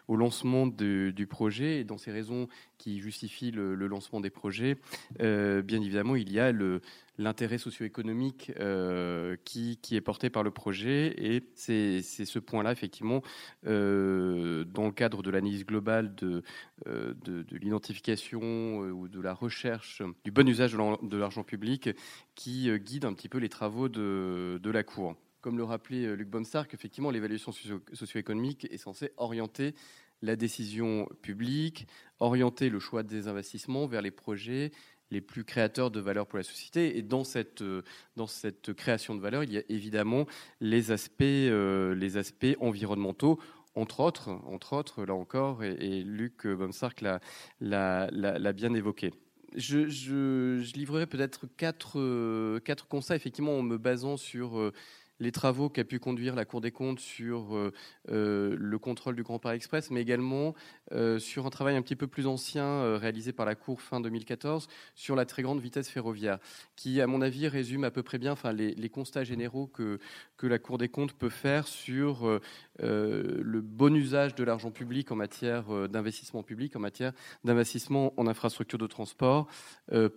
au 0.07 0.15
lancement 0.15 0.67
du 0.67 1.27
projet. 1.29 1.79
Et 1.79 1.83
dans 1.83 1.97
ces 1.97 2.11
raisons 2.11 2.47
qui 2.77 2.99
justifient 2.99 3.51
le, 3.51 3.75
lancement 3.87 4.21
des 4.21 4.29
projets, 4.29 4.77
bien 5.19 5.81
évidemment, 5.81 6.15
il 6.15 6.31
y 6.31 6.39
a 6.39 6.51
le, 6.51 6.81
l'intérêt 7.17 7.57
socio-économique 7.57 8.51
euh, 8.59 9.35
qui, 9.45 9.79
est 9.91 10.01
porté 10.01 10.29
par 10.29 10.43
le 10.43 10.51
projet. 10.51 11.13
Et 11.17 11.43
c'est 11.55 12.01
ce 12.01 12.39
point-là, 12.39 12.71
effectivement, 12.71 13.21
euh, 13.67 14.63
dans 14.65 14.85
le 14.85 14.91
cadre 14.91 15.23
de 15.23 15.31
l'analyse 15.31 15.65
globale 15.65 16.13
de, 16.15 16.43
euh, 16.87 17.13
de, 17.23 17.45
l'identification 17.57 18.79
ou 18.79 19.07
de 19.07 19.21
la 19.21 19.33
recherche 19.33 20.01
du 20.23 20.31
bon 20.31 20.47
usage 20.47 20.73
de 20.73 21.17
l'argent 21.17 21.43
public, 21.43 21.89
qui 22.35 22.69
guide 22.79 23.05
un 23.05 23.13
petit 23.13 23.29
peu 23.29 23.37
les 23.37 23.49
travaux 23.49 23.89
de, 23.89 24.59
la 24.63 24.83
Cour. 24.83 25.15
Comme 25.41 25.57
le 25.57 25.63
rappelait 25.63 26.15
Luc 26.15 26.29
Bonstark, 26.29 26.73
effectivement, 26.73 27.11
l'évaluation 27.11 27.51
socio-économique 27.93 28.67
est 28.71 28.77
censée 28.77 29.11
orienter 29.17 29.75
la 30.21 30.35
décision 30.35 31.07
publique, 31.21 31.87
orienter 32.19 32.69
le 32.69 32.79
choix 32.79 33.03
des 33.03 33.27
investissements 33.27 33.85
vers 33.85 34.01
les 34.01 34.11
projets 34.11 34.71
les 35.11 35.21
plus 35.21 35.43
créateurs 35.43 35.91
de 35.91 35.99
valeur 35.99 36.27
pour 36.27 36.37
la 36.37 36.43
société. 36.43 36.97
Et 36.97 37.01
dans 37.01 37.23
cette, 37.23 37.61
euh, 37.61 37.83
dans 38.15 38.27
cette 38.27 38.73
création 38.73 39.15
de 39.15 39.21
valeur, 39.21 39.43
il 39.43 39.53
y 39.53 39.57
a 39.57 39.63
évidemment 39.69 40.25
les 40.61 40.91
aspects, 40.91 41.21
euh, 41.21 41.93
les 41.95 42.17
aspects 42.17 42.55
environnementaux, 42.59 43.39
entre 43.75 43.99
autres, 43.99 44.29
entre 44.45 44.73
autres, 44.73 45.05
là 45.05 45.13
encore, 45.13 45.63
et, 45.63 46.03
Luc 46.03 46.47
Bomsark 46.47 47.01
l'a 47.01 48.53
bien 48.53 48.73
évoqué. 48.73 49.11
Je, 49.55 50.59
livrerai 50.75 51.07
peut-être 51.07 51.47
quatre, 51.57 51.99
euh, 51.99 52.59
quatre 52.59 52.87
constats, 52.87 53.15
effectivement, 53.15 53.57
en 53.57 53.61
me 53.61 53.77
basant 53.77 54.17
sur 54.17 54.71
les 55.19 55.31
travaux 55.31 55.69
qu'a 55.69 55.83
pu 55.83 55.99
conduire 55.99 56.35
la 56.35 56.45
Cour 56.45 56.61
des 56.61 56.71
comptes 56.71 56.99
sur 56.99 57.55
euh, 57.55 57.71
euh, 58.09 58.55
le 58.57 58.79
contrôle 58.79 59.15
du 59.15 59.23
Grand 59.23 59.39
Paris 59.39 59.57
Express, 59.57 59.91
mais 59.91 60.01
également 60.01 60.55
euh, 60.91 61.19
sur 61.19 61.45
un 61.45 61.49
travail 61.49 61.75
un 61.75 61.81
petit 61.81 61.95
peu 61.95 62.07
plus 62.07 62.27
ancien 62.27 62.97
réalisé 62.97 63.31
par 63.31 63.45
la 63.45 63.55
Cour 63.55 63.81
fin 63.81 63.99
2014 63.99 64.67
sur 64.95 65.15
la 65.15 65.25
très 65.25 65.41
grande 65.41 65.61
vitesse 65.61 65.89
ferroviaire, 65.89 66.39
qui, 66.75 67.01
à 67.01 67.07
mon 67.07 67.21
avis, 67.21 67.47
résume 67.47 67.83
à 67.83 67.91
peu 67.91 68.03
près 68.03 68.17
bien 68.17 68.35
les, 68.53 68.89
constats 68.89 69.23
généraux 69.23 69.67
que, 69.67 69.99
la 70.43 70.59
Cour 70.59 70.77
des 70.77 70.89
comptes 70.89 71.13
peut 71.13 71.29
faire 71.29 71.67
sur 71.67 72.39
le 72.79 73.61
bon 73.61 73.95
usage 73.95 74.35
de 74.35 74.43
l'argent 74.43 74.71
public 74.71 75.11
en 75.11 75.15
matière 75.15 75.89
d'investissement 75.89 76.43
public, 76.43 76.75
en 76.75 76.79
matière 76.79 77.13
d'investissement 77.43 78.13
en 78.17 78.27
infrastructures 78.27 78.79
de 78.79 78.87
transport, 78.87 79.47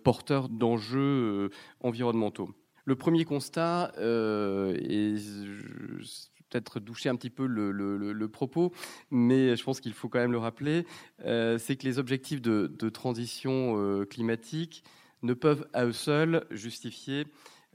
porteur 0.05 0.49
d'enjeux 0.49 1.51
environnementaux. 1.81 2.55
Le 2.89 2.97
premier 2.97 3.27
constat, 3.27 3.93
euh, 3.99 4.75
et 4.81 5.17
peut-être 6.49 6.81
doucher 6.81 7.11
un 7.11 7.17
petit 7.17 7.29
peu 7.29 7.45
le, 7.45 8.29
propos, 8.29 8.73
mais 9.11 9.57
je 9.57 9.63
pense 9.63 9.81
qu'il 9.81 9.93
faut 9.93 10.09
quand 10.09 10.21
même 10.21 10.33
le 10.33 10.39
rappeler, 10.39 10.87
euh, 11.27 11.59
c'est 11.59 11.77
que 11.77 11.85
les 11.85 11.99
objectifs 11.99 12.41
de, 12.41 12.89
transition 12.89 13.75
euh, 13.77 14.07
climatique 14.07 14.85
ne 15.23 15.35
peuvent 15.35 15.69
à 15.75 15.85
eux 15.85 15.93
seuls 15.93 16.47
justifier 16.51 17.27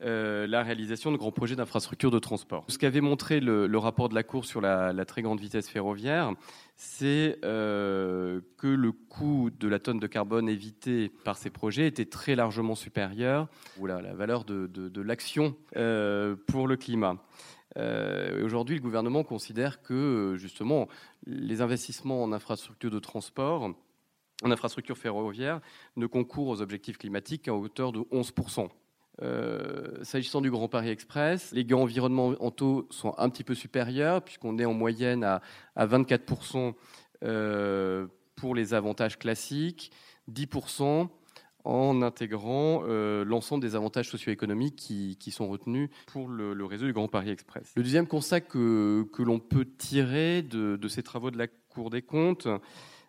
euh, 0.04 0.48
la 0.48 0.64
réalisation 0.64 1.12
de 1.12 1.18
grands 1.18 1.32
projets 1.32 1.56
d'infrastructures 1.56 2.12
de 2.12 2.20
transport. 2.20 2.66
Ce 2.68 2.78
qu'avait 2.78 3.02
montré 3.02 3.40
le, 3.40 3.78
rapport 3.78 4.10
de 4.10 4.16
la 4.16 4.24
Cour 4.24 4.44
sur 4.44 4.60
la, 4.60 5.06
très 5.06 5.22
grande 5.22 5.40
vitesse 5.40 5.70
ferroviaire, 5.70 6.34
c'est 6.76 7.40
euh, 7.46 8.42
que 8.58 8.68
le 8.68 8.92
coût 8.92 9.50
de 9.50 9.68
la 9.68 9.80
tonne 9.80 10.00
de 10.00 10.08
carbone 10.08 10.50
évitée 10.50 11.10
par 11.24 11.38
ces 11.38 11.50
projets 11.50 11.88
était 11.88 12.06
très 12.06 12.36
largement 12.36 12.76
supérieur 12.76 13.48
à 13.82 14.02
la 14.02 14.14
valeur 14.14 14.44
de, 14.44 15.02
l'action 15.02 15.56
euh, 15.78 16.36
pour 16.48 16.68
le 16.68 16.76
climat. 16.76 17.18
Aujourd'hui, 18.44 18.76
le 18.76 18.82
gouvernement 18.82 19.24
considère 19.24 19.82
que 19.82 20.36
justement 20.38 20.88
les 21.26 21.62
investissements 21.62 22.24
en 22.24 22.32
infrastructures 22.32 22.92
de 22.92 23.00
transport 23.00 23.74
en 24.44 24.52
infrastructures 24.52 24.98
ferroviaires 24.98 25.62
ne 25.96 26.06
concourent 26.06 26.50
aux 26.50 26.62
objectifs 26.62 26.98
climatiques 26.98 27.44
qu'à 27.44 27.54
hauteur 27.54 27.92
de 27.92 28.00
11%. 28.00 28.70
Euh, 29.22 30.04
s'agissant 30.04 30.42
du 30.42 30.50
Grand 30.50 30.68
Paris 30.68 30.90
Express, 30.90 31.52
les 31.52 31.66
gains 31.66 31.78
environnementaux 31.78 32.88
sont 32.90 33.14
un 33.18 33.30
petit 33.30 33.44
peu 33.44 33.54
supérieurs, 33.54 34.24
puisqu'on 34.24 34.58
est 34.58 34.66
en 34.66 34.74
moyenne 34.74 35.24
à, 35.24 35.42
24% 35.78 36.74
euh, 37.24 38.08
pour 38.36 38.56
les 38.56 38.74
avantages 38.74 39.20
classiques, 39.20 39.92
10% 40.32 41.08
en 41.66 42.02
intégrant 42.02 42.84
euh, 42.86 43.24
l'ensemble 43.24 43.62
des 43.62 43.76
avantages 43.76 44.10
socio-économiques 44.10 44.76
qui, 44.76 45.32
sont 45.32 45.48
retenus 45.48 45.90
pour 46.08 46.28
le, 46.28 46.66
réseau 46.66 46.86
du 46.86 46.94
Grand 46.94 47.08
Paris 47.08 47.30
Express. 47.30 47.72
Le 47.76 47.84
deuxième 47.84 48.08
constat 48.08 48.42
que, 48.42 49.08
l'on 49.20 49.40
peut 49.40 49.66
tirer 49.78 50.42
de, 50.42 50.76
de, 50.76 50.88
ces 50.88 51.04
travaux 51.04 51.32
de 51.32 51.38
la 51.38 51.48
Cour 51.48 51.90
des 51.90 52.02
comptes, 52.02 52.48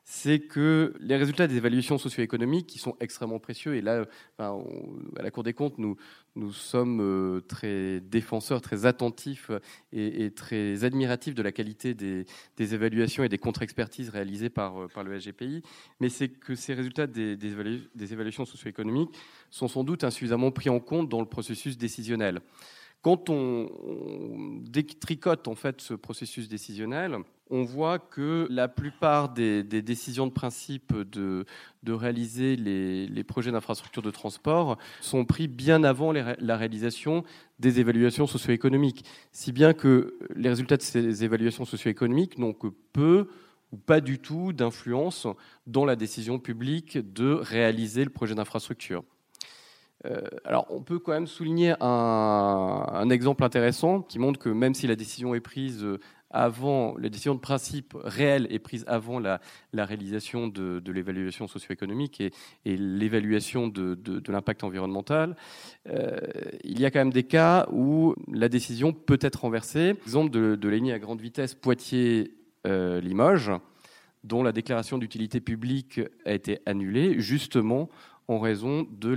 c'est 0.07 0.39
que 0.39 0.93
les 1.01 1.17
résultats 1.17 1.47
des 1.47 1.57
évaluations 1.57 1.97
socio-économiques, 1.97 2.67
qui 2.67 2.79
sont 2.79 2.95
extrêmement 3.01 3.39
précieux, 3.39 3.75
et 3.75 3.81
là, 3.81 4.05
à 4.39 4.53
la 5.17 5.31
Cour 5.31 5.43
des 5.43 5.55
comptes, 5.55 5.79
nous, 5.79 5.97
sommes 6.53 7.01
euh, 7.01 7.41
très 7.41 8.01
défenseurs, 8.01 8.61
très 8.61 8.85
attentifs 8.85 9.51
et, 9.93 10.31
très 10.33 10.85
admiratifs 10.85 11.35
de 11.35 11.43
la 11.43 11.53
qualité 11.53 11.95
des, 11.95 12.27
évaluations 12.59 13.25
et 13.25 13.31
des 13.31 13.39
contre-expertises 13.39 14.11
réalisées 14.11 14.51
par, 14.51 14.79
euh, 14.79 15.03
le 15.03 15.19
SGPI, 15.19 15.63
mais 16.01 16.11
c'est 16.11 16.29
que 16.29 16.55
ces 16.55 16.75
résultats 16.75 17.07
des 17.07 17.39
évaluations 18.13 18.45
socio-économiques 18.45 19.11
sont 19.51 19.69
sans 19.69 19.85
doute 19.85 20.05
insuffisamment 20.05 20.51
pris 20.51 20.69
en 20.69 20.81
compte 20.81 21.09
dans 21.09 21.21
le 21.21 21.29
processus 21.29 21.79
décisionnel. 21.79 22.41
Quand 23.05 23.29
on, 23.29 23.69
détricote 24.63 25.47
en 25.47 25.55
fait 25.55 25.83
ce 25.83 25.93
processus 25.93 26.49
décisionnel, 26.49 27.19
on 27.51 27.63
voit 27.63 27.99
que 27.99 28.47
la 28.49 28.67
plupart 28.67 29.29
des, 29.29 29.63
décisions 29.63 30.27
de 30.27 30.33
principe 30.33 30.95
de, 30.95 31.45
réaliser 31.87 32.57
les, 32.57 33.25
projets 33.25 33.53
d'infrastructure 33.53 34.01
de 34.01 34.11
transport 34.11 34.79
sont 35.03 35.27
prises 35.27 35.49
bien 35.49 35.85
avant 35.85 36.13
la 36.13 36.57
réalisation 36.57 37.25
des 37.59 37.79
évaluations 37.79 38.27
socio-économiques. 38.27 39.05
Si 39.33 39.53
bien 39.53 39.75
que 39.75 40.19
les 40.35 40.49
résultats 40.49 40.79
de 40.79 40.83
ces 40.83 41.25
évaluations 41.25 41.67
socio-économiques 41.67 42.39
n'ont 42.39 42.55
que 42.55 42.69
peu 42.95 43.29
ou 43.71 43.77
pas 43.77 44.01
du 44.01 44.19
tout 44.19 44.55
d'influence 44.55 45.27
dans 45.67 45.85
la 45.85 45.95
décision 45.95 46.39
publique 46.39 46.97
de 47.13 47.35
réaliser 47.35 48.03
le 48.03 48.11
projet 48.11 48.35
d'infrastructure. 48.35 49.05
Euh, 50.07 50.21
alors, 50.45 50.67
on 50.71 50.83
peut 50.83 50.99
quand 50.99 51.13
même 51.13 51.27
souligner 51.27 51.75
un, 51.81 53.09
exemple 53.11 53.45
intéressant 53.45 54.03
qui 54.03 54.19
montre 54.19 54.39
que 54.39 54.49
même 54.49 54.75
si 54.75 54.87
la 54.87 54.97
décision 54.97 55.35
est 55.35 55.41
prise 55.41 55.83
euh, 55.85 55.99
avant, 56.31 56.97
la 56.99 57.09
décision 57.09 57.35
de 57.35 57.41
principe 57.41 57.97
réelle 58.03 58.49
est 58.51 58.59
prise 58.59 58.85
avant 58.89 59.21
la, 59.21 59.41
réalisation 59.73 60.49
de, 60.49 60.83
l'évaluation 60.91 61.47
socio-économique 61.47 62.21
et, 62.21 62.33
l'évaluation 62.65 63.69
de, 63.69 63.97
l'impact 64.29 64.65
environnemental, 64.65 65.37
euh, 65.89 66.19
il 66.65 66.81
y 66.81 66.87
a 66.87 66.91
quand 66.91 66.99
même 66.99 67.13
des 67.13 67.23
cas 67.23 67.69
où 67.71 68.15
la 68.33 68.49
décision 68.49 68.93
peut 68.93 69.19
être 69.21 69.43
renversée. 69.43 69.95
Exemple 70.05 70.31
de, 70.31 70.57
de 70.57 70.69
ligne 70.69 70.93
à 70.93 70.99
grande 70.99 71.21
vitesse 71.21 71.55
Poitiers-Limoges, 71.55 73.53
dont 74.25 74.43
la 74.43 74.53
déclaration 74.53 74.99
d'utilité 74.99 75.41
publique 75.41 76.01
a 76.25 76.33
été 76.33 76.59
annulée 76.67 77.21
justement 77.21 77.89
en 78.29 78.39
raison 78.39 78.87
de, 78.91 79.15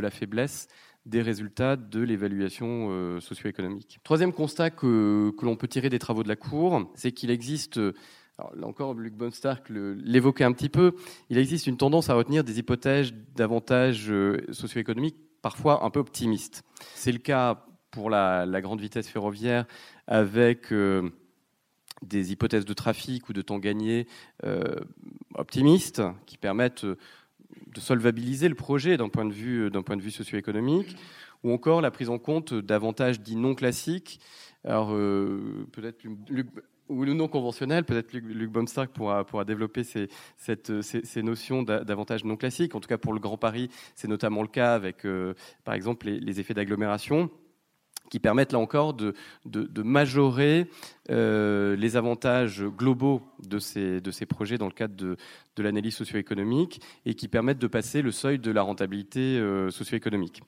la 0.00 0.10
faiblesse 0.10 0.68
des 1.06 1.22
résultats 1.22 1.76
de 1.76 2.00
l'évaluation 2.00 2.88
euh, 2.90 3.20
socio-économique. 3.20 4.00
Troisième 4.04 4.32
constat 4.32 4.70
que, 4.70 5.32
l'on 5.42 5.56
peut 5.56 5.68
tirer 5.68 5.88
des 5.88 5.98
travaux 5.98 6.22
de 6.22 6.28
la 6.28 6.36
Cour, 6.36 6.90
c'est 6.94 7.12
qu'il 7.12 7.30
existe, 7.30 7.78
là 7.78 8.66
encore 8.66 8.94
Luc 8.94 9.14
Bonstark 9.14 9.68
l'évoquait 9.70 10.44
un 10.44 10.52
petit 10.52 10.68
peu, 10.68 10.94
il 11.30 11.38
existe 11.38 11.66
une 11.66 11.76
tendance 11.76 12.10
à 12.10 12.14
retenir 12.14 12.44
des 12.44 12.58
hypothèses 12.58 13.12
d'avantages 13.34 14.10
euh, 14.10 14.44
socio-économiques 14.50 15.16
parfois 15.42 15.84
un 15.84 15.90
peu 15.90 16.00
optimistes. 16.00 16.62
C'est 16.94 17.12
le 17.12 17.18
cas 17.18 17.64
pour 17.90 18.10
la, 18.10 18.46
grande 18.60 18.80
vitesse 18.80 19.08
ferroviaire 19.08 19.64
avec 20.06 20.70
euh, 20.70 21.10
des 22.02 22.30
hypothèses 22.30 22.66
de 22.66 22.74
trafic 22.74 23.28
ou 23.28 23.32
de 23.32 23.42
temps 23.42 23.58
gagné 23.58 24.06
optimistes 25.34 26.02
qui 26.26 26.36
permettent 26.36 26.86
de 27.74 27.80
solvabiliser 27.80 28.48
le 28.48 28.54
projet 28.54 28.96
d'un 28.96 29.08
point 29.08 29.24
de 29.24 29.32
vue, 29.32 29.70
de 29.70 30.02
vue 30.02 30.10
socio-économique, 30.10 30.96
ou 31.42 31.52
encore 31.52 31.80
la 31.80 31.90
prise 31.90 32.10
en 32.10 32.18
compte 32.18 32.54
d'avantages 32.54 33.20
dits 33.20 33.36
non 33.36 33.54
classiques. 33.54 34.20
Alors, 34.64 34.92
euh, 34.92 35.66
peut-être 35.72 36.04
ou 36.90 37.04
non 37.06 37.28
conventionnel, 37.28 37.84
peut-être 37.84 38.12
Luc, 38.12 38.24
Luc 38.26 38.50
Baumstark 38.50 38.90
pourra, 38.92 39.24
développer 39.44 39.84
ces, 39.84 40.08
cette, 40.36 40.82
ces, 40.82 41.22
notions 41.22 41.62
d'avantages 41.62 42.24
non 42.24 42.36
classiques. 42.36 42.74
En 42.74 42.80
tout 42.80 42.88
cas, 42.88 42.98
pour 42.98 43.12
le 43.12 43.20
Grand 43.20 43.38
Paris, 43.38 43.70
c'est 43.94 44.08
notamment 44.08 44.42
le 44.42 44.48
cas 44.48 44.74
avec, 44.74 45.06
euh, 45.06 45.34
par 45.64 45.74
exemple, 45.74 46.08
les, 46.08 46.40
effets 46.40 46.54
d'agglomération 46.54 47.30
qui 48.10 48.18
permettent 48.18 48.52
là 48.52 48.58
encore 48.58 48.92
de, 48.92 49.14
de, 49.46 49.82
majorer 49.82 50.66
euh, 51.10 51.76
les 51.76 51.96
avantages 51.96 52.62
globaux 52.62 53.22
de 53.48 53.58
ces, 53.58 54.00
de 54.00 54.10
ces 54.10 54.26
projets 54.26 54.58
dans 54.58 54.66
le 54.66 54.72
cadre 54.72 54.94
de, 54.96 55.16
de 55.56 55.62
l'analyse 55.62 55.94
socio-économique 55.94 56.82
et 57.06 57.14
qui 57.14 57.28
permettent 57.28 57.58
de 57.58 57.66
passer 57.66 58.02
le 58.02 58.10
seuil 58.10 58.38
de 58.38 58.50
la 58.50 58.62
rentabilité 58.62 59.20
euh, 59.20 59.70
socio-économique. 59.70 60.42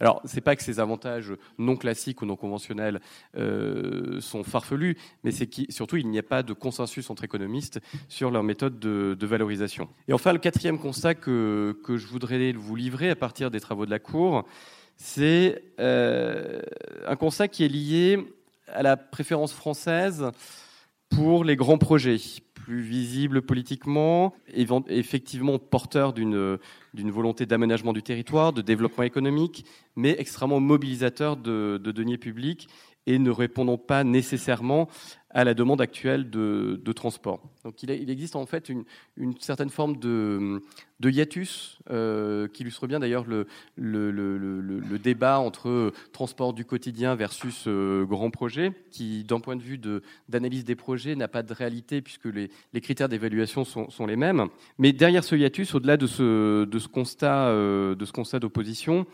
Alors, 0.00 0.20
c'est 0.24 0.40
pas 0.40 0.56
que 0.56 0.62
ces 0.62 0.80
avantages 0.80 1.32
non 1.58 1.76
classiques 1.76 2.22
ou 2.22 2.26
non 2.26 2.36
conventionnels 2.36 3.00
euh, 3.36 4.20
sont 4.20 4.44
farfelus, 4.44 4.96
mais 5.24 5.30
c'est 5.30 5.46
que 5.46 5.62
surtout 5.70 5.96
il 5.96 6.08
n'y 6.08 6.18
a 6.18 6.22
pas 6.22 6.42
de 6.42 6.52
consensus 6.52 7.10
entre 7.10 7.24
économistes 7.24 7.80
sur 8.08 8.30
leur 8.30 8.42
méthode 8.42 8.78
de, 8.78 9.16
de 9.18 9.26
valorisation. 9.26 9.88
Et 10.08 10.12
enfin, 10.12 10.32
le 10.32 10.38
quatrième 10.38 10.78
constat 10.78 11.14
que, 11.14 11.78
que 11.84 11.96
je 11.96 12.06
voudrais 12.06 12.52
vous 12.52 12.76
livrer 12.76 13.10
à 13.10 13.16
partir 13.16 13.50
des 13.50 13.60
travaux 13.60 13.86
de 13.86 13.90
la 13.90 13.98
Cour, 13.98 14.44
c'est 14.98 15.62
euh, 15.80 16.60
un 17.06 17.16
constat 17.16 17.48
qui 17.48 17.64
est 17.64 17.68
lié 17.68 18.18
à 18.66 18.82
la 18.82 18.96
préférence 18.96 19.52
française 19.52 20.30
pour 21.08 21.44
les 21.44 21.56
grands 21.56 21.78
projets, 21.78 22.18
plus 22.52 22.82
visibles 22.82 23.40
politiquement, 23.40 24.34
effectivement 24.88 25.58
porteurs 25.58 26.12
d'une 26.12 26.58
volonté 26.94 27.46
d'aménagement 27.46 27.94
du 27.94 28.02
territoire, 28.02 28.52
de 28.52 28.60
développement 28.60 29.04
économique, 29.04 29.64
mais 29.96 30.14
extrêmement 30.18 30.60
mobilisateurs 30.60 31.38
de, 31.38 31.80
de 31.82 31.92
deniers 31.92 32.18
publics 32.18 32.68
et 33.08 33.18
ne 33.18 33.30
répondant 33.30 33.78
pas 33.78 34.04
nécessairement 34.04 34.86
à 35.30 35.42
la 35.44 35.54
demande 35.54 35.80
actuelle 35.80 36.28
de, 36.28 36.92
transport. 36.92 37.40
Donc 37.64 37.82
il, 37.82 37.90
existe 37.90 38.36
en 38.36 38.44
fait 38.44 38.68
une, 38.68 38.84
certaine 39.40 39.70
forme 39.70 39.96
de, 39.96 40.62
de 41.00 41.10
hiatus 41.10 41.78
euh, 41.90 42.48
qui 42.48 42.62
illustre 42.62 42.86
bien 42.86 42.98
d'ailleurs 43.00 43.24
le, 43.26 43.46
débat 44.98 45.38
entre 45.38 45.92
transport 46.12 46.52
du 46.52 46.64
quotidien 46.64 47.14
versus 47.14 47.64
euh, 47.66 48.04
grand 48.04 48.30
projet, 48.30 48.72
qui 48.90 49.24
d'un 49.24 49.40
point 49.40 49.56
de 49.56 49.62
vue 49.62 49.80
d'analyse 50.28 50.64
des 50.64 50.74
projets 50.76 51.14
n'a 51.14 51.28
pas 51.28 51.42
de 51.42 51.52
réalité 51.52 52.02
puisque 52.02 52.26
les, 52.26 52.50
critères 52.80 53.08
d'évaluation 53.08 53.64
sont, 53.64 54.06
les 54.06 54.16
mêmes. 54.16 54.46
Mais 54.78 54.92
derrière 54.92 55.24
ce 55.24 55.36
hiatus, 55.36 55.74
au-delà 55.74 55.96
de 55.96 56.06
ce, 56.06 56.86
constat 56.88 57.48
euh, 57.48 57.94
d'opposition, 57.94 59.06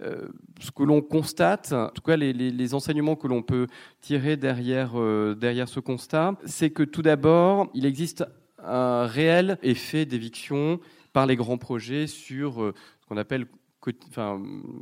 euh, 0.00 0.28
ce 0.60 0.70
que 0.70 0.84
l'on 0.84 1.00
constate, 1.00 1.72
en 1.72 1.88
tout 1.88 2.02
cas 2.02 2.16
les, 2.16 2.74
enseignements 2.74 3.16
que 3.16 3.26
l'on 3.26 3.42
peut 3.42 3.66
tirer 4.00 4.38
euh, 4.44 5.34
derrière 5.34 5.68
ce 5.68 5.80
constat, 5.80 6.36
c'est 6.44 6.70
que 6.70 6.84
tout 6.84 7.02
d'abord, 7.02 7.68
il 7.74 7.84
existe 7.84 8.24
un 8.64 9.06
réel 9.06 9.58
effet 9.62 10.04
d'éviction 10.04 10.78
par 11.12 11.26
les 11.26 11.36
grands 11.36 11.58
projets 11.58 12.06
sur 12.06 12.62
euh, 12.62 12.74
ce 13.00 13.06
qu'on 13.06 13.16
appelle 13.16 13.46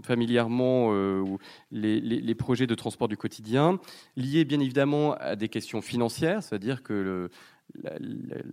familièrement 0.02 0.90
les, 1.70 2.00
les, 2.00 2.34
projets 2.34 2.66
de 2.66 2.74
transport 2.74 3.08
du 3.08 3.16
quotidien, 3.16 3.78
liés 4.16 4.46
bien 4.46 4.58
évidemment 4.58 5.14
à 5.16 5.36
des 5.36 5.48
questions 5.48 5.82
financières, 5.82 6.42
c'est-à-dire 6.42 6.82
que 6.82 7.30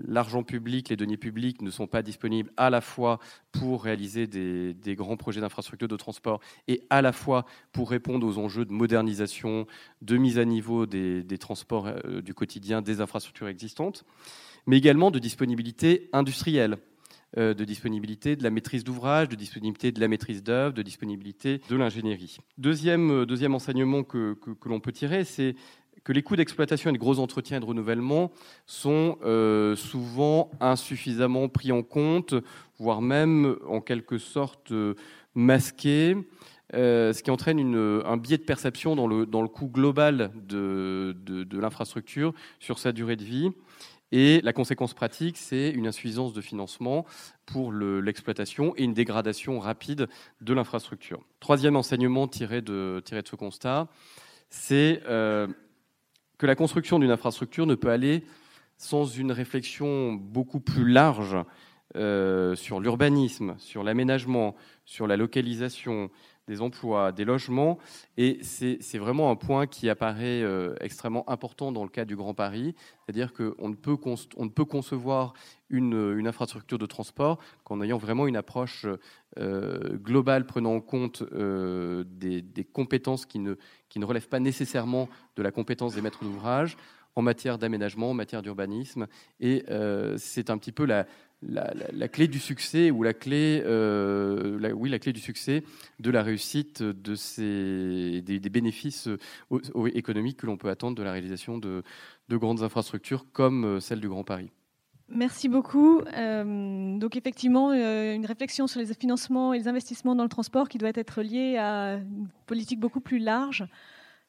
l'argent 0.08 0.44
public, 0.44 0.90
les 0.90 0.96
deniers 0.96 1.18
publics 1.18 1.62
ne 1.62 1.72
sont 1.72 1.88
pas 1.88 2.02
disponibles 2.02 2.52
à 2.58 2.70
la 2.70 2.82
fois 2.82 3.20
pour 3.52 3.84
réaliser 3.84 4.28
des, 4.28 4.96
grands 4.96 5.18
projets 5.18 5.42
d'infrastructure 5.42 5.88
de 5.88 5.96
transport 5.96 6.40
et 6.68 6.84
à 6.90 7.02
la 7.02 7.12
fois 7.12 7.46
pour 7.72 7.90
répondre 7.90 8.26
aux 8.28 8.38
enjeux 8.38 8.66
de 8.66 8.74
modernisation, 8.74 9.68
de 10.02 10.18
mise 10.18 10.40
à 10.40 10.46
niveau 10.46 10.86
des, 10.86 11.38
transports 11.40 11.88
euh, 11.88 12.22
du 12.22 12.34
quotidien, 12.34 12.82
des 12.82 13.02
infrastructures 13.02 13.48
existantes, 13.48 14.06
mais 14.66 14.78
également 14.78 15.12
de 15.12 15.20
disponibilité 15.20 16.10
industrielle. 16.14 16.78
euh, 16.78 16.93
de 17.36 17.64
disponibilité 17.64 18.36
de 18.36 18.44
la 18.44 18.50
maîtrise 18.50 18.84
d'ouvrage, 18.84 19.30
de 19.30 19.36
disponibilité 19.36 19.92
de 19.92 20.00
la 20.00 20.08
maîtrise 20.08 20.44
d'œuvre, 20.44 20.74
de 20.74 20.82
disponibilité 20.82 21.62
de 21.70 21.76
l'ingénierie. 21.76 22.38
Deuxième, 22.58 23.12
euh, 23.12 23.26
deuxième 23.26 23.56
enseignement 23.56 24.04
que, 24.04 24.34
que 24.34 24.70
l'on 24.70 24.80
peut 24.80 24.92
tirer, 24.92 25.24
c'est 25.24 25.56
que 26.04 26.12
les 26.12 26.22
coûts 26.22 26.36
d'exploitation 26.36 26.90
et 26.90 26.94
de 26.94 26.98
gros 26.98 27.20
entretien 27.20 27.58
et 27.58 27.60
de 27.60 27.66
renouvellement 27.66 28.32
sont 28.66 29.18
euh, 29.24 29.76
souvent 29.76 30.52
insuffisamment 30.60 31.48
pris 31.48 31.72
en 31.72 31.82
compte, 31.82 32.36
voire 32.78 33.02
même 33.02 33.56
en 33.68 33.80
quelque 33.80 34.18
sorte 34.18 34.72
euh, 34.72 34.96
masqués, 35.34 36.18
euh, 36.74 37.14
ce 37.14 37.24
qui 37.24 37.32
entraîne 37.32 37.76
un 38.06 38.18
biais 38.18 38.38
de 38.38 38.44
perception 38.44 38.96
dans 38.96 39.08
le, 39.08 39.26
dans 39.26 39.42
le 39.42 39.48
coût 39.48 39.68
global 39.68 40.32
de, 40.36 41.16
de, 41.24 41.60
l'infrastructure 41.60 42.34
sur 42.60 42.80
sa 42.80 42.92
durée 42.92 43.16
de 43.16 43.24
vie. 43.24 43.52
Et 44.16 44.42
la 44.42 44.54
conséquence 44.54 44.94
pratique, 44.94 45.38
c'est 45.38 45.72
une 45.72 45.88
insuffisance 45.88 46.34
de 46.34 46.42
financement 46.42 47.04
pour 47.48 47.74
l'exploitation 47.74 48.76
et 48.78 48.84
une 48.84 48.94
dégradation 48.94 49.60
rapide 49.60 50.08
de 50.40 50.54
l'infrastructure. 50.54 51.20
Troisième 51.40 51.76
enseignement 51.76 52.28
tiré 52.28 52.62
de, 52.62 53.02
ce 53.08 53.36
constat, 53.36 53.88
c'est 54.52 55.02
que 55.04 56.46
la 56.46 56.56
construction 56.56 57.00
d'une 57.00 57.10
infrastructure 57.10 57.66
ne 57.66 57.74
peut 57.74 57.90
aller 57.90 58.24
sans 58.78 59.06
une 59.06 59.32
réflexion 59.32 60.14
beaucoup 60.14 60.60
plus 60.60 60.88
large 60.88 61.36
euh, 61.96 62.56
sur 62.56 62.80
l'urbanisme, 62.80 63.56
sur 63.58 63.84
l'aménagement, 63.84 64.56
sur 64.86 65.08
la 65.08 65.18
localisation 65.18 66.12
des 66.48 66.62
emplois, 66.62 67.12
des 67.12 67.26
logements. 67.26 67.78
Et 68.18 68.40
c'est 68.44 68.98
vraiment 68.98 69.32
un 69.32 69.36
point 69.36 69.68
qui 69.68 69.90
apparaît 69.90 70.42
euh, 70.42 70.76
extrêmement 70.82 71.30
important 71.30 71.72
dans 71.72 71.84
le 71.84 71.90
cas 71.90 72.06
du 72.06 72.16
Grand 72.16 72.34
Paris, 72.34 72.76
c'est-à-dire 73.06 73.34
qu'on 73.34 73.70
ne, 73.70 73.76
peut 73.76 74.66
concevoir 74.66 75.34
une, 75.70 76.28
infrastructure 76.28 76.78
de 76.78 76.86
transport 76.86 77.40
qu'en 77.64 77.82
ayant 77.82 77.98
vraiment 77.98 78.28
une 78.28 78.38
approche 78.38 78.86
euh, 79.40 79.98
globale 79.98 80.46
prenant 80.46 80.76
en 80.76 80.82
compte 80.82 81.24
des, 81.24 82.42
des, 82.42 82.64
compétences 82.64 83.26
qui 83.26 83.40
ne, 83.40 83.56
relèvent 84.02 84.30
pas 84.30 84.40
nécessairement 84.40 85.10
de 85.36 85.44
la 85.44 85.52
compétence 85.52 85.96
des 85.96 86.02
maîtres 86.02 86.24
d'ouvrage 86.24 86.78
en 87.16 87.22
matière 87.22 87.58
d'aménagement, 87.58 88.12
en 88.12 88.14
matière 88.14 88.42
d'urbanisme. 88.42 89.08
Et 89.40 89.64
euh, 89.70 90.16
c'est 90.18 90.50
un 90.50 90.58
petit 90.58 90.72
peu 90.72 90.86
la, 90.86 91.06
la, 91.48 92.08
clé 92.08 92.28
du 92.28 92.40
succès 92.40 92.92
ou 92.92 93.04
la 93.04 93.14
clé, 93.14 93.62
euh, 93.66 94.72
oui, 94.74 94.90
la 94.90 95.00
clé 95.00 95.14
du 95.14 95.20
succès 95.20 95.64
de 96.00 96.12
la 96.12 96.24
réussite 96.24 96.82
de 96.84 97.16
ces, 97.16 98.22
des, 98.22 98.40
bénéfices 98.50 99.10
économiques 99.94 100.38
que 100.38 100.46
l'on 100.46 100.58
peut 100.58 100.70
attendre 100.70 100.96
de 100.96 101.04
la 101.04 101.12
réalisation 101.12 101.58
de, 101.58 101.84
de 102.30 102.38
grandes 102.38 102.64
infrastructures 102.64 103.26
comme 103.32 103.66
euh, 103.66 103.80
celle 103.80 104.00
du 104.00 104.10
Grand 104.10 104.24
Paris. 104.24 104.50
Merci 105.10 105.50
beaucoup. 105.50 106.00
Euh, 106.00 106.98
donc 106.98 107.16
effectivement, 107.16 107.72
euh, 107.72 108.16
une 108.16 108.26
réflexion 108.26 108.68
sur 108.68 108.80
les 108.80 108.94
financements 108.94 109.54
et 109.54 109.60
les 109.60 109.68
investissements 109.68 110.16
dans 110.16 110.24
le 110.24 110.30
transport 110.30 110.70
qui 110.70 110.78
doit 110.78 110.92
être 110.96 111.22
liée 111.22 111.58
à 111.58 111.96
une 111.96 112.30
politique 112.48 112.80
beaucoup 112.80 113.02
plus 113.02 113.20
large. 113.20 113.68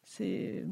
C'est 0.02 0.64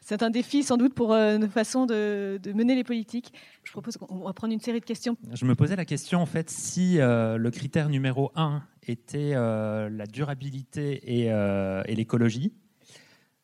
c'est 0.00 0.22
un 0.22 0.30
défi 0.30 0.62
sans 0.62 0.76
doute 0.76 0.94
pour 0.94 1.12
euh, 1.12 1.38
nos 1.38 1.48
façons 1.48 1.86
de, 1.86 2.40
mener 2.54 2.74
les 2.74 2.84
politiques. 2.84 3.32
Je 3.64 3.72
propose 3.72 3.96
qu'on 3.96 4.24
va 4.24 4.32
prendre 4.32 4.52
une 4.52 4.60
série 4.60 4.80
de 4.80 4.84
questions. 4.84 5.16
Je 5.32 5.44
me 5.44 5.54
posais 5.54 5.76
la 5.76 5.84
question 5.84 6.20
en 6.20 6.26
fait 6.26 6.50
si 6.50 6.96
le 6.98 7.48
critère 7.50 7.88
numéro 7.88 8.32
un 8.34 8.62
était 8.86 9.34
la 9.34 10.06
durabilité 10.06 11.00
et, 11.04 11.26
et 11.26 11.94
l'écologie 11.94 12.52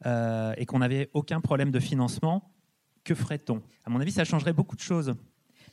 et 0.05 0.67
qu'on 0.67 0.79
n'avait 0.79 1.11
aucun 1.15 1.41
problème 1.41 1.71
de 1.71 1.81
financement, 1.81 2.51
que 3.07 3.15
ferait-on? 3.15 3.63
À 3.85 3.91
mon 3.91 4.01
avis, 4.01 4.11
ça 4.11 4.25
changerait 4.25 4.53
beaucoup 4.53 4.77
de 4.77 4.81
choses. 4.81 5.15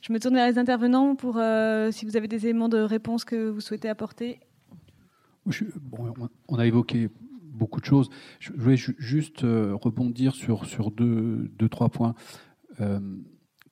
Je 0.00 0.12
me 0.12 0.20
tourne 0.20 0.34
vers 0.34 0.46
les 0.46 0.58
intervenants 0.58 1.16
pour 1.16 1.38
euh, 1.38 1.90
si 1.90 2.04
vous 2.04 2.16
avez 2.16 2.28
des 2.28 2.44
éléments 2.44 2.68
de 2.68 2.78
réponse 2.78 3.24
que 3.24 3.48
vous 3.48 3.60
souhaitez 3.60 3.88
apporter. 3.88 4.38
on 6.48 6.58
a 6.58 6.66
évoqué 6.66 7.08
beaucoup 7.54 7.80
de 7.80 7.86
choses. 7.86 8.10
Je 8.40 8.52
voulais 8.52 8.76
juste 8.76 9.44
euh, 9.44 9.74
rebondir 9.74 10.34
sur, 10.34 10.66
sur 10.66 10.90
deux, 10.90 11.50
deux 11.58 11.68
trois 11.68 11.88
points. 11.88 12.14
Euh, 12.80 13.00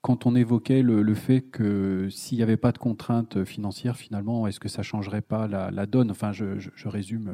quand 0.01 0.27
on 0.27 0.35
évoquait 0.35 0.83
le, 0.83 1.15
fait 1.15 1.43
que 1.43 2.09
s'il 2.11 2.37
n'y 2.37 2.43
avait 2.43 2.57
pas 2.57 2.73
de 2.73 2.79
contraintes 2.79 3.45
financières, 3.45 3.97
finalement, 3.97 4.49
est-ce 4.49 4.59
que 4.59 4.69
ça 4.69 4.81
ne 4.81 4.85
changerait 4.85 5.21
pas 5.21 5.47
la, 5.47 5.87
donne? 5.87 6.11
Enfin, 6.11 6.33
je, 6.33 6.59
je 6.59 6.89
résume 6.89 7.31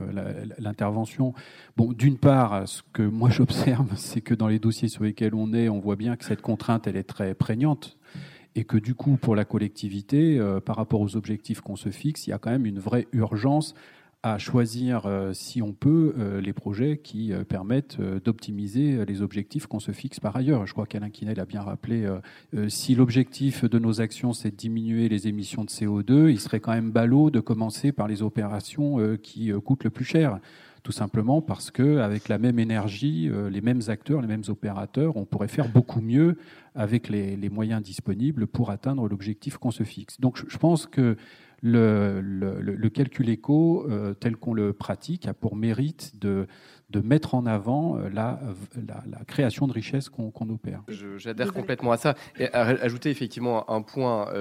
l'intervention. 0.58 1.32
Bon, 1.78 1.94
d'une 1.94 2.18
part, 2.18 2.68
ce 2.68 2.82
que 2.92 3.02
moi 3.02 3.30
j'observe, 3.30 3.96
c'est 3.96 4.20
que 4.20 4.34
dans 4.34 4.48
les 4.48 4.58
dossiers 4.58 4.88
sur 4.88 5.04
lesquels 5.04 5.34
on 5.34 5.54
est, 5.54 5.70
on 5.70 5.78
voit 5.78 5.96
bien 5.96 6.16
que 6.16 6.26
cette 6.26 6.42
contrainte, 6.42 6.86
elle 6.86 6.96
est 6.96 7.04
très 7.04 7.32
prégnante 7.32 7.96
et 8.58 8.64
que 8.64 8.76
du 8.76 8.94
coup, 8.96 9.16
pour 9.16 9.36
la 9.36 9.44
collectivité, 9.44 10.38
euh, 10.38 10.60
par 10.60 10.74
rapport 10.74 11.00
aux 11.00 11.16
objectifs 11.16 11.60
qu'on 11.60 11.76
se 11.76 11.90
fixe, 11.90 12.26
il 12.26 12.30
y 12.30 12.32
a 12.32 12.38
quand 12.38 12.50
même 12.50 12.66
une 12.66 12.80
vraie 12.80 13.06
urgence 13.12 13.74
à 14.22 14.38
choisir, 14.38 15.06
euh, 15.06 15.32
si 15.32 15.62
on 15.62 15.72
peut, 15.72 16.14
euh, 16.18 16.40
les 16.40 16.52
projets 16.52 16.98
qui 16.98 17.32
permettent 17.48 18.00
d'optimiser 18.00 19.04
les 19.04 19.22
objectifs 19.22 19.66
qu'on 19.66 19.80
se 19.80 19.92
fixe 19.92 20.20
par 20.20 20.36
ailleurs. 20.36 20.66
Je 20.66 20.72
crois 20.72 20.86
qu'Alain 20.86 21.10
Quinet 21.10 21.34
l'a 21.34 21.44
bien 21.44 21.62
rappelé, 21.62 22.08
si 22.68 22.94
l'objectif 22.94 23.64
de 23.64 23.78
nos 23.78 24.00
actions, 24.00 24.32
c'est 24.32 24.50
de 24.50 24.56
diminuer 24.56 25.08
les 25.08 25.28
émissions 25.28 25.64
de 25.64 25.70
CO2, 25.70 26.30
il 26.30 26.40
serait 26.40 26.60
quand 26.60 26.72
même 26.72 26.90
ballot 26.90 27.30
de 27.30 27.40
commencer 27.40 27.92
par 27.92 28.08
les 28.08 28.22
opérations 28.22 29.16
qui 29.22 29.52
coûtent 29.64 29.84
le 29.84 29.90
plus 29.90 30.04
cher 30.04 30.40
tout 30.88 30.92
simplement 30.92 31.42
parce 31.42 31.70
que 31.70 31.98
avec 31.98 32.30
la 32.30 32.38
même 32.38 32.58
énergie, 32.58 33.28
euh, 33.28 33.50
les 33.50 33.60
mêmes 33.60 33.82
acteurs, 33.88 34.22
les 34.22 34.26
mêmes 34.26 34.44
opérateurs, 34.48 35.18
on 35.18 35.26
pourrait 35.26 35.46
faire 35.46 35.68
beaucoup 35.68 36.00
mieux 36.00 36.38
avec 36.74 37.10
les, 37.10 37.50
moyens 37.50 37.82
disponibles 37.82 38.46
pour 38.46 38.70
atteindre 38.70 39.06
l'objectif 39.06 39.58
qu'on 39.58 39.70
se 39.70 39.82
fixe. 39.82 40.18
Donc 40.18 40.42
je 40.48 40.56
pense 40.56 40.86
que 40.86 41.18
le, 41.60 42.88
calcul 42.88 43.28
éco, 43.28 43.86
euh, 43.90 44.14
tel 44.14 44.38
qu'on 44.38 44.54
le 44.54 44.72
pratique, 44.72 45.28
a 45.28 45.34
pour 45.34 45.56
mérite 45.56 46.18
de, 46.18 46.46
de 46.90 47.00
mettre 47.00 47.34
en 47.34 47.44
avant 47.46 47.98
la, 48.12 48.40
la, 48.76 49.24
création 49.26 49.66
de 49.66 49.72
richesse 49.72 50.08
qu'on 50.08 50.48
opère. 50.48 50.82
J'adhère 51.16 51.52
complètement 51.52 51.92
à 51.92 51.96
ça. 51.98 52.14
Et 52.38 52.52
ajouter 52.52 53.10
effectivement 53.10 53.70
un 53.70 53.82
point, 53.82 54.32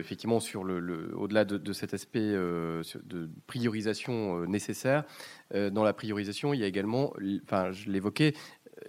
effectivement 0.00 0.40
sur 0.40 0.64
le, 0.64 1.16
au-delà 1.16 1.44
de, 1.44 1.72
cet 1.72 1.94
aspect 1.94 2.32
de 2.32 3.30
priorisation 3.46 4.46
nécessaire. 4.46 5.04
dans 5.52 5.84
la 5.84 5.92
priorisation, 5.92 6.54
il 6.54 6.60
y 6.60 6.64
a 6.64 6.66
également, 6.66 7.12
enfin, 7.44 7.70
je 7.70 7.88
l'évoquais, 7.88 8.34